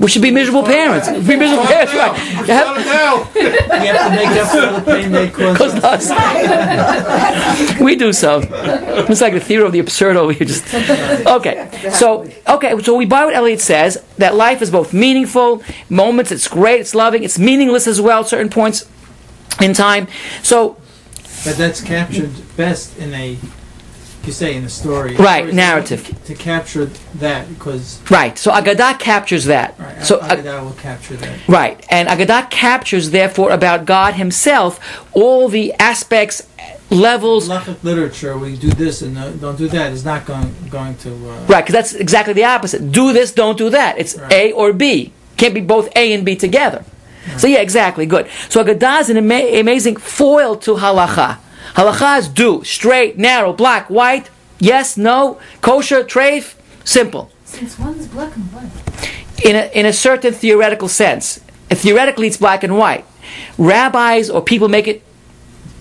We 0.00 0.08
should 0.08 0.22
be 0.22 0.32
miserable 0.32 0.64
parents. 0.64 1.08
Be 1.08 1.36
miserable 1.36 1.64
parents, 1.64 1.94
right. 1.94 2.18
You 2.48 2.52
have- 2.52 2.66
Shut 2.66 2.78
it 2.80 3.68
down. 3.68 3.80
We 3.80 3.86
have 3.86 4.10
to 4.10 4.16
make 4.16 4.36
up 4.42 4.48
for 4.50 4.80
the 4.90 4.92
pain 4.92 5.12
they 5.12 5.30
caused 5.30 5.58
cause 5.58 5.74
us. 5.84 6.10
us. 6.10 7.80
we 7.80 7.94
do 7.96 8.12
so. 8.12 8.40
It's 9.08 9.20
like 9.20 9.32
the 9.34 9.40
theater 9.40 9.64
of 9.64 9.72
the 9.72 9.78
absurd 9.78 10.16
over 10.16 10.32
here. 10.32 10.46
Just 10.46 10.72
okay. 10.74 11.70
So 11.92 12.28
okay. 12.48 12.78
So 12.82 12.96
we 12.96 13.06
buy 13.06 13.24
what 13.24 13.34
Eliot 13.34 13.60
says 13.60 14.02
that 14.18 14.34
life 14.34 14.60
is 14.62 14.70
both 14.70 14.92
meaningful 14.92 15.62
moments. 15.88 16.32
It's 16.32 16.48
great. 16.48 16.80
It's 16.80 16.94
loving. 16.94 17.22
It's 17.22 17.38
meaningless 17.38 17.86
as 17.86 18.00
well. 18.00 18.24
Certain 18.24 18.50
points 18.50 18.88
in 19.60 19.74
time. 19.74 20.08
So 20.42 20.76
But 21.44 21.56
that's 21.56 21.80
captured 21.80 22.32
best 22.56 22.98
in 22.98 23.14
a, 23.14 23.38
you 24.26 24.32
say, 24.32 24.54
in 24.54 24.62
the 24.64 24.70
story. 24.70 25.16
Right, 25.16 25.52
narrative. 25.52 26.06
To, 26.06 26.14
to 26.26 26.34
capture 26.34 26.86
that, 27.16 27.48
because 27.48 28.00
right. 28.10 28.36
So 28.38 28.50
Agadah 28.52 28.98
captures 28.98 29.44
that. 29.46 29.78
right, 29.78 30.02
So. 30.04 30.18
Agadah 30.18 30.62
will 30.64 30.72
capture 30.72 31.16
that. 31.16 31.48
Right, 31.48 31.84
and 31.90 32.08
Agadah 32.08 32.50
captures, 32.50 33.10
therefore, 33.10 33.50
about 33.50 33.84
God 33.84 34.14
Himself 34.14 34.78
all 35.12 35.48
the 35.48 35.72
aspects, 35.74 36.46
levels. 36.90 37.48
Halachic 37.48 37.82
literature, 37.82 38.36
we 38.38 38.56
do 38.56 38.68
this 38.70 39.02
and 39.02 39.14
no, 39.14 39.32
don't 39.32 39.56
do 39.58 39.68
that, 39.68 39.92
is 39.92 40.04
not 40.04 40.24
going 40.26 40.54
going 40.70 40.96
to. 40.98 41.10
Uh, 41.10 41.46
Right, 41.48 41.64
because 41.64 41.72
that's 41.72 41.94
exactly 41.94 42.34
the 42.34 42.44
opposite. 42.44 42.92
Do 42.92 43.12
this, 43.12 43.32
don't 43.32 43.58
do 43.58 43.70
that. 43.70 43.98
It's 43.98 44.16
Right. 44.16 44.32
A 44.32 44.52
or 44.52 44.72
B. 44.72 45.12
Can't 45.36 45.54
be 45.54 45.60
both 45.60 45.88
A 45.96 46.12
and 46.12 46.24
B 46.24 46.36
together. 46.36 46.84
So 47.38 47.46
yeah, 47.46 47.58
exactly. 47.60 48.04
Good. 48.06 48.28
So 48.48 48.62
Agadah 48.64 49.00
is 49.00 49.10
an 49.10 49.16
ama- 49.16 49.58
amazing 49.60 49.96
foil 49.96 50.56
to 50.56 50.74
halacha. 50.74 51.38
Halacha 51.74 52.18
is 52.18 52.28
do, 52.28 52.62
straight, 52.64 53.18
narrow, 53.18 53.52
black, 53.52 53.88
white, 53.88 54.30
yes, 54.58 54.96
no, 54.96 55.40
kosher, 55.60 56.04
treif, 56.04 56.54
simple. 56.84 57.30
Since 57.44 57.78
is 57.78 58.08
black 58.08 58.34
and 58.36 58.44
white? 58.52 58.92
in 59.44 59.56
a, 59.56 59.70
in 59.78 59.86
a 59.86 59.92
certain 59.92 60.32
theoretical 60.32 60.88
sense. 60.88 61.40
And 61.70 61.78
theoretically, 61.78 62.26
it's 62.26 62.36
black 62.36 62.62
and 62.62 62.76
white. 62.76 63.04
Rabbis 63.58 64.30
or 64.30 64.42
people 64.42 64.68
make 64.68 64.86
it, 64.86 65.02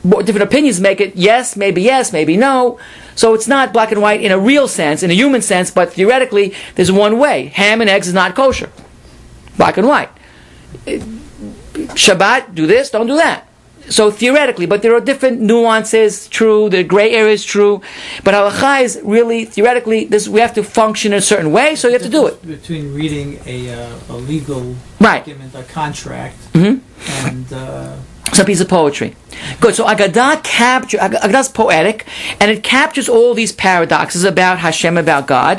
different 0.03 0.41
opinions 0.41 0.79
make 0.79 0.99
it 0.99 1.15
yes, 1.15 1.55
maybe 1.55 1.81
yes, 1.81 2.11
maybe 2.11 2.37
no. 2.37 2.79
So 3.15 3.33
it's 3.33 3.47
not 3.47 3.73
black 3.73 3.91
and 3.91 4.01
white 4.01 4.21
in 4.21 4.31
a 4.31 4.39
real 4.39 4.67
sense, 4.67 5.03
in 5.03 5.11
a 5.11 5.13
human 5.13 5.41
sense, 5.41 5.69
but 5.69 5.93
theoretically, 5.93 6.53
there's 6.75 6.91
one 6.91 7.19
way. 7.19 7.47
Ham 7.47 7.81
and 7.81 7.89
eggs 7.89 8.07
is 8.07 8.13
not 8.13 8.35
kosher. 8.35 8.71
Black 9.57 9.77
and 9.77 9.87
white. 9.87 10.09
Shabbat, 10.85 12.55
do 12.55 12.65
this, 12.67 12.89
don't 12.89 13.07
do 13.07 13.15
that. 13.15 13.47
So 13.91 14.09
theoretically, 14.09 14.65
but 14.65 14.81
there 14.83 14.95
are 14.95 15.01
different 15.01 15.41
nuances. 15.41 16.27
True, 16.29 16.69
the 16.69 16.81
gray 16.83 17.11
area 17.11 17.33
is 17.33 17.43
true, 17.43 17.81
but 18.23 18.33
halacha 18.33 18.81
is 18.81 18.99
really 19.03 19.43
theoretically. 19.43 20.05
This 20.05 20.27
we 20.29 20.39
have 20.39 20.53
to 20.55 20.63
function 20.63 21.11
in 21.11 21.17
a 21.19 21.21
certain 21.21 21.51
way, 21.51 21.75
so 21.75 21.87
you 21.89 21.93
have 21.93 22.01
to 22.03 22.09
do 22.19 22.25
it. 22.25 22.35
Between 22.47 22.93
reading 22.95 23.39
a, 23.45 23.57
uh, 23.69 24.15
a 24.15 24.15
legal 24.15 24.75
Right. 24.99 25.25
document, 25.25 25.51
a 25.55 25.63
contract, 25.63 26.37
Mhm. 26.53 26.79
and 27.27 27.45
uh, 27.51 28.39
a 28.39 28.45
piece 28.45 28.61
of 28.61 28.69
poetry. 28.69 29.13
Good. 29.59 29.75
So 29.75 29.85
Agadah 29.85 30.41
capture 30.43 30.97
Agadah's 30.97 31.49
poetic, 31.49 32.05
and 32.39 32.49
it 32.49 32.63
captures 32.63 33.09
all 33.09 33.33
these 33.33 33.51
paradoxes 33.51 34.23
about 34.23 34.59
Hashem, 34.59 34.97
about 34.97 35.27
God, 35.27 35.55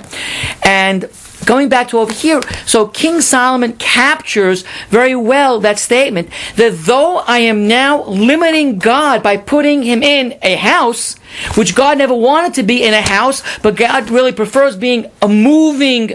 and. 0.65 1.01
Going 1.45 1.69
back 1.69 1.89
to 1.89 1.99
over 1.99 2.13
here, 2.13 2.41
so 2.67 2.87
King 2.87 3.21
Solomon 3.21 3.73
captures 3.75 4.63
very 4.91 5.17
well 5.17 5.59
that 5.61 5.79
statement 5.79 6.29
that 6.57 6.73
though 6.85 7.19
I 7.19 7.39
am 7.39 7.67
now 7.67 8.05
limiting 8.05 8.79
God 8.79 9.23
by 9.23 9.37
putting 9.37 9.83
him 9.83 10.03
in 10.03 10.39
a 10.43 10.55
house, 10.55 11.17
which 11.57 11.75
God 11.75 11.99
never 11.99 12.15
wanted 12.15 12.55
to 12.55 12.63
be 12.63 12.85
in 12.85 12.95
a 12.95 13.03
house, 13.03 13.43
but 13.59 13.75
God 13.75 14.09
really 14.09 14.33
prefers 14.33 14.77
being 14.77 15.11
a 15.21 15.29
moving 15.29 16.13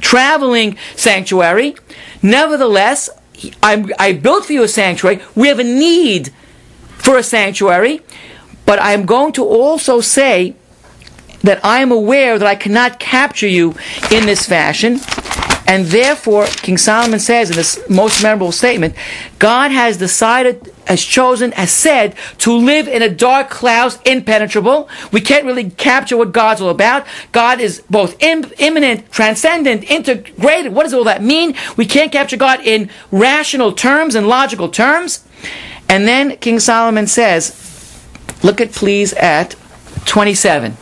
traveling 0.00 0.76
sanctuary. 0.94 1.74
Nevertheless, 2.22 3.08
I'm, 3.62 3.90
I 3.98 4.12
built 4.12 4.44
for 4.44 4.52
you 4.52 4.62
a 4.62 4.68
sanctuary. 4.68 5.22
We 5.34 5.48
have 5.48 5.58
a 5.58 5.64
need 5.64 6.32
for 6.98 7.16
a 7.16 7.22
sanctuary, 7.22 8.02
but 8.66 8.78
I'm 8.80 9.06
going 9.06 9.32
to 9.32 9.44
also 9.44 10.00
say 10.00 10.54
that 11.44 11.64
I 11.64 11.80
am 11.80 11.92
aware 11.92 12.38
that 12.38 12.48
I 12.48 12.56
cannot 12.56 12.98
capture 12.98 13.46
you 13.46 13.74
in 14.10 14.26
this 14.26 14.46
fashion. 14.46 14.98
And 15.66 15.86
therefore, 15.86 16.46
King 16.46 16.76
Solomon 16.76 17.18
says 17.18 17.48
in 17.48 17.56
this 17.56 17.80
most 17.88 18.22
memorable 18.22 18.52
statement, 18.52 18.94
God 19.38 19.70
has 19.70 19.96
decided, 19.96 20.70
has 20.86 21.02
chosen, 21.02 21.52
has 21.52 21.70
said 21.70 22.16
to 22.38 22.52
live 22.52 22.86
in 22.86 23.00
a 23.00 23.08
dark 23.08 23.48
cloud, 23.48 23.96
impenetrable. 24.06 24.90
We 25.10 25.22
can't 25.22 25.46
really 25.46 25.70
capture 25.70 26.18
what 26.18 26.32
God's 26.32 26.60
all 26.60 26.68
about. 26.68 27.06
God 27.32 27.60
is 27.60 27.82
both 27.88 28.22
Im- 28.22 28.52
immanent, 28.58 29.10
transcendent, 29.10 29.90
integrated. 29.90 30.74
What 30.74 30.82
does 30.82 30.92
all 30.92 31.04
that 31.04 31.22
mean? 31.22 31.54
We 31.78 31.86
can't 31.86 32.12
capture 32.12 32.36
God 32.36 32.60
in 32.60 32.90
rational 33.10 33.72
terms 33.72 34.14
and 34.14 34.28
logical 34.28 34.68
terms. 34.68 35.26
And 35.88 36.06
then 36.06 36.36
King 36.36 36.60
Solomon 36.60 37.06
says, 37.06 37.60
look 38.42 38.60
at 38.60 38.72
please 38.72 39.14
at 39.14 39.56
27. 40.04 40.76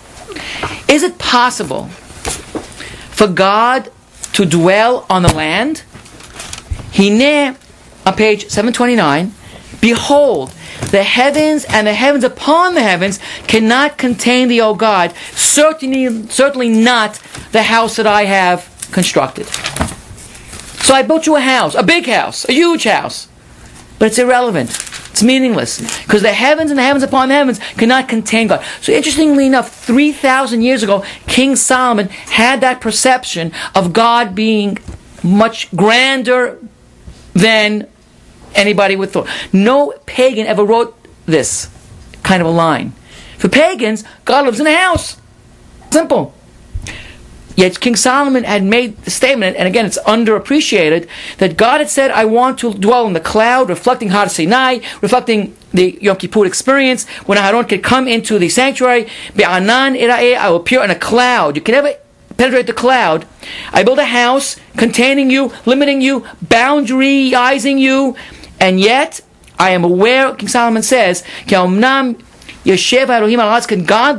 Is 0.89 1.03
it 1.03 1.19
possible 1.19 1.89
for 3.11 3.27
God 3.27 3.91
to 4.35 4.45
dwell 4.45 5.07
on 5.09 5.23
the 5.23 5.33
land? 5.33 5.85
Hine, 6.95 7.57
on 8.05 8.15
page 8.15 8.49
729, 8.49 9.33
behold, 9.81 10.53
the 10.91 11.03
heavens 11.03 11.65
and 11.65 11.87
the 11.87 11.95
heavens 11.95 12.25
upon 12.25 12.75
the 12.75 12.83
heavens 12.83 13.19
cannot 13.47 13.97
contain 13.97 14.49
thee, 14.49 14.61
O 14.61 14.75
God, 14.75 15.15
certainly, 15.33 16.27
certainly 16.29 16.69
not 16.69 17.21
the 17.53 17.63
house 17.63 17.97
that 17.97 18.07
I 18.07 18.25
have 18.25 18.69
constructed. 18.93 19.47
So 20.83 20.95
I 20.95 21.03
built 21.03 21.27
you 21.27 21.37
a 21.37 21.41
house, 21.41 21.75
a 21.75 21.83
big 21.83 22.07
house, 22.07 22.47
a 22.49 22.53
huge 22.53 22.85
house. 22.85 23.29
But 23.99 24.09
it's 24.09 24.19
irrelevant. 24.19 24.71
It's 25.13 25.23
meaningless. 25.23 25.79
Because 26.03 26.23
the 26.23 26.33
heavens 26.33 26.71
and 26.71 26.79
the 26.79 26.83
heavens 26.83 27.05
upon 27.05 27.29
the 27.29 27.35
heavens 27.35 27.59
cannot 27.77 28.09
contain 28.09 28.47
God. 28.49 28.65
So 28.81 28.93
interestingly 28.93 29.47
enough, 29.47 29.85
3,000 29.85 30.63
years 30.63 30.83
ago, 30.83 31.05
King 31.27 31.55
Solomon 31.55 32.09
had 32.09 32.63
that 32.63 32.81
perception 32.81 33.53
of 33.75 33.93
God 33.93 34.35
being 34.35 34.79
much 35.23 35.71
grander 35.77 36.59
than 37.35 37.89
anybody 38.55 38.97
would 38.97 39.11
thought. 39.11 39.29
No 39.53 39.93
pagan 40.07 40.47
ever 40.47 40.65
wrote 40.65 40.97
this 41.27 41.69
kind 42.23 42.41
of 42.41 42.49
a 42.49 42.51
line. 42.51 42.93
For 43.37 43.51
pagans, 43.51 44.05
God 44.25 44.47
lives 44.47 44.61
in 44.61 44.67
a 44.67 44.75
house. 44.75 45.21
Simple. 45.91 46.35
Yet 47.57 47.81
King 47.81 47.97
Solomon 47.97 48.45
had 48.45 48.65
made 48.65 48.97
the 49.05 49.11
statement, 49.11 49.57
and 49.57 49.69
again 49.69 49.87
it's 49.87 49.99
underappreciated, 49.99 51.09
that 51.39 51.57
God 51.57 51.79
had 51.79 51.91
said, 51.91 52.11
I 52.11 52.25
want 52.25 52.59
to 52.61 52.73
dwell 52.73 53.07
in 53.07 53.13
the 53.13 53.21
cloud, 53.21 53.69
reflecting 53.69 54.09
Har 54.11 54.29
Sinai, 54.29 54.79
reflecting 55.01 55.55
the 55.73 55.99
Yom 56.01 56.17
Kippur 56.17 56.47
experience, 56.47 57.07
when 57.27 57.39
Aharon 57.39 57.69
could 57.69 57.83
come 57.83 58.09
into 58.09 58.39
the 58.39 58.49
sanctuary, 58.49 59.07
Be'anan 59.37 59.95
ira'eh, 59.97 60.37
I 60.37 60.51
will 60.51 60.59
appear 60.59 60.83
in 60.83 60.91
a 60.91 60.95
cloud. 60.95 61.57
You 61.57 61.63
can 61.63 61.75
never 61.75 61.95
penetrate 62.37 62.67
the 62.67 62.73
cloud. 62.73 63.27
I 63.73 63.83
build 63.83 63.99
a 63.99 64.05
house 64.05 64.57
containing 64.77 65.31
you, 65.31 65.53
limiting 65.67 66.01
you, 66.01 66.21
boundaryizing 66.45 67.79
you, 67.79 68.17
and 68.59 68.81
yet 68.81 69.21
I 69.59 69.71
am 69.71 69.85
aware, 69.85 70.35
King 70.35 70.49
Solomon 70.49 70.83
says, 70.83 71.23
Can 71.47 71.81
God 71.81 72.17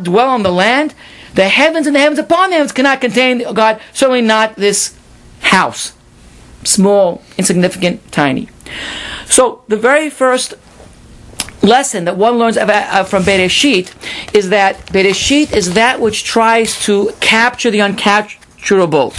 dwell 0.04 0.30
on 0.30 0.44
the 0.44 0.52
land? 0.52 0.94
The 1.34 1.50
heavens 1.50 1.88
and 1.88 1.96
the 1.96 2.00
heavens 2.00 2.20
upon 2.20 2.50
the 2.50 2.56
heavens 2.58 2.72
cannot 2.72 3.02
contain 3.02 3.44
God, 3.54 3.82
certainly 3.92 4.22
not 4.22 4.56
this 4.56 4.96
house. 5.42 5.94
Small, 6.64 7.22
insignificant, 7.38 8.12
tiny. 8.12 8.50
So, 9.26 9.64
the 9.68 9.78
very 9.78 10.10
first 10.10 10.54
lesson 11.62 12.06
that 12.06 12.18
one 12.18 12.38
learns 12.38 12.58
uh, 12.58 13.04
from 13.06 13.24
Bereshit 13.24 13.94
is 14.36 14.50
that 14.50 14.78
Bereshit 14.88 15.56
is 15.56 15.74
that 15.74 16.00
which 16.00 16.24
tries 16.24 16.80
to 16.86 17.12
capture 17.20 17.72
the 17.72 17.80
uncapturable 17.80 19.14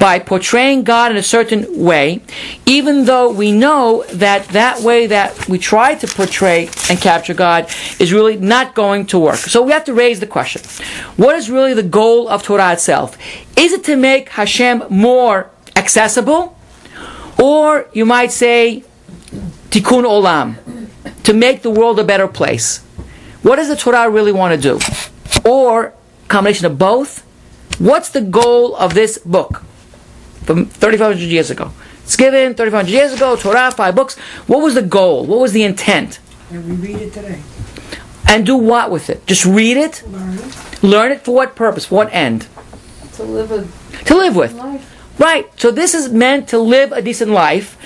by 0.00 0.18
portraying 0.18 0.82
God 0.82 1.10
in 1.12 1.18
a 1.18 1.22
certain 1.22 1.78
way, 1.78 2.22
even 2.64 3.04
though 3.04 3.30
we 3.30 3.52
know 3.52 4.02
that 4.08 4.48
that 4.48 4.80
way 4.80 5.06
that 5.06 5.46
we 5.46 5.58
try 5.58 5.94
to 5.94 6.06
portray 6.06 6.70
and 6.88 6.98
capture 6.98 7.34
God 7.34 7.68
is 7.98 8.10
really 8.10 8.38
not 8.38 8.74
going 8.74 9.04
to 9.06 9.18
work. 9.18 9.36
So 9.36 9.60
we 9.62 9.72
have 9.72 9.84
to 9.84 9.94
raise 9.94 10.18
the 10.18 10.26
question 10.26 10.62
what 11.16 11.36
is 11.36 11.50
really 11.50 11.74
the 11.74 11.82
goal 11.82 12.28
of 12.28 12.42
Torah 12.42 12.72
itself? 12.72 13.18
Is 13.58 13.72
it 13.72 13.84
to 13.84 13.96
make 13.96 14.30
Hashem 14.30 14.84
more 14.88 15.50
accessible? 15.76 16.56
Or 17.38 17.86
you 17.92 18.06
might 18.06 18.32
say, 18.32 18.84
tikkun 19.70 20.04
olam, 20.04 20.56
to 21.24 21.34
make 21.34 21.60
the 21.60 21.70
world 21.70 21.98
a 21.98 22.04
better 22.04 22.26
place. 22.26 22.78
What 23.42 23.56
does 23.56 23.68
the 23.68 23.76
Torah 23.76 24.08
really 24.08 24.32
want 24.32 24.54
to 24.54 24.60
do? 24.60 24.78
Or 25.48 25.92
combination 26.28 26.66
of 26.66 26.78
both? 26.78 27.20
What's 27.78 28.10
the 28.10 28.20
goal 28.20 28.76
of 28.76 28.94
this 28.94 29.18
book? 29.18 29.62
From 30.44 30.66
3,500 30.66 31.18
years 31.18 31.50
ago. 31.50 31.72
It's 32.04 32.16
given 32.16 32.54
3,500 32.54 32.90
years 32.90 33.12
ago, 33.12 33.36
Torah, 33.36 33.70
five 33.70 33.94
books. 33.94 34.16
What 34.46 34.62
was 34.62 34.74
the 34.74 34.82
goal? 34.82 35.26
What 35.26 35.38
was 35.40 35.52
the 35.52 35.62
intent? 35.62 36.18
And 36.50 36.64
we 36.68 36.88
read 36.88 37.00
it 37.02 37.12
today. 37.12 37.40
And 38.26 38.44
do 38.46 38.56
what 38.56 38.90
with 38.90 39.10
it? 39.10 39.26
Just 39.26 39.44
read 39.44 39.76
it? 39.76 40.02
Learn 40.06 40.38
it. 40.38 40.82
Learn 40.82 41.12
it 41.12 41.24
for 41.24 41.34
what 41.34 41.54
purpose? 41.54 41.86
For 41.86 41.94
what 41.96 42.12
end? 42.12 42.46
To 43.14 43.22
live 43.22 43.50
a 43.52 43.66
To 44.04 44.14
live 44.16 44.34
with. 44.36 44.54
life. 44.54 44.96
Right. 45.18 45.46
So 45.60 45.70
this 45.70 45.94
is 45.94 46.08
meant 46.10 46.48
to 46.48 46.58
live 46.58 46.92
a 46.92 47.02
decent 47.02 47.30
life 47.30 47.76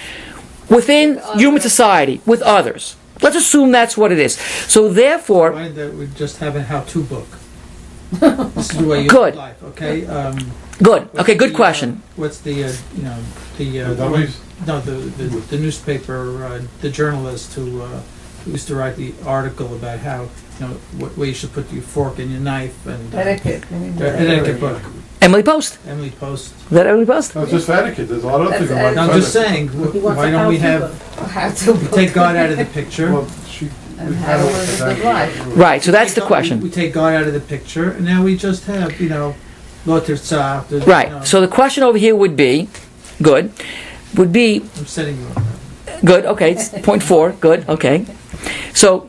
within 0.70 1.16
With 1.16 1.40
human 1.40 1.60
society, 1.60 2.20
with 2.24 2.42
others. 2.42 2.96
Let's 3.20 3.36
assume 3.36 3.72
that's 3.72 3.96
what 3.96 4.12
it 4.12 4.18
is. 4.18 4.36
So 4.68 4.88
therefore, 4.88 5.52
Why 5.52 5.68
that 5.68 5.94
we 5.94 6.06
just 6.14 6.38
have 6.38 6.56
a 6.56 6.62
how-to 6.62 7.02
book? 7.02 7.26
This 8.54 8.70
is 8.70 8.78
the 8.78 8.86
way 8.86 9.02
you 9.02 9.08
Good. 9.08 9.34
live 9.34 9.36
life, 9.36 9.62
okay? 9.64 10.06
Um, 10.06 10.36
good. 10.82 11.02
what's 11.04 11.18
Okay, 11.20 11.34
good 11.34 11.50
the, 11.50 11.54
question. 11.56 11.90
Uh, 12.02 12.08
what's 12.16 12.38
the, 12.40 12.64
uh, 12.64 12.72
you 12.96 13.02
know, 13.02 13.18
the, 13.58 13.70
The 13.70 13.80
uh, 13.82 13.94
dummies? 13.94 14.40
no, 14.66 14.80
the, 14.80 14.92
the, 14.92 15.24
the 15.50 15.58
newspaper, 15.58 16.44
uh, 16.44 16.62
the 16.80 16.90
journalist 16.90 17.54
who, 17.54 17.82
uh, 17.82 18.00
who 18.44 18.52
used 18.52 18.68
to 18.68 18.76
write 18.76 18.96
the 18.96 19.14
article 19.26 19.74
about 19.74 19.98
how, 20.00 20.22
you 20.22 20.60
know, 20.66 20.74
what, 20.98 21.16
way 21.16 21.28
you 21.28 21.34
should 21.34 21.52
put 21.52 21.70
your 21.72 21.82
fork 21.82 22.18
and 22.18 22.30
your 22.30 22.40
knife 22.40 22.86
and. 22.86 23.14
uh, 23.14 23.18
Etiquette. 23.18 23.64
I 23.72 23.74
mean, 23.78 23.96
the 23.96 24.08
etiquette 24.10 24.60
book, 24.60 24.80
Emily 25.20 25.42
Post. 25.42 25.78
Emily 25.86 26.10
Post. 26.10 26.54
Is 26.54 26.68
that 26.70 26.86
Emily 26.86 27.06
Post? 27.06 27.34
No, 27.34 27.42
it's 27.42 27.50
just 27.50 27.68
etiquette, 27.70 28.08
there's 28.08 28.22
a 28.24 28.26
lot 28.26 28.40
of 28.42 28.48
other 28.48 28.58
That's 28.58 28.70
things. 28.70 28.94
about 28.94 28.98
I'm 29.10 29.20
just 29.20 29.34
etiquette. 29.34 29.54
saying, 29.56 29.68
wh- 29.68 29.92
He 29.92 29.98
wants 30.00 30.18
why 30.18 30.28
a 30.28 30.30
don't 30.30 30.48
we 30.48 30.58
how-to 30.58 30.86
have, 30.86 31.16
book. 31.16 31.28
How 31.30 31.50
to 31.50 31.72
we 31.72 31.86
take 31.88 32.12
God 32.14 32.36
out 32.36 32.50
of 32.50 32.58
the 32.58 32.66
picture? 32.66 33.10
Well, 33.12 33.28
she. 33.48 33.70
And 33.98 34.14
how 34.16 34.36
to 34.38 34.44
live 34.44 34.80
a 34.80 34.94
good 34.94 35.04
life. 35.04 35.56
Right. 35.56 35.82
So 35.82 35.90
that's 35.92 36.10
Take 36.10 36.14
the 36.16 36.20
God- 36.22 36.26
question. 36.28 36.60
We 36.60 36.70
take 36.70 36.92
God 36.92 37.14
out 37.14 37.26
of 37.26 37.32
the 37.32 37.40
picture, 37.40 37.90
and 37.90 38.04
now 38.04 38.22
we 38.22 38.36
just 38.36 38.64
have, 38.66 39.00
you 39.00 39.08
know, 39.08 39.34
Lotter 39.86 40.14
Tzah. 40.14 40.66
the- 40.68 40.76
you 40.76 40.80
know, 40.80 40.86
Right. 40.86 41.26
So 41.26 41.40
the 41.40 41.48
question 41.48 41.82
over 41.84 41.98
here 41.98 42.14
would 42.16 42.36
be, 42.36 42.68
good, 43.22 43.52
would 44.14 44.32
be 44.32 44.62
I'm 44.78 44.86
setting 44.86 45.16
you 45.18 45.26
up. 45.36 45.42
Good. 46.04 46.26
Okay. 46.26 46.52
It's 46.52 46.68
point 46.68 47.02
four. 47.02 47.32
Good. 47.40 47.68
Okay. 47.68 48.04
So 48.74 49.08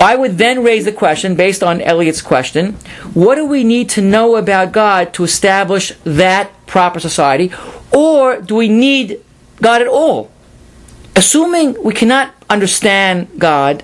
I 0.00 0.16
would 0.16 0.38
then 0.38 0.62
raise 0.62 0.84
the 0.84 0.92
question 0.92 1.34
based 1.34 1.62
on 1.62 1.80
Eliot's 1.80 2.20
question 2.22 2.76
what 3.14 3.36
do 3.36 3.46
we 3.46 3.64
need 3.64 3.88
to 3.90 4.00
know 4.02 4.36
about 4.36 4.72
God 4.72 5.12
to 5.14 5.24
establish 5.24 5.92
that 6.04 6.50
proper 6.66 7.00
society? 7.00 7.50
Or 7.92 8.40
do 8.40 8.54
we 8.56 8.68
need 8.68 9.20
God 9.62 9.80
at 9.80 9.88
all? 9.88 10.30
Assuming 11.16 11.76
we 11.82 11.94
cannot 11.94 12.34
understand 12.50 13.28
God, 13.38 13.82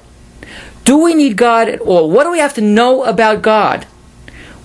do 0.84 0.98
we 0.98 1.14
need 1.14 1.36
God 1.36 1.68
at 1.68 1.80
all? 1.80 2.10
What 2.10 2.24
do 2.24 2.30
we 2.30 2.38
have 2.38 2.54
to 2.54 2.60
know 2.60 3.04
about 3.04 3.42
God? 3.42 3.84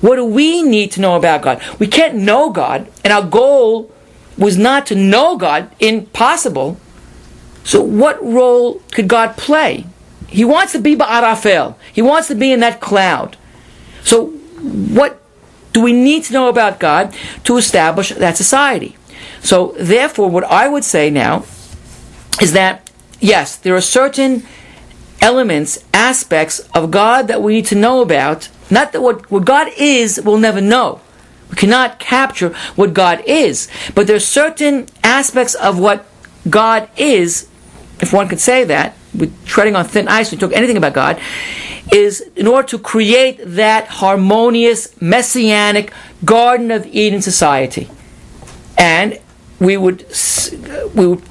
What 0.01 0.17
do 0.17 0.25
we 0.25 0.61
need 0.61 0.91
to 0.93 1.01
know 1.01 1.15
about 1.15 1.41
God? 1.41 1.61
We 1.79 1.87
can't 1.87 2.15
know 2.15 2.49
God, 2.51 2.87
and 3.03 3.11
our 3.11 3.25
goal 3.25 3.91
was 4.37 4.57
not 4.57 4.85
to 4.87 4.95
know 4.95 5.37
God, 5.37 5.71
impossible. 5.79 6.77
So, 7.63 7.81
what 7.81 8.23
role 8.23 8.81
could 8.91 9.07
God 9.07 9.37
play? 9.37 9.85
He 10.27 10.43
wants 10.43 10.73
to 10.73 10.79
be 10.79 10.95
Ba'arafel. 10.95 11.75
He 11.93 12.01
wants 12.01 12.27
to 12.27 12.35
be 12.35 12.51
in 12.51 12.59
that 12.59 12.81
cloud. 12.81 13.37
So, 14.03 14.27
what 14.27 15.21
do 15.73 15.81
we 15.81 15.93
need 15.93 16.23
to 16.25 16.33
know 16.33 16.49
about 16.49 16.79
God 16.79 17.15
to 17.45 17.57
establish 17.57 18.09
that 18.09 18.37
society? 18.37 18.97
So, 19.41 19.73
therefore, 19.79 20.29
what 20.29 20.43
I 20.43 20.67
would 20.67 20.83
say 20.83 21.09
now 21.09 21.45
is 22.41 22.53
that, 22.53 22.89
yes, 23.19 23.55
there 23.55 23.75
are 23.75 23.81
certain 23.81 24.43
elements, 25.25 25.83
aspects 25.91 26.59
of 26.75 26.91
God 26.91 27.27
that 27.29 27.41
we 27.41 27.55
need 27.55 27.65
to 27.65 27.75
know 27.75 28.01
about. 28.01 28.47
Not 28.69 28.93
that 28.93 29.01
what, 29.01 29.31
what 29.31 29.43
God 29.43 29.67
is, 29.75 30.21
we'll 30.23 30.37
never 30.37 30.61
know. 30.61 31.01
We 31.49 31.55
cannot 31.55 31.97
capture 31.97 32.49
what 32.75 32.93
God 32.93 33.23
is. 33.25 33.67
But 33.95 34.05
there 34.05 34.15
are 34.15 34.27
certain 34.43 34.87
aspects 35.03 35.55
of 35.55 35.79
what 35.79 36.05
God 36.47 36.89
is, 36.95 37.49
if 37.99 38.13
one 38.13 38.27
could 38.27 38.39
say 38.39 38.65
that, 38.65 38.95
with 39.15 39.33
treading 39.45 39.75
on 39.75 39.85
thin 39.85 40.07
ice, 40.07 40.31
we 40.31 40.37
talk 40.37 40.53
anything 40.53 40.77
about 40.77 40.93
God, 40.93 41.19
is 41.91 42.21
in 42.35 42.45
order 42.45 42.67
to 42.67 42.77
create 42.77 43.39
that 43.43 43.87
harmonious, 43.87 44.99
messianic 45.01 45.91
Garden 46.23 46.69
of 46.69 46.85
Eden 46.85 47.21
society. 47.21 47.89
And 48.77 49.19
we 49.59 49.77
would 49.77 50.05
we 50.93 51.07
would 51.07 51.23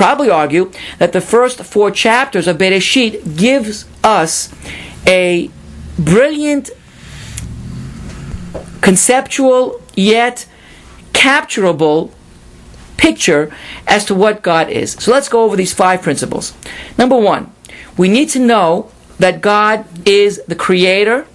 probably 0.00 0.30
argue 0.30 0.72
that 0.96 1.12
the 1.12 1.20
first 1.20 1.62
four 1.62 1.90
chapters 1.90 2.48
of 2.48 2.56
Bereshit 2.56 3.36
gives 3.36 3.84
us 4.02 4.50
a 5.06 5.50
brilliant 5.98 6.70
conceptual 8.80 9.78
yet 9.94 10.46
capturable 11.12 12.10
picture 12.96 13.52
as 13.86 14.06
to 14.06 14.14
what 14.14 14.40
God 14.40 14.70
is. 14.70 14.92
So 14.92 15.12
let's 15.12 15.28
go 15.28 15.44
over 15.44 15.54
these 15.54 15.74
five 15.74 16.00
principles. 16.00 16.54
Number 16.96 17.18
one, 17.18 17.52
we 17.98 18.08
need 18.08 18.30
to 18.30 18.38
know 18.38 18.90
that 19.18 19.42
God 19.42 19.84
is 20.08 20.40
the 20.48 20.54
creator, 20.54 21.26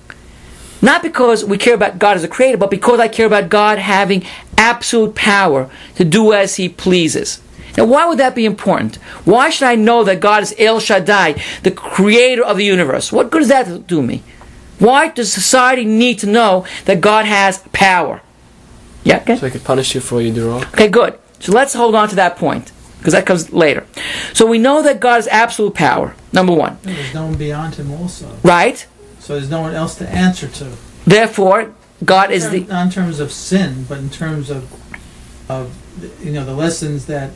not 0.82 1.04
because 1.04 1.46
we 1.46 1.60
care 1.60 1.76
about 1.76 2.00
God 2.00 2.18
as 2.18 2.24
a 2.24 2.28
creator, 2.28 2.58
but 2.58 2.72
because 2.72 3.00
I 3.00 3.10
care 3.10 3.28
about 3.28 3.50
God 3.50 3.78
having 3.78 4.24
absolute 4.58 5.14
power 5.14 5.70
to 5.98 6.04
do 6.04 6.34
as 6.34 6.56
he 6.56 6.68
pleases. 6.68 7.42
Now, 7.78 7.86
why 7.86 8.06
would 8.06 8.20
that 8.20 8.36
be 8.36 8.46
important? 8.46 8.96
Why 9.26 9.50
should 9.50 9.68
I 9.68 9.76
know 9.76 10.04
that 10.04 10.20
God 10.20 10.44
is 10.44 10.56
El 10.58 10.80
Shaddai, 10.80 11.42
the 11.64 11.72
creator 11.72 12.44
of 12.44 12.58
the 12.58 12.66
universe? 12.66 13.12
What 13.12 13.30
good 13.32 13.40
does 13.40 13.50
that 13.50 13.88
do 13.88 14.02
me? 14.02 14.24
Why 14.80 15.10
does 15.10 15.32
society 15.32 15.86
need 15.86 16.20
to 16.20 16.28
know 16.28 16.66
that 16.86 17.02
God 17.02 17.26
has 17.26 17.60
power? 17.74 18.22
Yeah, 19.04 19.18
okay? 19.18 19.36
So 19.38 19.46
he 19.46 19.52
could 19.52 19.64
punish 19.64 19.94
you 19.96 20.02
for 20.02 20.16
what 20.16 20.26
you 20.26 20.34
do 20.34 20.50
wrong. 20.50 20.64
Okay, 20.74 20.88
good. 20.88 21.18
So 21.40 21.52
let's 21.52 21.74
hold 21.74 21.96
on 21.96 22.10
to 22.10 22.16
that 22.16 22.38
point 22.38 22.72
because 22.98 23.14
that 23.14 23.26
comes 23.26 23.54
later. 23.54 23.86
So 24.34 24.46
we 24.48 24.58
know 24.58 24.82
that 24.82 25.00
God 25.00 25.16
has 25.16 25.28
absolute 25.28 25.76
power, 25.76 26.16
number 26.34 26.54
one, 26.54 26.78
There's 26.82 27.14
no 27.14 27.26
one 27.26 27.36
beyond 27.36 27.76
him 27.76 27.92
also. 27.92 28.28
right? 28.44 28.86
So 29.20 29.34
there's 29.36 29.50
no 29.50 29.62
one 29.62 29.76
else 29.76 29.96
to 29.96 30.10
answer 30.10 30.48
to. 30.48 30.72
Therefore, 31.06 31.74
God 32.04 32.32
is 32.32 32.50
the. 32.50 32.62
Not 32.62 32.88
in 32.88 32.92
terms 32.92 33.20
of 33.20 33.32
sin, 33.32 33.86
but 33.88 34.00
in 34.00 34.10
terms 34.10 34.50
of, 34.50 34.72
of, 35.50 35.76
you 36.24 36.32
know, 36.32 36.44
the 36.44 36.54
lessons 36.54 37.06
that 37.06 37.32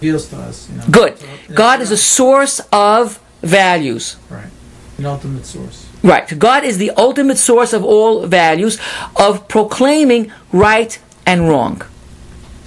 reveals 0.00 0.28
to 0.28 0.36
us, 0.36 0.68
you 0.70 0.76
know. 0.76 0.84
Good. 0.90 1.18
So, 1.18 1.26
God 1.54 1.80
is 1.80 1.90
a 1.90 1.96
source 1.96 2.60
of 2.72 3.20
values. 3.42 4.16
Right. 4.30 4.50
An 4.98 5.06
ultimate 5.06 5.44
source. 5.44 5.86
Right. 6.02 6.38
God 6.38 6.64
is 6.64 6.78
the 6.78 6.90
ultimate 6.92 7.38
source 7.38 7.72
of 7.72 7.84
all 7.84 8.26
values, 8.26 8.78
of 9.16 9.48
proclaiming 9.48 10.32
right 10.52 10.98
and 11.26 11.48
wrong. 11.48 11.82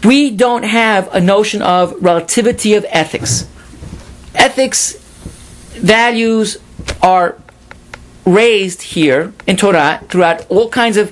We 0.03 0.31
don't 0.31 0.63
have 0.63 1.13
a 1.13 1.21
notion 1.21 1.61
of 1.61 1.93
relativity 2.01 2.73
of 2.73 2.85
ethics. 2.89 3.47
Ethics 4.33 4.95
values 5.75 6.57
are 7.01 7.37
raised 8.25 8.81
here 8.81 9.33
in 9.47 9.57
Torah 9.57 10.03
throughout 10.09 10.49
all 10.49 10.69
kinds 10.69 10.97
of 10.97 11.11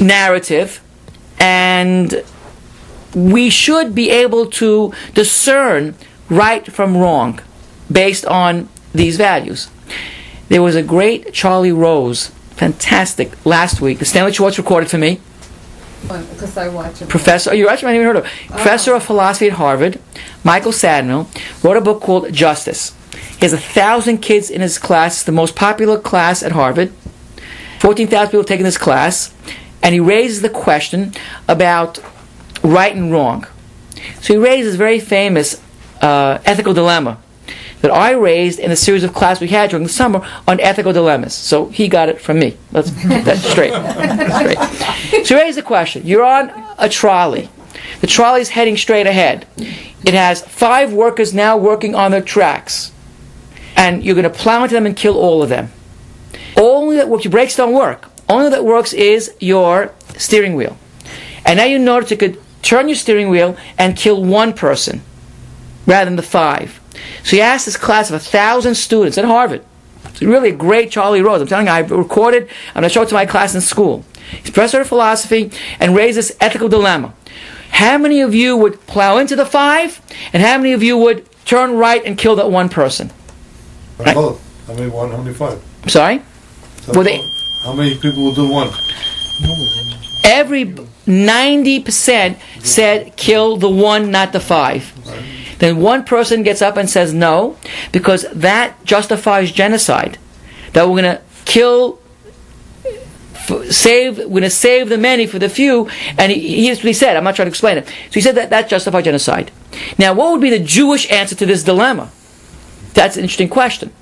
narrative, 0.00 0.80
and 1.38 2.24
we 3.14 3.50
should 3.50 3.94
be 3.94 4.10
able 4.10 4.46
to 4.46 4.92
discern 5.14 5.94
right 6.28 6.66
from 6.70 6.96
wrong 6.96 7.40
based 7.90 8.24
on 8.26 8.68
these 8.94 9.16
values. 9.16 9.70
There 10.48 10.62
was 10.62 10.74
a 10.74 10.82
great 10.82 11.32
Charlie 11.32 11.72
Rose, 11.72 12.28
fantastic, 12.50 13.44
last 13.46 13.80
week. 13.80 13.98
The 13.98 14.04
Stanley 14.04 14.32
Schwartz 14.32 14.58
recorded 14.58 14.90
for 14.90 14.98
me. 14.98 15.20
Because 16.02 16.56
I 16.56 16.68
watch 16.68 17.00
it. 17.00 17.08
Professor, 17.08 17.50
oh, 17.50 17.52
you're 17.54 17.70
actually 17.70 17.90
I 17.90 17.92
haven't 17.92 18.08
even 18.08 18.22
heard 18.22 18.24
of. 18.24 18.50
Oh. 18.50 18.54
Professor 18.56 18.94
of 18.94 19.04
philosophy 19.04 19.46
at 19.46 19.52
Harvard, 19.52 20.00
Michael 20.42 20.72
Sandel, 20.72 21.28
wrote 21.62 21.76
a 21.76 21.80
book 21.80 22.02
called 22.02 22.32
Justice. 22.32 22.94
He 23.12 23.46
has 23.46 23.52
a 23.52 23.58
thousand 23.58 24.18
kids 24.18 24.50
in 24.50 24.60
his 24.60 24.78
class, 24.78 25.16
It's 25.16 25.24
the 25.24 25.32
most 25.32 25.56
popular 25.56 25.98
class 25.98 26.42
at 26.42 26.52
Harvard. 26.52 26.92
14,000 27.80 28.30
people 28.30 28.44
taking 28.44 28.64
this 28.64 28.78
class, 28.78 29.34
and 29.82 29.94
he 29.94 30.00
raises 30.00 30.42
the 30.42 30.48
question 30.48 31.12
about 31.48 31.98
right 32.62 32.94
and 32.94 33.12
wrong. 33.12 33.46
So 34.20 34.34
he 34.34 34.38
raises 34.38 34.74
a 34.74 34.78
very 34.78 35.00
famous 35.00 35.60
uh, 36.00 36.38
ethical 36.44 36.74
dilemma 36.74 37.18
that 37.82 37.90
I 37.90 38.12
raised 38.12 38.58
in 38.58 38.70
a 38.70 38.76
series 38.76 39.02
of 39.04 39.12
classes 39.12 39.40
we 39.40 39.48
had 39.48 39.70
during 39.70 39.82
the 39.84 39.92
summer 39.92 40.26
on 40.46 40.60
ethical 40.60 40.92
dilemmas. 40.92 41.34
So 41.34 41.66
he 41.66 41.88
got 41.88 42.08
it 42.08 42.20
from 42.20 42.38
me. 42.38 42.56
Let's 42.70 42.90
get 42.90 43.24
that 43.24 43.38
straight. 43.38 43.72
straight. 45.10 45.26
So 45.26 45.34
he 45.36 45.42
raised 45.42 45.58
the 45.58 45.62
question. 45.62 46.06
You're 46.06 46.24
on 46.24 46.52
a 46.78 46.88
trolley. 46.88 47.50
The 48.00 48.06
trolley 48.06 48.40
is 48.40 48.50
heading 48.50 48.76
straight 48.76 49.06
ahead. 49.06 49.46
It 49.56 50.14
has 50.14 50.42
five 50.42 50.92
workers 50.92 51.34
now 51.34 51.56
working 51.56 51.94
on 51.94 52.12
their 52.12 52.22
tracks. 52.22 52.92
And 53.76 54.04
you're 54.04 54.14
going 54.14 54.24
to 54.24 54.30
plow 54.30 54.62
into 54.62 54.74
them 54.74 54.86
and 54.86 54.96
kill 54.96 55.16
all 55.16 55.42
of 55.42 55.48
them. 55.48 55.70
Only 56.56 56.96
that 56.96 57.08
works, 57.08 57.24
your 57.24 57.32
brakes 57.32 57.56
don't 57.56 57.74
work. 57.74 58.10
Only 58.28 58.50
that 58.50 58.64
works 58.64 58.92
is 58.92 59.34
your 59.40 59.92
steering 60.16 60.54
wheel. 60.54 60.76
And 61.44 61.56
now 61.56 61.64
you 61.64 61.78
notice 61.78 62.10
you 62.10 62.16
could 62.16 62.40
turn 62.62 62.88
your 62.88 62.96
steering 62.96 63.28
wheel 63.28 63.56
and 63.78 63.96
kill 63.96 64.22
one 64.24 64.52
person 64.52 65.02
rather 65.86 66.06
than 66.06 66.16
the 66.16 66.22
five. 66.22 66.80
So 67.24 67.36
he 67.36 67.40
asked 67.42 67.66
this 67.66 67.76
class 67.76 68.10
of 68.10 68.16
a 68.16 68.18
thousand 68.20 68.74
students 68.76 69.18
at 69.18 69.24
Harvard. 69.24 69.64
It's 70.06 70.22
really 70.22 70.50
a 70.50 70.54
great 70.56 70.90
Charlie 70.90 71.22
Rose. 71.22 71.40
I'm 71.40 71.46
telling 71.48 71.66
you, 71.66 71.72
I 71.72 71.80
recorded 71.80 72.48
I'm 72.74 72.82
going 72.82 72.84
to 72.84 72.88
show 72.88 73.02
it 73.02 73.08
to 73.08 73.14
my 73.14 73.26
class 73.26 73.54
in 73.54 73.60
school. 73.60 74.04
He's 74.30 74.50
professor 74.50 74.80
of 74.80 74.88
philosophy 74.88 75.50
and 75.80 75.96
raised 75.96 76.16
this 76.18 76.36
ethical 76.40 76.68
dilemma. 76.68 77.14
How 77.70 77.98
many 77.98 78.20
of 78.20 78.34
you 78.34 78.56
would 78.56 78.86
plow 78.86 79.16
into 79.18 79.34
the 79.34 79.46
five, 79.46 80.00
and 80.32 80.42
how 80.42 80.58
many 80.58 80.72
of 80.72 80.82
you 80.82 80.96
would 80.98 81.26
turn 81.46 81.72
right 81.76 82.04
and 82.04 82.18
kill 82.18 82.36
that 82.36 82.50
one 82.50 82.68
person? 82.68 83.10
Right. 83.98 84.14
Both. 84.14 84.40
How 84.66 84.74
many 84.74 84.90
one? 84.90 85.10
How 85.10 85.16
many 85.16 85.34
five? 85.34 85.60
Sorry? 85.88 86.22
So 86.82 86.92
Well, 86.92 87.04
they- 87.04 87.20
How 87.64 87.72
many 87.72 87.96
people 87.96 88.24
will 88.24 88.34
do 88.34 88.46
one? 88.48 88.68
No 89.40 89.54
every 90.24 90.74
90% 91.06 92.38
said 92.64 93.16
kill 93.16 93.56
the 93.56 93.68
one, 93.68 94.10
not 94.10 94.32
the 94.32 94.40
five. 94.40 94.92
Then 95.58 95.78
one 95.78 96.04
person 96.04 96.42
gets 96.42 96.60
up 96.60 96.76
and 96.76 96.90
says 96.90 97.14
no, 97.14 97.56
because 97.92 98.26
that 98.32 98.84
justifies 98.84 99.52
genocide. 99.52 100.18
That 100.72 100.88
we're 100.88 101.02
going 101.02 101.16
to 101.16 101.22
kill, 101.44 102.00
save, 103.70 104.18
we're 104.18 104.28
going 104.28 104.42
to 104.42 104.50
save 104.50 104.88
the 104.88 104.98
many 104.98 105.26
for 105.26 105.38
the 105.38 105.48
few. 105.48 105.88
And 106.18 106.32
he, 106.32 106.64
here's 106.64 106.78
what 106.78 106.86
he 106.86 106.92
said. 106.92 107.16
I'm 107.16 107.24
not 107.24 107.36
trying 107.36 107.46
to 107.46 107.50
explain 107.50 107.78
it. 107.78 107.86
So 107.86 108.14
he 108.14 108.20
said 108.20 108.34
that 108.34 108.50
that 108.50 108.68
justifies 108.68 109.04
genocide. 109.04 109.50
Now, 109.98 110.14
what 110.14 110.32
would 110.32 110.40
be 110.40 110.50
the 110.50 110.58
Jewish 110.58 111.10
answer 111.10 111.34
to 111.36 111.46
this 111.46 111.62
dilemma? 111.62 112.10
That's 112.94 113.16
an 113.16 113.22
interesting 113.22 113.48
question. 113.48 113.92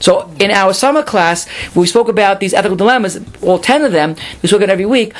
So 0.00 0.30
in 0.40 0.50
our 0.50 0.72
summer 0.72 1.02
class, 1.02 1.46
we 1.74 1.86
spoke 1.86 2.08
about 2.08 2.40
these 2.40 2.54
ethical 2.54 2.76
dilemmas, 2.76 3.20
all 3.42 3.58
ten 3.58 3.84
of 3.84 3.92
them. 3.92 4.16
We 4.42 4.48
spoke 4.48 4.62
about 4.62 4.72
every 4.72 4.86
week 4.86 5.12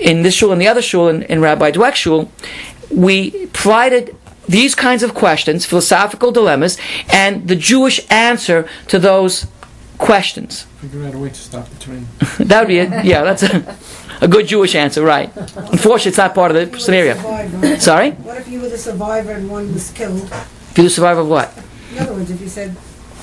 in 0.00 0.22
this 0.22 0.34
shul 0.34 0.52
and 0.52 0.60
the 0.60 0.68
other 0.68 0.82
shul, 0.82 1.08
in, 1.08 1.22
in 1.22 1.40
Rabbi 1.40 1.70
Dweck's 1.70 1.98
shul. 1.98 2.30
We 2.90 3.46
provided 3.46 4.14
these 4.48 4.74
kinds 4.74 5.02
of 5.02 5.14
questions, 5.14 5.66
philosophical 5.66 6.32
dilemmas, 6.32 6.78
and 7.12 7.46
the 7.48 7.56
Jewish 7.56 8.00
answer 8.10 8.68
to 8.88 8.98
those 8.98 9.46
questions. 9.98 10.62
Figure 10.80 11.04
out 11.04 11.14
a 11.14 11.18
way 11.18 11.28
to 11.28 11.34
stop 11.34 11.68
the 11.68 11.78
train. 11.78 12.06
That 12.48 12.60
would 12.60 12.68
be 12.68 12.78
it. 12.78 13.04
Yeah, 13.04 13.24
that's 13.24 13.42
a, 13.42 13.76
a 14.20 14.28
good 14.28 14.46
Jewish 14.46 14.74
answer, 14.74 15.02
right? 15.02 15.30
Unfortunately, 15.36 16.08
it's 16.10 16.18
not 16.18 16.34
part 16.34 16.54
of 16.54 16.70
the 16.72 16.80
scenario. 16.80 17.14
Survivor. 17.14 17.80
Sorry? 17.80 18.10
What 18.12 18.38
if 18.38 18.48
you 18.48 18.60
were 18.60 18.68
the 18.68 18.78
survivor 18.78 19.32
and 19.32 19.50
one 19.50 19.72
was 19.72 19.90
killed? 19.90 20.22
If 20.70 20.78
you 20.78 20.88
survive 20.88 21.18
of 21.18 21.28
what? 21.28 21.52
In 21.92 21.98
other 21.98 22.14
words, 22.14 22.30
if 22.30 22.40
you 22.40 22.48
said 22.48 22.70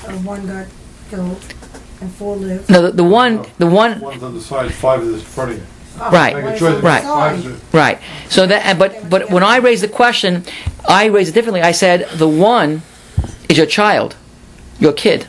uh, 0.06 0.12
one 0.18 0.46
got 0.46 0.66
killed 1.10 1.54
and 2.00 2.12
four 2.14 2.36
lived. 2.36 2.68
No, 2.70 2.82
the, 2.82 2.90
the 2.92 3.04
one, 3.04 3.46
the 3.58 3.66
one, 3.66 4.00
One's 4.00 4.22
on 4.22 4.34
the 4.34 4.40
side, 4.40 4.72
five 4.72 5.02
is 5.02 5.14
in 5.14 5.20
front 5.20 5.52
of 5.52 5.56
you. 5.58 5.64
Oh, 5.98 6.10
Right. 6.10 6.36
Make 6.36 6.56
a 6.56 6.58
choice. 6.58 6.82
Right. 6.82 7.02
Five's 7.02 7.46
it. 7.46 7.58
Right. 7.72 7.98
So 8.28 8.46
that, 8.46 8.78
but 8.78 9.08
but 9.08 9.30
when 9.30 9.42
I 9.42 9.56
raised 9.58 9.82
the 9.82 9.88
question, 9.88 10.44
I 10.88 11.06
raised 11.06 11.30
it 11.30 11.32
differently. 11.32 11.62
I 11.62 11.72
said 11.72 12.06
the 12.18 12.28
one 12.28 12.82
is 13.48 13.56
your 13.56 13.66
child, 13.66 14.14
your 14.78 14.92
kid. 14.92 15.26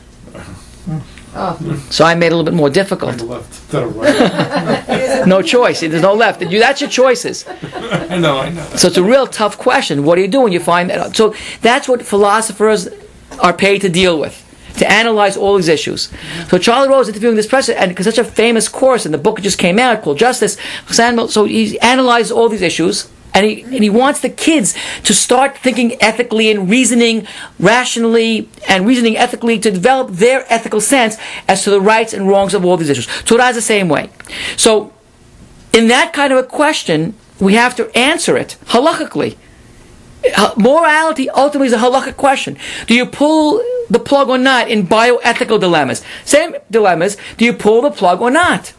Oh, 1.34 1.56
So 1.90 2.04
I 2.04 2.14
made 2.14 2.26
it 2.28 2.32
a 2.32 2.36
little 2.36 2.44
bit 2.44 2.54
more 2.54 2.66
On 2.68 2.72
difficult. 2.72 3.20
left, 3.20 3.70
to 3.70 3.76
the 3.80 3.86
right. 3.86 5.26
No 5.26 5.42
choice. 5.42 5.80
There's 5.80 6.02
no 6.02 6.14
left. 6.14 6.42
You, 6.42 6.58
that's 6.58 6.80
your 6.80 6.90
choices. 6.90 7.46
I 7.74 8.18
know, 8.18 8.38
I 8.38 8.48
know. 8.50 8.64
So 8.76 8.88
it's 8.88 8.96
a 8.96 9.02
real 9.04 9.26
tough 9.26 9.56
question. 9.58 10.04
What 10.04 10.16
do 10.16 10.22
you 10.22 10.28
do 10.28 10.40
when 10.40 10.52
you 10.52 10.60
find 10.60 10.88
that? 10.90 11.14
So 11.14 11.34
that's 11.60 11.86
what 11.86 12.02
philosophers 12.02 12.88
are 13.40 13.52
paid 13.52 13.82
to 13.82 13.88
deal 13.88 14.18
with. 14.18 14.42
To 14.78 14.90
analyze 14.90 15.36
all 15.36 15.56
these 15.56 15.68
issues. 15.68 16.08
So 16.48 16.58
Charlie 16.58 16.88
Rose 16.88 17.08
interviewing 17.08 17.36
this 17.36 17.48
president, 17.48 17.82
and 17.82 17.90
because 17.90 18.06
such 18.06 18.18
a 18.18 18.24
famous 18.24 18.68
course, 18.68 19.04
and 19.04 19.12
the 19.12 19.18
book 19.18 19.40
just 19.40 19.58
came 19.58 19.78
out 19.78 20.02
called 20.02 20.18
Justice. 20.18 20.56
So 20.88 21.44
he 21.44 21.78
analyzed 21.80 22.30
all 22.30 22.48
these 22.48 22.62
issues, 22.62 23.10
and 23.34 23.44
he 23.44 23.62
and 23.62 23.82
he 23.82 23.90
wants 23.90 24.20
the 24.20 24.30
kids 24.30 24.74
to 25.04 25.14
start 25.14 25.58
thinking 25.58 26.00
ethically 26.00 26.50
and 26.50 26.70
reasoning 26.70 27.26
rationally 27.58 28.48
and 28.68 28.86
reasoning 28.86 29.16
ethically 29.16 29.58
to 29.58 29.70
develop 29.70 30.10
their 30.12 30.44
ethical 30.48 30.80
sense 30.80 31.16
as 31.48 31.64
to 31.64 31.70
the 31.70 31.80
rights 31.80 32.12
and 32.12 32.28
wrongs 32.28 32.54
of 32.54 32.64
all 32.64 32.76
these 32.76 32.88
issues. 32.88 33.06
Torah 33.24 33.48
is 33.48 33.56
the 33.56 33.62
same 33.62 33.88
way. 33.88 34.10
So 34.56 34.92
in 35.72 35.88
that 35.88 36.12
kind 36.12 36.32
of 36.32 36.38
a 36.38 36.44
question, 36.44 37.14
we 37.40 37.54
have 37.54 37.74
to 37.76 37.84
answer 37.96 38.36
it 38.36 38.56
halachically. 38.66 39.36
Morality 40.56 41.30
ultimately 41.30 41.68
is 41.68 41.72
a 41.72 41.78
halakhic 41.78 42.16
question. 42.16 42.56
Do 42.86 42.94
you 42.94 43.06
pull 43.06 43.62
the 43.88 43.98
plug 43.98 44.28
or 44.28 44.38
not 44.38 44.68
in 44.68 44.86
bioethical 44.86 45.60
dilemmas? 45.60 46.02
Same 46.24 46.56
dilemmas. 46.70 47.16
Do 47.36 47.44
you 47.44 47.52
pull 47.52 47.82
the 47.82 47.90
plug 47.90 48.20
or 48.20 48.30
not? 48.30 48.72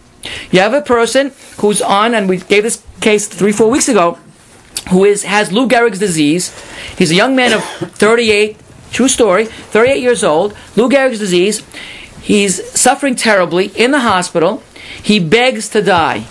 You 0.52 0.60
have 0.60 0.74
a 0.74 0.82
person 0.82 1.32
who's 1.58 1.82
on, 1.82 2.14
and 2.14 2.28
we 2.28 2.38
gave 2.38 2.64
this 2.64 2.84
case 3.00 3.28
three, 3.28 3.54
four 3.54 3.70
weeks 3.70 3.88
ago, 3.88 4.20
who 4.90 5.06
is 5.06 5.24
has 5.24 5.52
Lou 5.52 5.68
Gehrig's 5.68 6.00
disease. 6.00 6.54
He's 6.98 7.12
a 7.12 7.16
young 7.16 7.36
man 7.36 7.54
of 7.54 7.64
38, 7.64 8.58
true 8.92 9.08
story, 9.08 9.46
38 9.46 10.02
years 10.02 10.24
old, 10.24 10.56
Lou 10.76 10.90
Gehrig's 10.90 11.20
disease. 11.20 11.64
He's 12.22 12.70
suffering 12.80 13.16
terribly 13.16 13.68
in 13.68 13.92
the 13.92 14.00
hospital. 14.00 14.62
He 15.02 15.20
begs 15.20 15.70
to 15.70 15.82
die. 15.82 16.26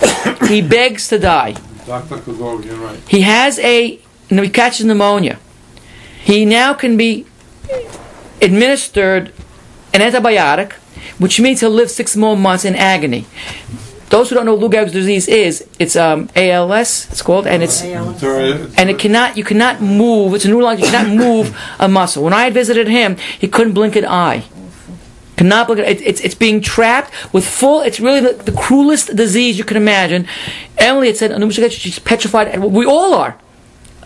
he 0.48 0.62
begs 0.62 1.08
to 1.08 1.18
die. 1.18 1.54
Dr. 1.86 2.20
You're 2.26 2.76
right. 2.76 2.98
He 3.08 3.22
has 3.22 3.58
a, 3.60 3.98
no, 4.30 4.42
he 4.42 4.50
catches 4.50 4.84
pneumonia. 4.84 5.38
He 6.22 6.44
now 6.44 6.74
can 6.74 6.96
be 6.96 7.26
administered 8.42 9.32
an 9.94 10.00
antibiotic, 10.00 10.72
which 11.18 11.40
means 11.40 11.60
he'll 11.60 11.70
live 11.70 11.90
six 11.90 12.16
more 12.16 12.36
months 12.36 12.64
in 12.64 12.74
agony. 12.74 13.26
Those 14.10 14.30
who 14.30 14.36
don't 14.36 14.46
know 14.46 14.54
what 14.54 14.62
Lou 14.62 14.70
Gehrig's 14.70 14.92
disease 14.92 15.28
is, 15.28 15.66
it's 15.78 15.94
um, 15.94 16.30
ALS. 16.34 17.08
It's 17.10 17.20
called, 17.20 17.46
and 17.46 17.62
it's 17.62 17.82
and 18.78 18.88
it 18.88 18.98
cannot 18.98 19.36
you 19.36 19.44
cannot 19.44 19.82
move. 19.82 20.34
It's 20.34 20.46
a 20.46 20.48
neurological. 20.48 20.86
You 20.86 20.92
cannot 20.92 21.16
move 21.16 21.58
a 21.78 21.88
muscle. 21.88 22.24
When 22.24 22.32
I 22.32 22.44
had 22.44 22.54
visited 22.54 22.88
him, 22.88 23.16
he 23.38 23.48
couldn't 23.48 23.74
blink 23.74 23.96
an 23.96 24.06
eye. 24.06 24.44
Cannot 25.36 25.68
believe 25.68 25.84
it. 25.84 26.00
It's, 26.00 26.20
it's 26.20 26.34
being 26.34 26.60
trapped 26.60 27.12
with 27.32 27.46
full, 27.46 27.80
it's 27.82 28.00
really 28.00 28.18
the, 28.18 28.32
the 28.42 28.50
cruelest 28.50 29.14
disease 29.14 29.56
you 29.56 29.62
can 29.62 29.76
imagine. 29.76 30.26
Emily 30.78 31.06
had 31.06 31.16
said, 31.16 31.72
she's 31.72 32.00
petrified, 32.00 32.48
and 32.48 32.72
we 32.72 32.84
all 32.84 33.14
are, 33.14 33.38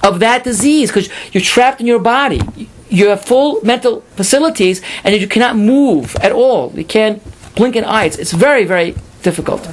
of 0.03 0.21
that 0.21 0.45
disease 0.45 0.91
because 0.91 1.09
you're 1.33 1.43
trapped 1.43 1.81
in 1.81 1.87
your 1.87 1.99
body. 1.99 2.41
You 2.89 3.09
have 3.09 3.25
full 3.25 3.61
mental 3.63 4.03
facilities 4.17 4.83
and 5.05 5.15
you 5.15 5.27
cannot 5.27 5.57
move 5.57 6.17
at 6.17 6.33
all. 6.33 6.73
You 6.75 6.85
can't 6.85 7.23
blink 7.55 7.77
an 7.77 7.85
eye. 7.85 8.05
It's, 8.05 8.19
it's 8.19 8.33
very, 8.33 8.65
very 8.65 8.95
difficult. 9.23 9.65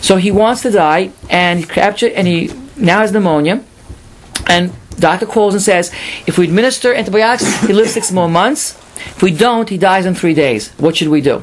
So 0.00 0.16
he 0.16 0.30
wants 0.30 0.62
to 0.62 0.70
die 0.70 1.12
and 1.28 1.60
he 1.60 1.66
captured, 1.66 2.12
and 2.12 2.26
he 2.26 2.50
now 2.76 3.00
has 3.00 3.12
pneumonia. 3.12 3.62
And 4.46 4.72
doctor 4.98 5.26
calls 5.26 5.54
and 5.54 5.62
says, 5.62 5.92
if 6.26 6.38
we 6.38 6.48
administer 6.48 6.94
antibiotics, 6.94 7.60
he 7.62 7.72
lives 7.72 7.92
six 7.92 8.10
more 8.10 8.28
months. 8.28 8.72
If 8.96 9.22
we 9.22 9.30
don't, 9.30 9.68
he 9.68 9.78
dies 9.78 10.06
in 10.06 10.14
three 10.14 10.34
days. 10.34 10.70
What 10.72 10.96
should 10.96 11.08
we 11.08 11.20
do? 11.20 11.42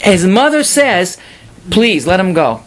His 0.00 0.26
mother 0.26 0.62
says, 0.62 1.18
please 1.70 2.06
let 2.06 2.20
him 2.20 2.32
go. 2.32 2.62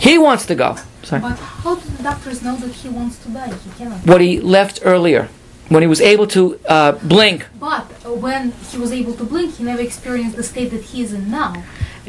He 0.00 0.18
wants 0.18 0.46
to 0.46 0.54
go. 0.54 0.76
Sorry. 1.06 1.22
But 1.22 1.38
how 1.38 1.74
do 1.76 1.88
the 1.96 2.02
doctors 2.02 2.42
know 2.42 2.56
that 2.56 2.72
he 2.82 2.88
wants 2.88 3.16
to 3.24 3.28
die? 3.28 3.52
He 3.64 3.70
cannot. 3.78 3.98
What 4.10 4.20
he 4.20 4.40
left 4.40 4.80
earlier, 4.84 5.28
when 5.68 5.82
he 5.82 5.88
was 5.94 6.00
able 6.00 6.26
to 6.28 6.58
uh, 6.68 6.92
blink. 7.14 7.46
But 7.60 7.84
when 8.26 8.42
he 8.70 8.76
was 8.84 8.90
able 8.92 9.14
to 9.14 9.24
blink, 9.24 9.54
he 9.58 9.62
never 9.64 9.82
experienced 9.82 10.36
the 10.36 10.42
state 10.42 10.70
that 10.74 10.82
he 10.90 11.02
is 11.04 11.12
in 11.12 11.30
now, 11.30 11.52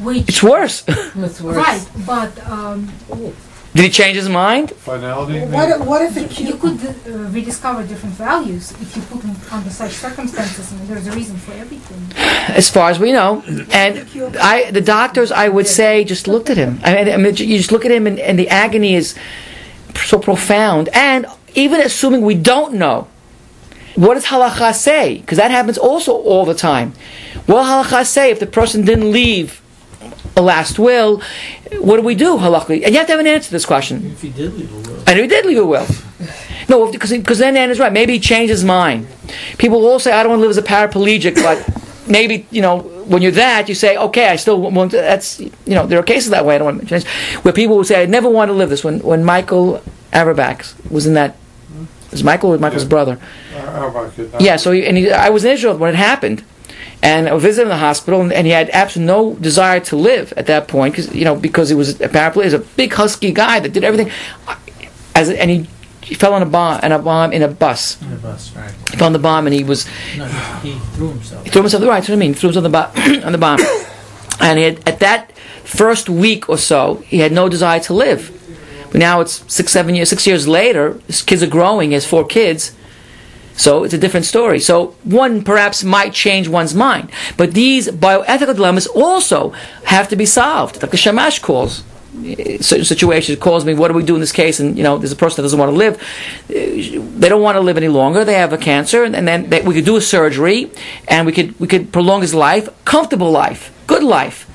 which 0.07 0.27
It's 0.29 0.41
worse. 0.43 0.83
It's 1.27 1.41
worse. 1.41 1.55
right. 1.67 1.85
But 2.13 2.31
um, 2.49 2.79
Did 3.77 3.85
he 3.85 3.91
change 4.01 4.15
his 4.21 4.27
mind? 4.45 4.71
Finality, 4.71 5.39
What, 5.57 5.69
if- 5.69 5.81
what 5.91 6.01
if 6.07 6.13
it, 6.17 6.39
you 6.39 6.55
could 6.63 6.79
uh, 6.87 7.11
rediscover 7.37 7.83
different 7.91 8.15
values 8.15 8.63
if 8.83 8.89
you 8.95 9.01
put 9.11 9.21
him 9.23 9.35
under 9.51 9.69
such 9.69 9.91
circumstances. 10.05 10.71
and 10.71 10.79
there's 10.87 11.05
a 11.07 11.11
reason 11.11 11.37
for 11.45 11.53
everything. 11.63 12.01
as 12.61 12.67
far 12.75 12.89
as 12.89 12.97
we 12.99 13.11
know. 13.11 13.43
And 13.71 13.93
I, 14.53 14.71
the 14.71 14.81
doctors, 14.81 15.31
I 15.31 15.47
would 15.55 15.67
say, 15.67 16.03
just 16.13 16.27
looked 16.27 16.49
at 16.49 16.57
him. 16.57 16.79
I 16.83 16.89
mean, 16.95 17.13
I 17.13 17.17
mean 17.17 17.35
you 17.35 17.57
just 17.63 17.71
look 17.71 17.85
at 17.85 17.91
him, 17.91 18.07
and, 18.07 18.17
and 18.19 18.35
the 18.39 18.49
agony 18.49 18.95
is 18.95 19.13
so 19.95 20.17
profound. 20.17 20.89
And 20.93 21.27
even 21.53 21.79
assuming 21.81 22.21
we 22.21 22.35
don't 22.35 22.73
know, 22.83 23.07
what 23.95 24.13
does 24.15 24.25
halacha 24.25 24.73
say? 24.73 25.17
Because 25.19 25.37
that 25.37 25.51
happens 25.51 25.77
also 25.77 26.13
all 26.13 26.45
the 26.45 26.53
time. 26.55 26.93
What 27.45 27.57
does 27.63 27.69
halacha 27.91 28.05
say 28.07 28.31
if 28.31 28.39
the 28.39 28.47
person 28.47 28.85
didn't 28.85 29.11
leave 29.11 29.61
a 30.37 30.41
last 30.41 30.79
will? 30.79 31.21
What 31.79 31.97
do 31.97 32.03
we 32.03 32.15
do 32.15 32.37
halachically? 32.37 32.83
And 32.85 32.91
you 32.93 32.97
have 32.99 33.07
to 33.07 33.13
have 33.13 33.19
an 33.19 33.27
answer 33.27 33.47
to 33.47 33.51
this 33.51 33.65
question. 33.65 34.11
If 34.11 34.21
he 34.21 34.29
did 34.29 34.53
leave 34.53 34.71
a 34.71 34.75
will. 34.89 35.03
And 35.07 35.19
he 35.19 35.27
did 35.27 35.45
leave 35.45 35.57
a 35.57 35.65
will. 35.65 35.87
No, 36.69 36.91
because 36.91 37.11
because 37.11 37.39
then 37.39 37.57
Anna's 37.57 37.79
right. 37.79 37.91
Maybe 37.91 38.13
he 38.13 38.19
changed 38.19 38.49
his 38.51 38.63
mind. 38.63 39.07
People 39.57 39.81
will 39.81 39.99
say, 39.99 40.11
"I 40.11 40.21
don't 40.23 40.31
want 40.31 40.39
to 40.39 40.47
live 40.47 40.51
as 40.51 40.57
a 40.57 40.61
paraplegic," 40.63 41.35
but 41.35 41.57
maybe 42.07 42.45
you 42.51 42.61
know 42.61 42.79
when 43.11 43.21
you're 43.21 43.31
that, 43.31 43.67
you 43.69 43.75
say, 43.75 43.97
"Okay, 43.97 44.27
I 44.27 44.35
still 44.35 44.59
want." 44.61 44.91
To, 44.91 44.97
that's 44.97 45.39
you 45.39 45.51
know 45.75 45.85
there 45.87 45.97
are 45.99 46.03
cases 46.03 46.29
that 46.31 46.45
way. 46.45 46.55
I 46.55 46.57
don't 46.59 46.65
want 46.67 46.81
to 46.81 46.87
change. 46.87 47.05
Where 47.43 47.53
people 47.53 47.77
will 47.77 47.83
say, 47.85 48.01
"I 48.01 48.05
never 48.05 48.29
want 48.29 48.49
to 48.49 48.53
live 48.53 48.69
this." 48.69 48.83
When 48.83 48.99
when 48.99 49.23
Michael 49.23 49.81
Averbach 50.11 50.73
was 50.91 51.05
in 51.07 51.13
that, 51.13 51.35
was 52.11 52.23
Michael 52.23 52.53
or 52.53 52.57
Michael's 52.57 52.83
Yeah. 52.83 52.89
brother? 52.89 53.19
How 53.55 53.87
about? 53.87 54.11
Yeah. 54.39 54.57
So 54.57 54.71
he, 54.71 54.85
and 54.85 54.97
he, 54.97 55.11
I 55.11 55.29
was 55.29 55.45
in 55.45 55.51
Israel 55.51 55.77
when 55.77 55.89
it 55.93 55.97
happened. 55.97 56.43
And 57.03 57.29
I 57.29 57.37
visited 57.37 57.61
him 57.63 57.67
in 57.67 57.77
the 57.77 57.77
hospital, 57.77 58.21
and, 58.21 58.33
and 58.33 58.47
he 58.47 58.53
had 58.53 58.69
absolutely 58.71 59.13
no 59.13 59.35
desire 59.35 59.79
to 59.81 59.95
live 59.95 60.33
at 60.35 60.47
that 60.47 60.67
point, 60.67 60.93
because 60.95 61.13
you 61.13 61.25
know, 61.25 61.35
because 61.35 61.69
he 61.69 61.75
was 61.75 62.01
apparently 62.01 62.43
he 62.43 62.53
was 62.53 62.53
a 62.55 62.65
big 62.75 62.91
husky 62.93 63.31
guy 63.31 63.59
that 63.59 63.71
did 63.71 63.83
everything. 63.83 64.11
As 65.13 65.29
and 65.29 65.49
he, 65.49 65.67
he 66.01 66.15
fell 66.15 66.33
on 66.33 66.41
a 66.41 66.45
bomb, 66.45 66.79
and 66.81 66.93
a 66.93 66.99
bomb 66.99 67.33
in 67.33 67.43
a 67.43 67.47
bus. 67.47 68.01
In 68.01 68.09
the 68.09 68.15
bus, 68.17 68.55
right. 68.55 68.71
He 68.91 68.97
fell 68.97 69.07
on 69.07 69.13
the 69.13 69.19
bomb, 69.19 69.45
and 69.45 69.53
he 69.53 69.63
was 69.63 69.85
No, 70.17 70.25
he, 70.25 70.71
he 70.71 70.79
threw 70.95 71.09
himself. 71.09 71.43
he 71.43 71.49
threw 71.51 71.61
himself. 71.61 71.83
Right, 71.83 71.95
that's 71.95 72.09
what 72.09 72.15
I 72.15 72.17
mean. 72.19 72.33
He 72.33 72.39
threw 72.39 72.49
himself 72.51 72.65
on 72.65 72.71
the, 72.71 73.19
bo- 73.19 73.21
on 73.25 73.31
the 73.31 73.37
bomb, 73.37 73.59
and 74.39 74.57
he 74.57 74.65
had, 74.65 74.87
at 74.89 74.99
that 74.99 75.37
first 75.63 76.09
week 76.09 76.49
or 76.49 76.57
so, 76.57 76.95
he 77.05 77.19
had 77.19 77.31
no 77.31 77.47
desire 77.47 77.79
to 77.81 77.93
live. 77.93 78.31
But 78.91 78.99
now 78.99 79.19
it's 79.21 79.43
six, 79.53 79.71
seven 79.71 79.93
years, 79.95 80.09
six 80.09 80.25
years 80.25 80.47
later. 80.47 80.99
His 81.07 81.21
kids 81.21 81.43
are 81.43 81.47
growing. 81.47 81.89
He 81.89 81.93
has 81.93 82.07
four 82.07 82.25
kids. 82.25 82.73
So 83.57 83.83
it's 83.83 83.93
a 83.93 83.97
different 83.97 84.25
story. 84.25 84.59
So 84.59 84.95
one 85.03 85.43
perhaps 85.43 85.83
might 85.83 86.13
change 86.13 86.47
one's 86.47 86.73
mind. 86.75 87.09
But 87.37 87.53
these 87.53 87.87
bioethical 87.89 88.55
dilemmas 88.55 88.87
also 88.87 89.49
have 89.83 90.07
to 90.09 90.15
be 90.15 90.25
solved. 90.25 90.79
The 90.79 90.95
Shamash 90.95 91.39
calls. 91.39 91.83
eh, 92.23 92.57
Certain 92.61 92.85
situations 92.85 93.39
calls 93.39 93.65
me, 93.65 93.73
what 93.73 93.87
do 93.89 93.95
we 93.95 94.03
do 94.03 94.13
in 94.13 94.21
this 94.21 94.31
case? 94.31 94.59
And, 94.61 94.77
you 94.77 94.83
know, 94.83 94.97
there's 94.99 95.11
a 95.11 95.15
person 95.23 95.37
that 95.37 95.41
doesn't 95.47 95.59
want 95.59 95.71
to 95.71 95.77
live. 95.77 95.95
Eh, 96.49 96.99
They 97.19 97.29
don't 97.29 97.41
want 97.41 97.55
to 97.55 97.61
live 97.61 97.77
any 97.77 97.87
longer. 98.01 98.23
They 98.23 98.35
have 98.35 98.53
a 98.53 98.57
cancer. 98.57 99.03
And, 99.03 99.27
then 99.27 99.49
they, 99.49 99.61
we 99.61 99.73
could 99.73 99.85
do 99.85 99.97
a 99.97 100.01
surgery 100.01 100.71
and 101.07 101.25
we 101.25 101.31
could, 101.31 101.59
we 101.59 101.67
could 101.67 101.91
prolong 101.91 102.21
his 102.21 102.33
life. 102.33 102.69
Comfortable 102.85 103.31
life. 103.31 103.71
Good 103.87 104.03
life. 104.03 104.45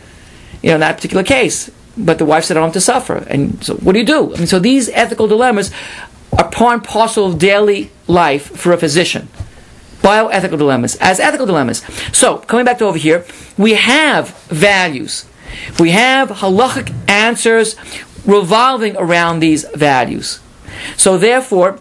You 0.62 0.68
know, 0.70 0.74
in 0.76 0.80
that 0.80 0.96
particular 0.96 1.24
case. 1.24 1.70
But 1.96 2.16
the 2.18 2.24
wife 2.24 2.44
said, 2.44 2.56
I 2.56 2.60
don't 2.60 2.70
want 2.70 2.74
to 2.74 2.80
suffer. 2.80 3.16
And 3.28 3.62
so 3.64 3.74
what 3.84 3.92
do 3.94 3.98
you 3.98 4.06
do? 4.06 4.32
I 4.34 4.38
mean, 4.38 4.46
so 4.46 4.58
these 4.60 4.88
ethical 4.88 5.26
dilemmas 5.26 5.70
are 6.36 6.48
part 6.48 6.74
and 6.74 6.84
parcel 6.84 7.26
of 7.26 7.38
daily 7.38 7.90
life 8.06 8.56
for 8.56 8.72
a 8.72 8.78
physician. 8.78 9.28
Bioethical 10.00 10.58
dilemmas, 10.58 10.96
as 10.96 11.20
ethical 11.20 11.46
dilemmas. 11.46 11.82
So, 12.12 12.38
coming 12.38 12.64
back 12.64 12.78
to 12.78 12.86
over 12.86 12.98
here, 12.98 13.24
we 13.56 13.74
have 13.74 14.36
values. 14.48 15.26
We 15.78 15.90
have 15.90 16.28
halachic 16.28 16.92
answers 17.08 17.76
revolving 18.26 18.96
around 18.96 19.40
these 19.40 19.64
values. 19.74 20.40
So, 20.96 21.18
therefore, 21.18 21.78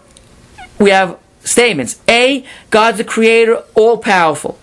we 0.78 0.90
have 0.90 1.18
statements. 1.42 2.00
A, 2.08 2.44
God's 2.70 2.98
the 2.98 3.04
creator, 3.04 3.64
all 3.74 3.98
powerful. 3.98 4.58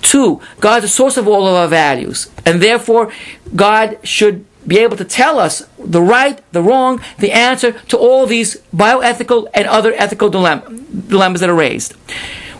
Two, 0.00 0.40
God's 0.60 0.84
the 0.84 0.88
source 0.88 1.16
of 1.16 1.28
all 1.28 1.46
of 1.46 1.54
our 1.54 1.68
values. 1.68 2.30
And 2.44 2.62
therefore, 2.62 3.12
God 3.54 3.98
should 4.04 4.46
be 4.66 4.78
able 4.78 4.96
to 4.96 5.04
tell 5.04 5.38
us 5.38 5.66
the 5.78 6.02
right, 6.02 6.40
the 6.52 6.62
wrong, 6.62 7.00
the 7.18 7.32
answer 7.32 7.72
to 7.72 7.96
all 7.96 8.26
these 8.26 8.56
bioethical 8.74 9.48
and 9.54 9.66
other 9.66 9.92
ethical 9.94 10.30
dilem- 10.30 11.08
dilemmas 11.08 11.40
that 11.40 11.50
are 11.50 11.54
raised. 11.54 11.94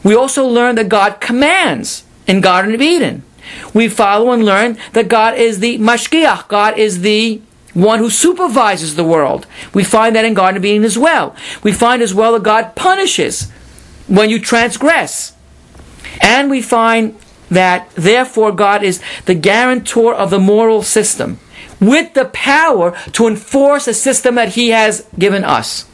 We 0.05 0.15
also 0.15 0.47
learn 0.47 0.77
that 0.77 0.89
God 0.89 1.21
commands 1.21 2.05
in 2.27 2.41
Garden 2.41 2.75
of 2.75 2.81
Eden. 2.81 3.25
We 3.75 3.89
follow 3.89 4.33
and 4.33 4.45
learn 4.45 4.79
that 4.93 5.09
God 5.09 5.35
is 5.37 5.61
the 5.61 5.79
mashgiach. 5.79 6.49
God 6.49 6.79
is 6.79 7.01
the 7.01 7.41
one 7.75 7.99
who 7.99 8.11
supervises 8.11 8.97
the 8.97 9.05
world. 9.05 9.47
We 9.75 9.85
find 9.85 10.17
that 10.17 10.25
in 10.25 10.35
Garden 10.35 10.57
of 10.57 10.65
Eden 10.65 10.85
as 10.85 10.97
well. 10.97 11.37
We 11.63 11.73
find 11.73 12.03
as 12.03 12.15
well 12.15 12.33
that 12.33 12.43
God 12.43 12.75
punishes 12.75 13.51
when 14.09 14.31
you 14.31 14.41
transgress. 14.41 15.35
And 16.21 16.51
we 16.51 16.63
find 16.63 17.19
that 17.51 17.91
therefore 17.95 18.53
God 18.53 18.83
is 18.83 19.03
the 19.27 19.35
guarantor 19.35 20.15
of 20.15 20.31
the 20.31 20.39
moral 20.39 20.83
system 20.83 21.39
with 21.81 22.15
the 22.15 22.27
power 22.27 22.97
to 23.13 23.27
enforce 23.27 23.87
a 23.87 23.95
system 23.95 24.37
that 24.37 24.51
He 24.51 24.71
has 24.71 25.07
given 25.19 25.45
us. 25.45 25.87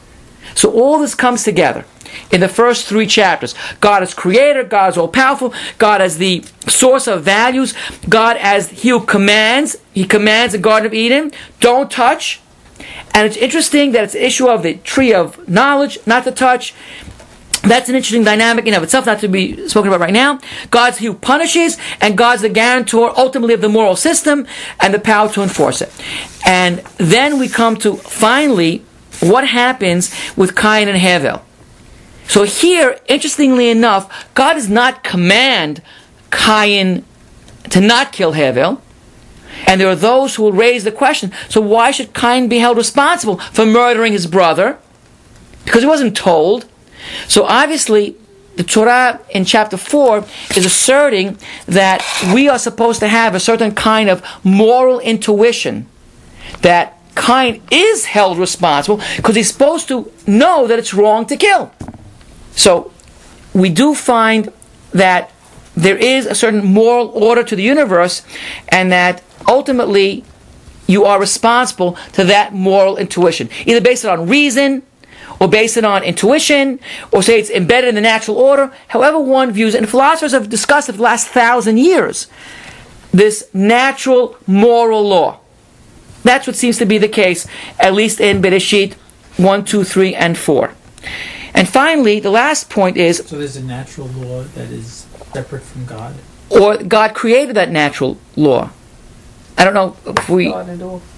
So 0.55 0.71
all 0.71 0.99
this 0.99 1.15
comes 1.15 1.43
together 1.43 1.85
in 2.31 2.41
the 2.41 2.47
first 2.47 2.85
three 2.85 3.07
chapters. 3.07 3.55
God 3.79 4.03
is 4.03 4.13
creator, 4.13 4.63
God 4.63 4.91
is 4.91 4.97
all 4.97 5.07
powerful, 5.07 5.53
God 5.77 6.01
as 6.01 6.17
the 6.17 6.43
source 6.67 7.07
of 7.07 7.23
values, 7.23 7.73
God 8.07 8.37
as 8.37 8.69
He 8.69 8.89
who 8.89 9.01
commands. 9.01 9.77
He 9.93 10.05
commands 10.05 10.53
the 10.53 10.59
Garden 10.59 10.87
of 10.87 10.93
Eden, 10.93 11.31
don't 11.59 11.89
touch. 11.89 12.39
And 13.13 13.27
it's 13.27 13.37
interesting 13.37 13.91
that 13.91 14.03
it's 14.03 14.13
the 14.13 14.25
issue 14.25 14.47
of 14.47 14.63
the 14.63 14.75
tree 14.75 15.13
of 15.13 15.47
knowledge, 15.47 15.99
not 16.05 16.23
to 16.23 16.31
touch. 16.31 16.73
That's 17.63 17.87
an 17.87 17.95
interesting 17.95 18.25
dynamic 18.25 18.67
in 18.67 18.73
of 18.73 18.83
itself, 18.83 19.05
not 19.05 19.19
to 19.19 19.29
be 19.29 19.67
spoken 19.69 19.87
about 19.87 20.01
right 20.01 20.13
now. 20.13 20.39
God's 20.69 20.97
who 20.97 21.13
punishes, 21.13 21.77
and 22.01 22.17
God's 22.17 22.41
the 22.41 22.49
guarantor 22.49 23.17
ultimately 23.17 23.53
of 23.53 23.61
the 23.61 23.69
moral 23.69 23.95
system 23.95 24.45
and 24.81 24.93
the 24.93 24.99
power 24.99 25.29
to 25.29 25.41
enforce 25.41 25.81
it. 25.81 25.91
And 26.45 26.79
then 26.97 27.39
we 27.39 27.47
come 27.47 27.77
to 27.77 27.95
finally 27.95 28.83
what 29.21 29.47
happens 29.47 30.13
with 30.35 30.55
Cain 30.57 30.89
and 30.89 30.99
Hevel. 30.99 31.41
So 32.27 32.43
here, 32.43 32.99
interestingly 33.07 33.69
enough, 33.69 34.33
God 34.33 34.55
does 34.55 34.69
not 34.69 35.03
command 35.03 35.81
Cain 36.31 37.05
to 37.69 37.79
not 37.79 38.11
kill 38.11 38.33
Hevel. 38.33 38.81
And 39.67 39.79
there 39.79 39.87
are 39.87 39.95
those 39.95 40.35
who 40.35 40.43
will 40.43 40.51
raise 40.51 40.83
the 40.83 40.91
question 40.91 41.31
so 41.47 41.61
why 41.61 41.91
should 41.91 42.13
Cain 42.13 42.49
be 42.49 42.57
held 42.57 42.75
responsible 42.75 43.37
for 43.37 43.65
murdering 43.65 44.11
his 44.11 44.27
brother? 44.27 44.79
Because 45.63 45.81
he 45.83 45.87
wasn't 45.87 46.17
told. 46.17 46.67
So 47.27 47.45
obviously, 47.45 48.15
the 48.55 48.63
Torah 48.63 49.19
in 49.29 49.45
chapter 49.45 49.77
4 49.77 50.25
is 50.55 50.65
asserting 50.65 51.37
that 51.65 52.03
we 52.33 52.47
are 52.47 52.59
supposed 52.59 52.99
to 52.99 53.07
have 53.07 53.33
a 53.33 53.39
certain 53.39 53.73
kind 53.73 54.09
of 54.09 54.23
moral 54.43 54.99
intuition 54.99 55.87
that 56.61 56.99
Cain 57.15 57.61
is 57.71 58.05
held 58.05 58.37
responsible 58.37 59.01
because 59.15 59.35
he's 59.35 59.51
supposed 59.51 59.87
to 59.87 60.11
know 60.27 60.67
that 60.67 60.79
it's 60.79 60.93
wrong 60.93 61.25
to 61.27 61.37
kill. 61.37 61.71
So 62.55 62.91
we 63.53 63.69
do 63.69 63.95
find 63.95 64.51
that 64.91 65.31
there 65.75 65.97
is 65.97 66.25
a 66.25 66.35
certain 66.35 66.63
moral 66.63 67.07
order 67.09 67.43
to 67.43 67.55
the 67.55 67.63
universe 67.63 68.21
and 68.69 68.91
that 68.91 69.23
ultimately 69.47 70.23
you 70.87 71.05
are 71.05 71.19
responsible 71.19 71.97
to 72.13 72.23
that 72.25 72.53
moral 72.53 72.97
intuition, 72.97 73.49
either 73.65 73.81
based 73.81 74.05
on 74.05 74.27
reason 74.27 74.83
or 75.43 75.49
base 75.49 75.75
it 75.75 75.83
on 75.83 76.03
intuition, 76.03 76.79
or 77.11 77.21
say 77.21 77.37
it's 77.37 77.49
embedded 77.49 77.89
in 77.89 77.95
the 77.95 78.01
natural 78.01 78.37
order. 78.37 78.71
However, 78.87 79.19
one 79.19 79.51
views 79.51 79.75
it, 79.75 79.79
and 79.79 79.89
philosophers 79.89 80.31
have 80.31 80.47
discussed 80.47 80.87
it 80.87 80.93
for 80.93 80.99
the 80.99 81.03
last 81.03 81.27
thousand 81.27 81.77
years 81.79 82.27
this 83.11 83.47
natural 83.53 84.37
moral 84.47 85.05
law. 85.07 85.39
That's 86.23 86.47
what 86.47 86.55
seems 86.55 86.77
to 86.77 86.85
be 86.85 86.97
the 86.97 87.09
case, 87.09 87.45
at 87.77 87.93
least 87.93 88.21
in 88.21 88.41
Bereshit 88.41 88.93
1, 89.35 89.65
2, 89.65 89.83
3, 89.83 90.15
and 90.15 90.37
4. 90.37 90.73
And 91.53 91.67
finally, 91.67 92.21
the 92.21 92.31
last 92.31 92.69
point 92.69 92.95
is, 92.95 93.17
So 93.17 93.37
there's 93.37 93.57
a 93.57 93.63
natural 93.63 94.07
law 94.07 94.43
that 94.55 94.71
is 94.71 95.05
separate 95.33 95.61
from 95.63 95.85
God. 95.85 96.15
or 96.49 96.77
God 96.77 97.13
created 97.13 97.55
that 97.55 97.69
natural 97.69 98.17
law. 98.37 98.71
I 99.57 99.65
don't 99.65 99.73
know 99.73 99.97
if 100.07 100.29
we. 100.29 100.47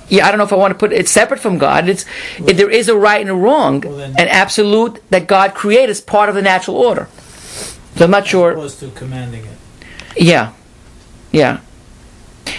Yeah, 0.10 0.28
I 0.28 0.32
don't 0.32 0.38
know 0.38 0.44
if 0.44 0.54
I 0.54 0.56
want 0.56 0.72
to 0.72 0.78
put 0.78 0.94
it 0.94 1.08
separate 1.10 1.40
from 1.40 1.58
God. 1.58 1.90
It's 1.90 2.06
it, 2.38 2.58
there 2.58 2.70
is 2.70 2.90
a 2.90 2.96
right 2.96 3.22
and 3.22 3.30
a 3.30 3.34
wrong, 3.36 3.82
Well, 3.82 3.98
then- 3.98 4.12
an 4.18 4.28
absolute 4.28 5.02
that 5.10 5.28
God 5.28 5.54
created 5.54 5.90
as 5.90 6.02
part 6.02 6.30
of 6.30 6.36
the 6.36 6.42
natural 6.42 6.78
order. 6.78 7.08
So 7.96 8.06
I'm 8.06 8.12
not 8.12 8.28
sure. 8.28 8.52
Opposed 8.52 8.80
to 8.82 8.90
commanding 8.92 9.46
it. 9.46 9.58
Yeah, 10.18 10.54
yeah. 11.32 11.60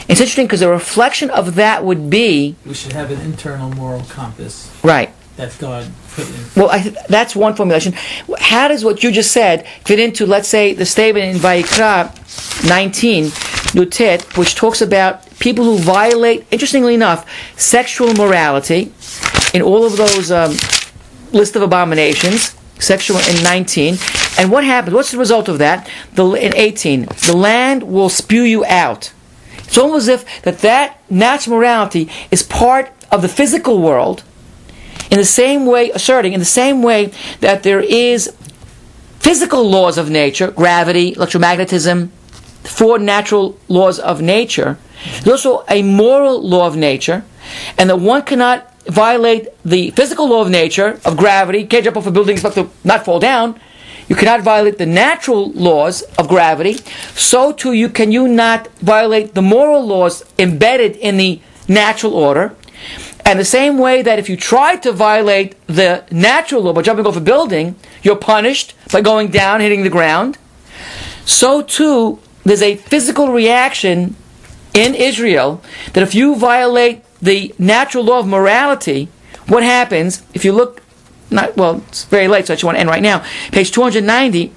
It's 0.09 0.20
interesting 0.20 0.47
because 0.47 0.62
a 0.62 0.68
reflection 0.68 1.30
of 1.30 1.55
that 1.57 1.84
would 1.84 2.11
be 2.11 2.57
We 2.64 2.74
should 2.74 2.92
have 2.92 3.11
an 3.11 3.20
internal 3.20 3.70
moral 3.70 4.03
compass 4.09 4.70
right. 4.82 5.11
that 5.36 5.57
God 5.59 5.86
put 6.14 6.28
in. 6.28 6.34
Well, 6.57 6.70
I, 6.70 6.94
that's 7.09 7.36
one 7.36 7.55
formulation. 7.55 7.92
How 8.38 8.68
does 8.68 8.84
what 8.84 9.03
you 9.03 9.12
just 9.12 9.30
said 9.32 9.66
fit 9.84 9.99
into, 10.01 10.26
let's 10.26 10.49
say, 10.49 10.74
the 10.74 10.86
statement 10.86 11.36
in 11.36 11.40
Vayikra 11.40 12.12
19, 12.68 13.24
Nutet, 13.74 14.36
which 14.38 14.55
talks 14.55 14.80
about 14.80 15.26
people 15.39 15.64
who 15.64 15.78
violate, 15.78 16.47
interestingly 16.51 16.95
enough, 16.95 17.28
sexual 17.59 18.14
morality 18.14 18.93
in 19.55 19.62
all 19.62 19.84
of 19.84 19.97
those 19.97 20.30
um, 20.30 20.53
list 21.32 21.57
of 21.57 21.62
abominations, 21.62 22.57
sexual 22.78 23.18
in 23.18 23.43
19. 23.43 23.97
And 24.39 24.51
what 24.51 24.64
happens? 24.64 24.95
What's 24.95 25.12
the 25.12 25.18
result 25.18 25.49
of 25.49 25.59
that? 25.59 25.89
The, 26.14 26.26
in 26.32 26.55
18, 26.55 27.07
the 27.26 27.37
land 27.37 27.82
will 27.82 28.09
spew 28.09 28.43
you 28.43 28.64
out. 28.64 29.12
It's 29.59 29.78
almost 29.78 30.09
as 30.09 30.20
if 30.20 30.43
that 30.43 30.59
that 30.59 31.01
natural 31.11 31.57
morality 31.57 32.11
is 32.30 32.43
part 32.43 32.91
of 33.11 33.22
the 33.22 33.28
physical 33.28 33.80
world, 33.80 34.22
in 35.11 35.18
the 35.18 35.24
same 35.24 35.66
way, 35.66 35.91
asserting 35.91 36.32
in 36.32 36.41
the 36.41 36.45
same 36.45 36.82
way 36.82 37.12
that 37.41 37.62
there 37.62 37.80
is 37.80 38.34
physical 39.20 39.68
laws 39.68 39.99
of 39.99 40.11
nature, 40.11 40.51
gravity, 40.51 41.14
electromagnetism, 41.14 42.11
four 42.67 42.99
natural 42.99 43.59
laws 43.69 43.99
of 43.99 44.21
nature. 44.21 44.79
There's 45.23 45.47
also 45.47 45.64
a 45.69 45.83
moral 45.83 46.47
law 46.47 46.67
of 46.67 46.77
nature, 46.77 47.25
and 47.79 47.91
that 47.91 48.01
one 48.01 48.23
cannot 48.23 48.73
violate 48.87 49.49
the 49.64 49.91
physical 49.91 50.29
law 50.29 50.43
of 50.43 50.51
nature 50.51 51.01
of 51.05 51.17
gravity. 51.17 51.64
Can't 51.64 51.85
jump 51.85 51.97
off 51.97 52.07
a 52.07 52.11
building 52.11 52.35
expect 52.35 52.55
to 52.57 52.71
not 52.85 53.05
fall 53.05 53.19
down. 53.19 53.61
You 54.09 54.14
cannot 54.14 54.43
violate 54.43 54.79
the 54.79 54.87
natural 54.87 55.51
laws 55.51 56.03
of 56.17 56.29
gravity. 56.29 56.75
So 57.14 57.53
too, 57.53 57.73
you 57.73 57.89
can 57.89 58.12
you 58.12 58.29
not 58.29 58.69
violate 58.79 59.35
the 59.35 59.43
moral 59.43 59.85
laws 59.85 60.25
embedded 60.39 60.97
in 60.97 61.17
the 61.17 61.41
natural 61.67 62.14
order. 62.14 62.55
And 63.25 63.41
the 63.41 63.45
same 63.45 63.79
way 63.79 64.03
that 64.03 64.21
if 64.21 64.29
you 64.29 64.37
try 64.37 64.77
to 64.77 64.93
violate 64.93 65.57
the 65.67 66.05
natural 66.12 66.62
law 66.62 66.73
by 66.73 66.83
jumping 66.83 67.07
off 67.07 67.17
a 67.17 67.21
building, 67.21 67.75
you're 68.03 68.14
punished 68.14 68.75
by 68.93 69.01
going 69.01 69.29
down, 69.33 69.61
hitting 69.61 69.83
the 69.83 69.91
ground. 69.91 70.39
So 71.25 71.62
too, 71.62 72.21
there's 72.47 72.62
a 72.62 72.76
physical 72.76 73.32
reaction 73.32 74.16
in 74.72 74.94
Israel 74.94 75.62
that 75.94 76.03
if 76.03 76.14
you 76.14 76.36
violate 76.36 77.03
the 77.20 77.55
natural 77.59 78.05
law 78.05 78.20
of 78.20 78.26
morality, 78.26 79.09
what 79.49 79.62
happens? 79.62 80.22
If 80.34 80.44
you 80.44 80.53
look 80.53 80.82
not 81.28 81.57
well 81.57 81.82
it's 81.88 82.05
very 82.05 82.28
late 82.28 82.47
so 82.47 82.53
i 82.53 82.55
just 82.55 82.62
want 82.62 82.76
to 82.76 82.80
end 82.80 82.88
right 82.88 83.03
now. 83.03 83.24
Page 83.51 83.72
290 83.72 84.49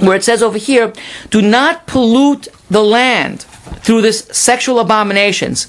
where 0.00 0.16
it 0.16 0.24
says 0.24 0.42
over 0.42 0.58
here 0.58 0.92
do 1.30 1.42
not 1.42 1.86
pollute 1.86 2.48
the 2.70 2.82
land 2.82 3.42
through 3.82 4.00
this 4.00 4.20
sexual 4.32 4.80
abominations. 4.80 5.68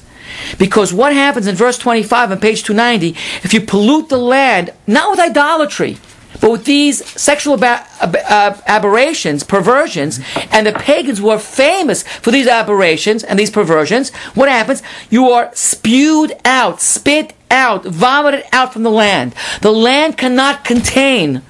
Because 0.58 0.94
what 0.94 1.14
happens 1.14 1.46
in 1.46 1.56
verse 1.56 1.78
25 1.78 2.32
on 2.32 2.40
page 2.40 2.64
290 2.64 3.10
if 3.44 3.54
you 3.54 3.60
pollute 3.60 4.08
the 4.08 4.18
land 4.18 4.72
not 4.88 5.12
with 5.12 5.20
idolatry 5.20 5.98
but 6.44 6.52
with 6.52 6.66
these 6.66 7.10
sexual 7.10 7.54
ab- 7.64 7.88
ab- 8.02 8.18
uh, 8.18 8.58
aberrations, 8.68 9.44
perversions, 9.46 10.20
and 10.52 10.68
the 10.68 10.74
pagans 10.74 11.22
were 11.22 11.40
famous 11.40 12.04
for 12.04 12.32
these 12.32 12.48
aberrations 12.48 13.24
and 13.24 13.40
these 13.40 13.50
perversions, 13.50 14.14
what 14.36 14.50
happens? 14.50 14.84
You 15.10 15.30
are 15.30 15.52
spewed 15.54 16.34
out, 16.44 16.82
spit 16.82 17.34
out, 17.50 17.86
vomited 17.86 18.44
out 18.52 18.74
from 18.74 18.84
the 18.84 18.92
land. 18.92 19.34
The 19.62 19.72
land 19.72 20.18
cannot 20.18 20.66
contain 20.66 21.44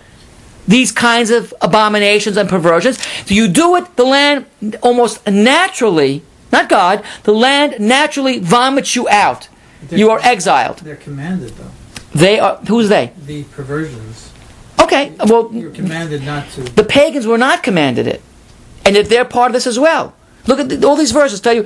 these 0.67 0.91
kinds 0.91 1.31
of 1.31 1.55
abominations 1.59 2.37
and 2.37 2.47
perversions. 2.47 3.01
So 3.25 3.33
you 3.33 3.47
do 3.47 3.75
it, 3.77 3.95
the 3.95 4.05
land 4.05 4.45
almost 4.83 5.25
naturally, 5.25 6.21
not 6.51 6.69
God, 6.69 7.03
the 7.23 7.33
land 7.33 7.79
naturally 7.79 8.37
vomits 8.37 8.95
you 8.95 9.09
out. 9.09 9.47
You 9.89 10.11
are 10.11 10.19
exiled. 10.21 10.77
They're 10.85 10.97
commanded, 10.97 11.49
though. 11.57 11.71
They 12.13 12.37
are, 12.37 12.57
who's 12.57 12.89
they? 12.89 13.11
The 13.25 13.45
perversions. 13.45 14.22
Okay, 14.83 15.13
well, 15.25 15.49
You're 15.51 15.71
commanded 15.71 16.23
not 16.23 16.49
to. 16.51 16.61
the 16.61 16.83
pagans 16.83 17.25
were 17.25 17.37
not 17.37 17.63
commanded 17.63 18.07
it. 18.07 18.21
And 18.85 18.95
yet 18.95 19.07
they're 19.09 19.25
part 19.25 19.49
of 19.49 19.53
this 19.53 19.65
as 19.67 19.79
well. 19.79 20.13
Look 20.45 20.59
at 20.59 20.67
the, 20.69 20.85
all 20.87 20.95
these 20.97 21.11
verses 21.11 21.39
tell 21.39 21.53
you, 21.53 21.65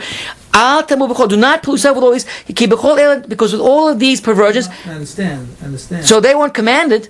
Al 0.54 0.84
do 0.86 0.96
not 1.38 1.64
pollute 1.64 1.78
yourself 1.80 1.96
with 1.98 2.04
all 2.04 2.12
these, 2.12 2.26
ki 2.46 2.68
b'chol 2.68 2.98
el- 3.00 3.22
because 3.22 3.52
with 3.52 3.62
all 3.62 3.90
of 3.90 4.00
these 4.00 4.22
perversions, 4.22 4.68
I 4.86 4.92
understand, 4.92 5.56
understand. 5.64 6.06
so 6.06 6.20
they 6.20 6.36
weren't 6.36 6.54
commanded, 6.54 7.10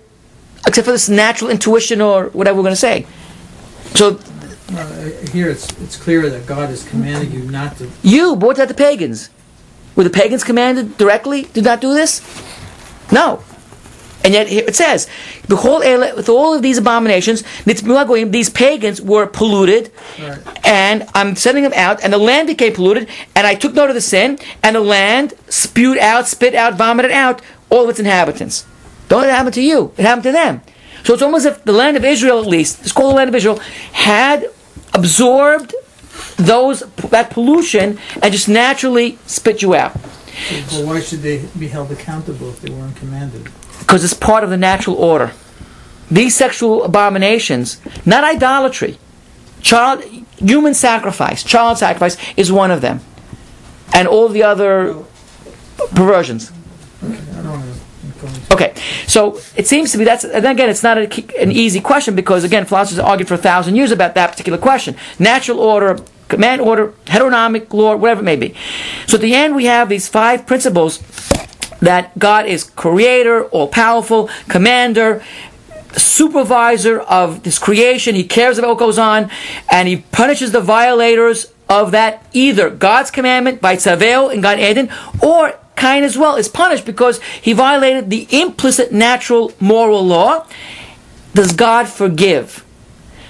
except 0.66 0.86
for 0.86 0.92
this 0.92 1.10
natural 1.10 1.50
intuition 1.50 2.02
or 2.02 2.26
whatever 2.30 2.58
we're 2.58 2.64
going 2.64 2.74
to 2.74 2.76
say. 2.76 3.06
So 3.96 4.20
here 5.32 5.50
it's, 5.50 5.70
it's 5.82 5.98
clear 5.98 6.30
that 6.30 6.46
God 6.46 6.70
has 6.70 6.84
commanded 6.84 7.34
you 7.34 7.44
not 7.52 7.78
to. 7.78 7.90
you, 8.02 8.36
but 8.36 8.48
what 8.48 8.58
about 8.58 8.68
the 8.70 8.74
pagans? 8.74 9.30
Were 9.96 10.04
the 10.04 10.10
pagans 10.10 10.44
commanded 10.44 10.98
directly 10.98 11.44
to 11.44 11.62
not 11.62 11.82
do 11.82 11.94
this? 11.94 12.22
No. 13.12 13.44
And 14.28 14.34
yet 14.34 14.48
here 14.50 14.66
it 14.68 14.76
says, 14.76 15.08
with 15.48 16.28
all 16.28 16.54
of 16.54 16.62
these 16.62 16.78
abominations, 16.78 17.46
these 17.64 18.50
pagans 18.50 19.02
were 19.02 19.26
polluted, 19.26 19.90
Right. 20.22 20.38
and 20.66 21.08
I'm 21.16 21.38
sending 21.38 21.64
them 21.64 21.72
out, 21.74 22.04
and 22.04 22.12
the 22.12 22.18
land 22.18 22.48
became 22.50 22.74
polluted, 22.74 23.08
and 23.36 23.48
I 23.48 23.56
took 23.56 23.74
note 23.74 23.88
of 23.88 23.96
the 23.96 24.02
sin, 24.02 24.38
and 24.62 24.76
the 24.76 24.82
land 24.82 25.34
spewed 25.48 25.98
out, 25.98 26.28
spit 26.28 26.54
out, 26.56 26.74
vomited 26.76 27.12
out 27.12 27.42
all 27.70 27.86
of 27.86 27.90
its 27.90 28.00
inhabitants. 28.00 28.66
Don't 29.08 29.22
let 29.22 29.30
it 29.30 29.32
happen 29.32 29.54
to 29.54 29.62
you. 29.62 29.94
It 29.96 30.04
happened 30.04 30.24
to 30.24 30.34
them. 30.34 30.60
So 31.06 31.14
it's 31.14 31.24
almost 31.24 31.46
as 31.46 31.56
if 31.56 31.64
the 31.64 31.72
land 31.72 31.96
of 31.96 32.04
Israel, 32.04 32.42
at 32.42 32.48
least, 32.48 32.82
it's 32.82 32.92
called 32.92 33.12
the 33.12 33.16
land 33.16 33.30
of 33.30 33.36
Israel, 33.36 33.60
had 33.94 34.50
absorbed 34.94 35.74
those 36.36 36.82
that 37.12 37.30
pollution 37.30 37.98
and 38.22 38.34
just 38.34 38.50
naturally 38.50 39.20
spit 39.26 39.62
you 39.62 39.74
out. 39.74 39.96
Well, 40.74 40.86
why 40.88 41.00
should 41.00 41.22
they 41.22 41.46
be 41.58 41.70
held 41.70 41.94
accountable 41.94 42.50
if 42.50 42.60
they 42.60 42.72
weren't 42.74 42.98
commanded? 42.98 43.48
Because 43.80 44.04
it's 44.04 44.14
part 44.14 44.44
of 44.44 44.50
the 44.50 44.58
natural 44.58 44.96
order. 44.96 45.32
These 46.10 46.36
sexual 46.36 46.84
abominations, 46.84 47.82
not 48.06 48.24
idolatry, 48.24 48.98
child, 49.62 50.04
human 50.38 50.74
sacrifice, 50.74 51.44
child 51.44 51.78
sacrifice 51.78 52.18
is 52.38 52.52
one 52.52 52.72
of 52.72 52.82
them, 52.82 53.02
and 53.94 54.08
all 54.08 54.30
the 54.30 54.44
other 54.44 54.96
perversions. 55.94 56.52
Okay, 58.52 58.74
so 59.06 59.40
it 59.56 59.68
seems 59.68 59.92
to 59.92 59.98
be 59.98 60.04
that's 60.04 60.24
and 60.24 60.46
again 60.46 60.70
it's 60.70 60.82
not 60.82 60.98
a, 60.98 61.42
an 61.42 61.52
easy 61.52 61.80
question 61.80 62.16
because 62.16 62.44
again 62.44 62.66
philosophers 62.66 63.00
argued 63.00 63.28
for 63.28 63.36
a 63.36 63.38
thousand 63.38 63.76
years 63.76 63.92
about 63.92 64.16
that 64.16 64.32
particular 64.32 64.58
question: 64.58 64.96
natural 65.20 65.60
order, 65.60 66.00
command 66.28 66.62
order, 66.62 66.94
heteronomic 67.06 67.72
law, 67.74 67.96
whatever 67.96 68.22
it 68.22 68.24
may 68.24 68.36
be. 68.36 68.56
So 69.06 69.18
at 69.18 69.22
the 69.22 69.36
end 69.36 69.56
we 69.56 69.66
have 69.66 69.90
these 69.90 70.08
five 70.08 70.48
principles 70.48 71.00
that 71.80 72.18
God 72.18 72.46
is 72.46 72.64
creator, 72.64 73.46
all 73.46 73.68
powerful, 73.68 74.30
commander, 74.48 75.24
supervisor 75.96 77.00
of 77.00 77.44
this 77.44 77.60
creation. 77.60 78.16
He 78.16 78.24
cares 78.24 78.58
about 78.58 78.70
what 78.70 78.80
goes 78.80 79.00
on, 79.00 79.30
and 79.70 79.88
he 79.88 79.98
punishes 79.98 80.52
the 80.52 80.62
violators 80.62 81.48
of 81.70 81.92
that 81.92 82.26
either 82.34 82.70
God's 82.70 83.12
commandment 83.12 83.62
by 83.62 83.76
Tzaveo 83.76 84.34
in 84.34 84.42
Gan 84.42 84.60
Eden, 84.60 84.90
or 85.22 85.58
Cain 85.76 86.04
as 86.04 86.18
well 86.18 86.36
is 86.36 86.48
punished 86.48 86.86
because 86.86 87.22
he 87.22 87.54
violated 87.54 88.10
the 88.10 88.28
implicit 88.32 88.92
natural 88.92 89.54
moral 89.60 90.06
law. 90.06 90.48
Does 91.34 91.54
God 91.54 91.88
forgive? 91.88 92.66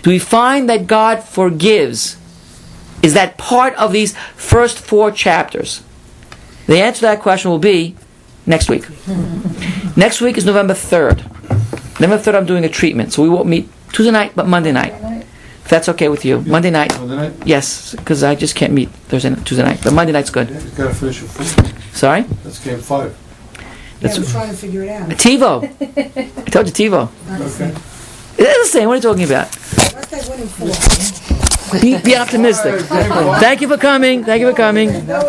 Do 0.03 0.11
we 0.11 0.19
find 0.19 0.69
that 0.69 0.87
God 0.87 1.23
forgives? 1.23 2.15
Is 3.03 3.13
that 3.13 3.37
part 3.37 3.73
of 3.75 3.91
these 3.91 4.15
first 4.35 4.79
four 4.79 5.11
chapters? 5.11 5.83
The 6.67 6.79
answer 6.79 6.99
to 6.99 7.05
that 7.07 7.21
question 7.21 7.51
will 7.51 7.59
be 7.59 7.95
next 8.47 8.69
week. 8.69 8.85
next 9.95 10.21
week 10.21 10.37
is 10.37 10.45
November 10.45 10.73
3rd. 10.73 11.23
November 11.99 12.17
3rd, 12.17 12.35
I'm 12.35 12.45
doing 12.45 12.63
a 12.65 12.69
treatment, 12.69 13.13
so 13.13 13.21
we 13.21 13.29
won't 13.29 13.47
meet 13.47 13.69
Tuesday 13.91 14.11
night, 14.11 14.31
but 14.35 14.47
Monday 14.47 14.71
night. 14.71 14.93
If 15.63 15.69
that's 15.69 15.89
okay 15.89 16.07
with 16.07 16.23
you. 16.23 16.39
Monday 16.41 16.69
night, 16.71 16.97
Monday 16.97 17.15
night, 17.17 17.33
yes, 17.45 17.93
because 17.93 18.23
I 18.23 18.35
just 18.35 18.55
can't 18.55 18.71
meet 18.71 18.89
Thursday, 19.09 19.35
Tuesday 19.43 19.63
night, 19.63 19.81
but 19.83 19.91
Monday 19.93 20.13
night's 20.13 20.29
good. 20.29 20.49
you 20.49 20.55
gotta 20.77 20.93
finish 20.93 21.19
your 21.19 21.29
food. 21.29 21.73
Sorry? 21.93 22.21
That's 22.21 22.63
game 22.63 22.79
five. 22.79 23.15
Yeah, 23.59 23.63
That's 23.99 24.17
I'm 24.17 24.23
trying 24.25 24.49
to 24.51 24.55
figure 24.55 24.83
it 24.83 24.89
out. 24.89 25.09
TiVo. 25.09 25.63
I 26.37 26.49
told 26.49 26.67
you 26.67 26.89
TiVo. 26.89 27.09
Not 27.27 27.39
the 27.39 27.49
same. 27.49 27.75
It's 28.39 28.71
the 28.71 28.77
same. 28.79 28.87
What 28.87 28.93
are 28.93 28.95
you 28.97 29.01
talking 29.01 29.23
about? 29.25 29.47
What's 29.47 30.07
that 30.07 30.29
winning 30.29 30.47
for? 30.47 31.81
Be, 31.81 31.97
be 32.01 32.15
optimistic. 32.15 32.79
Thank 32.85 33.59
you 33.59 33.67
for 33.67 33.77
coming. 33.77 34.23
Thank 34.23 34.39
you 34.39 34.49
for 34.51 34.55
coming. 34.55 35.05
No, 35.05 35.27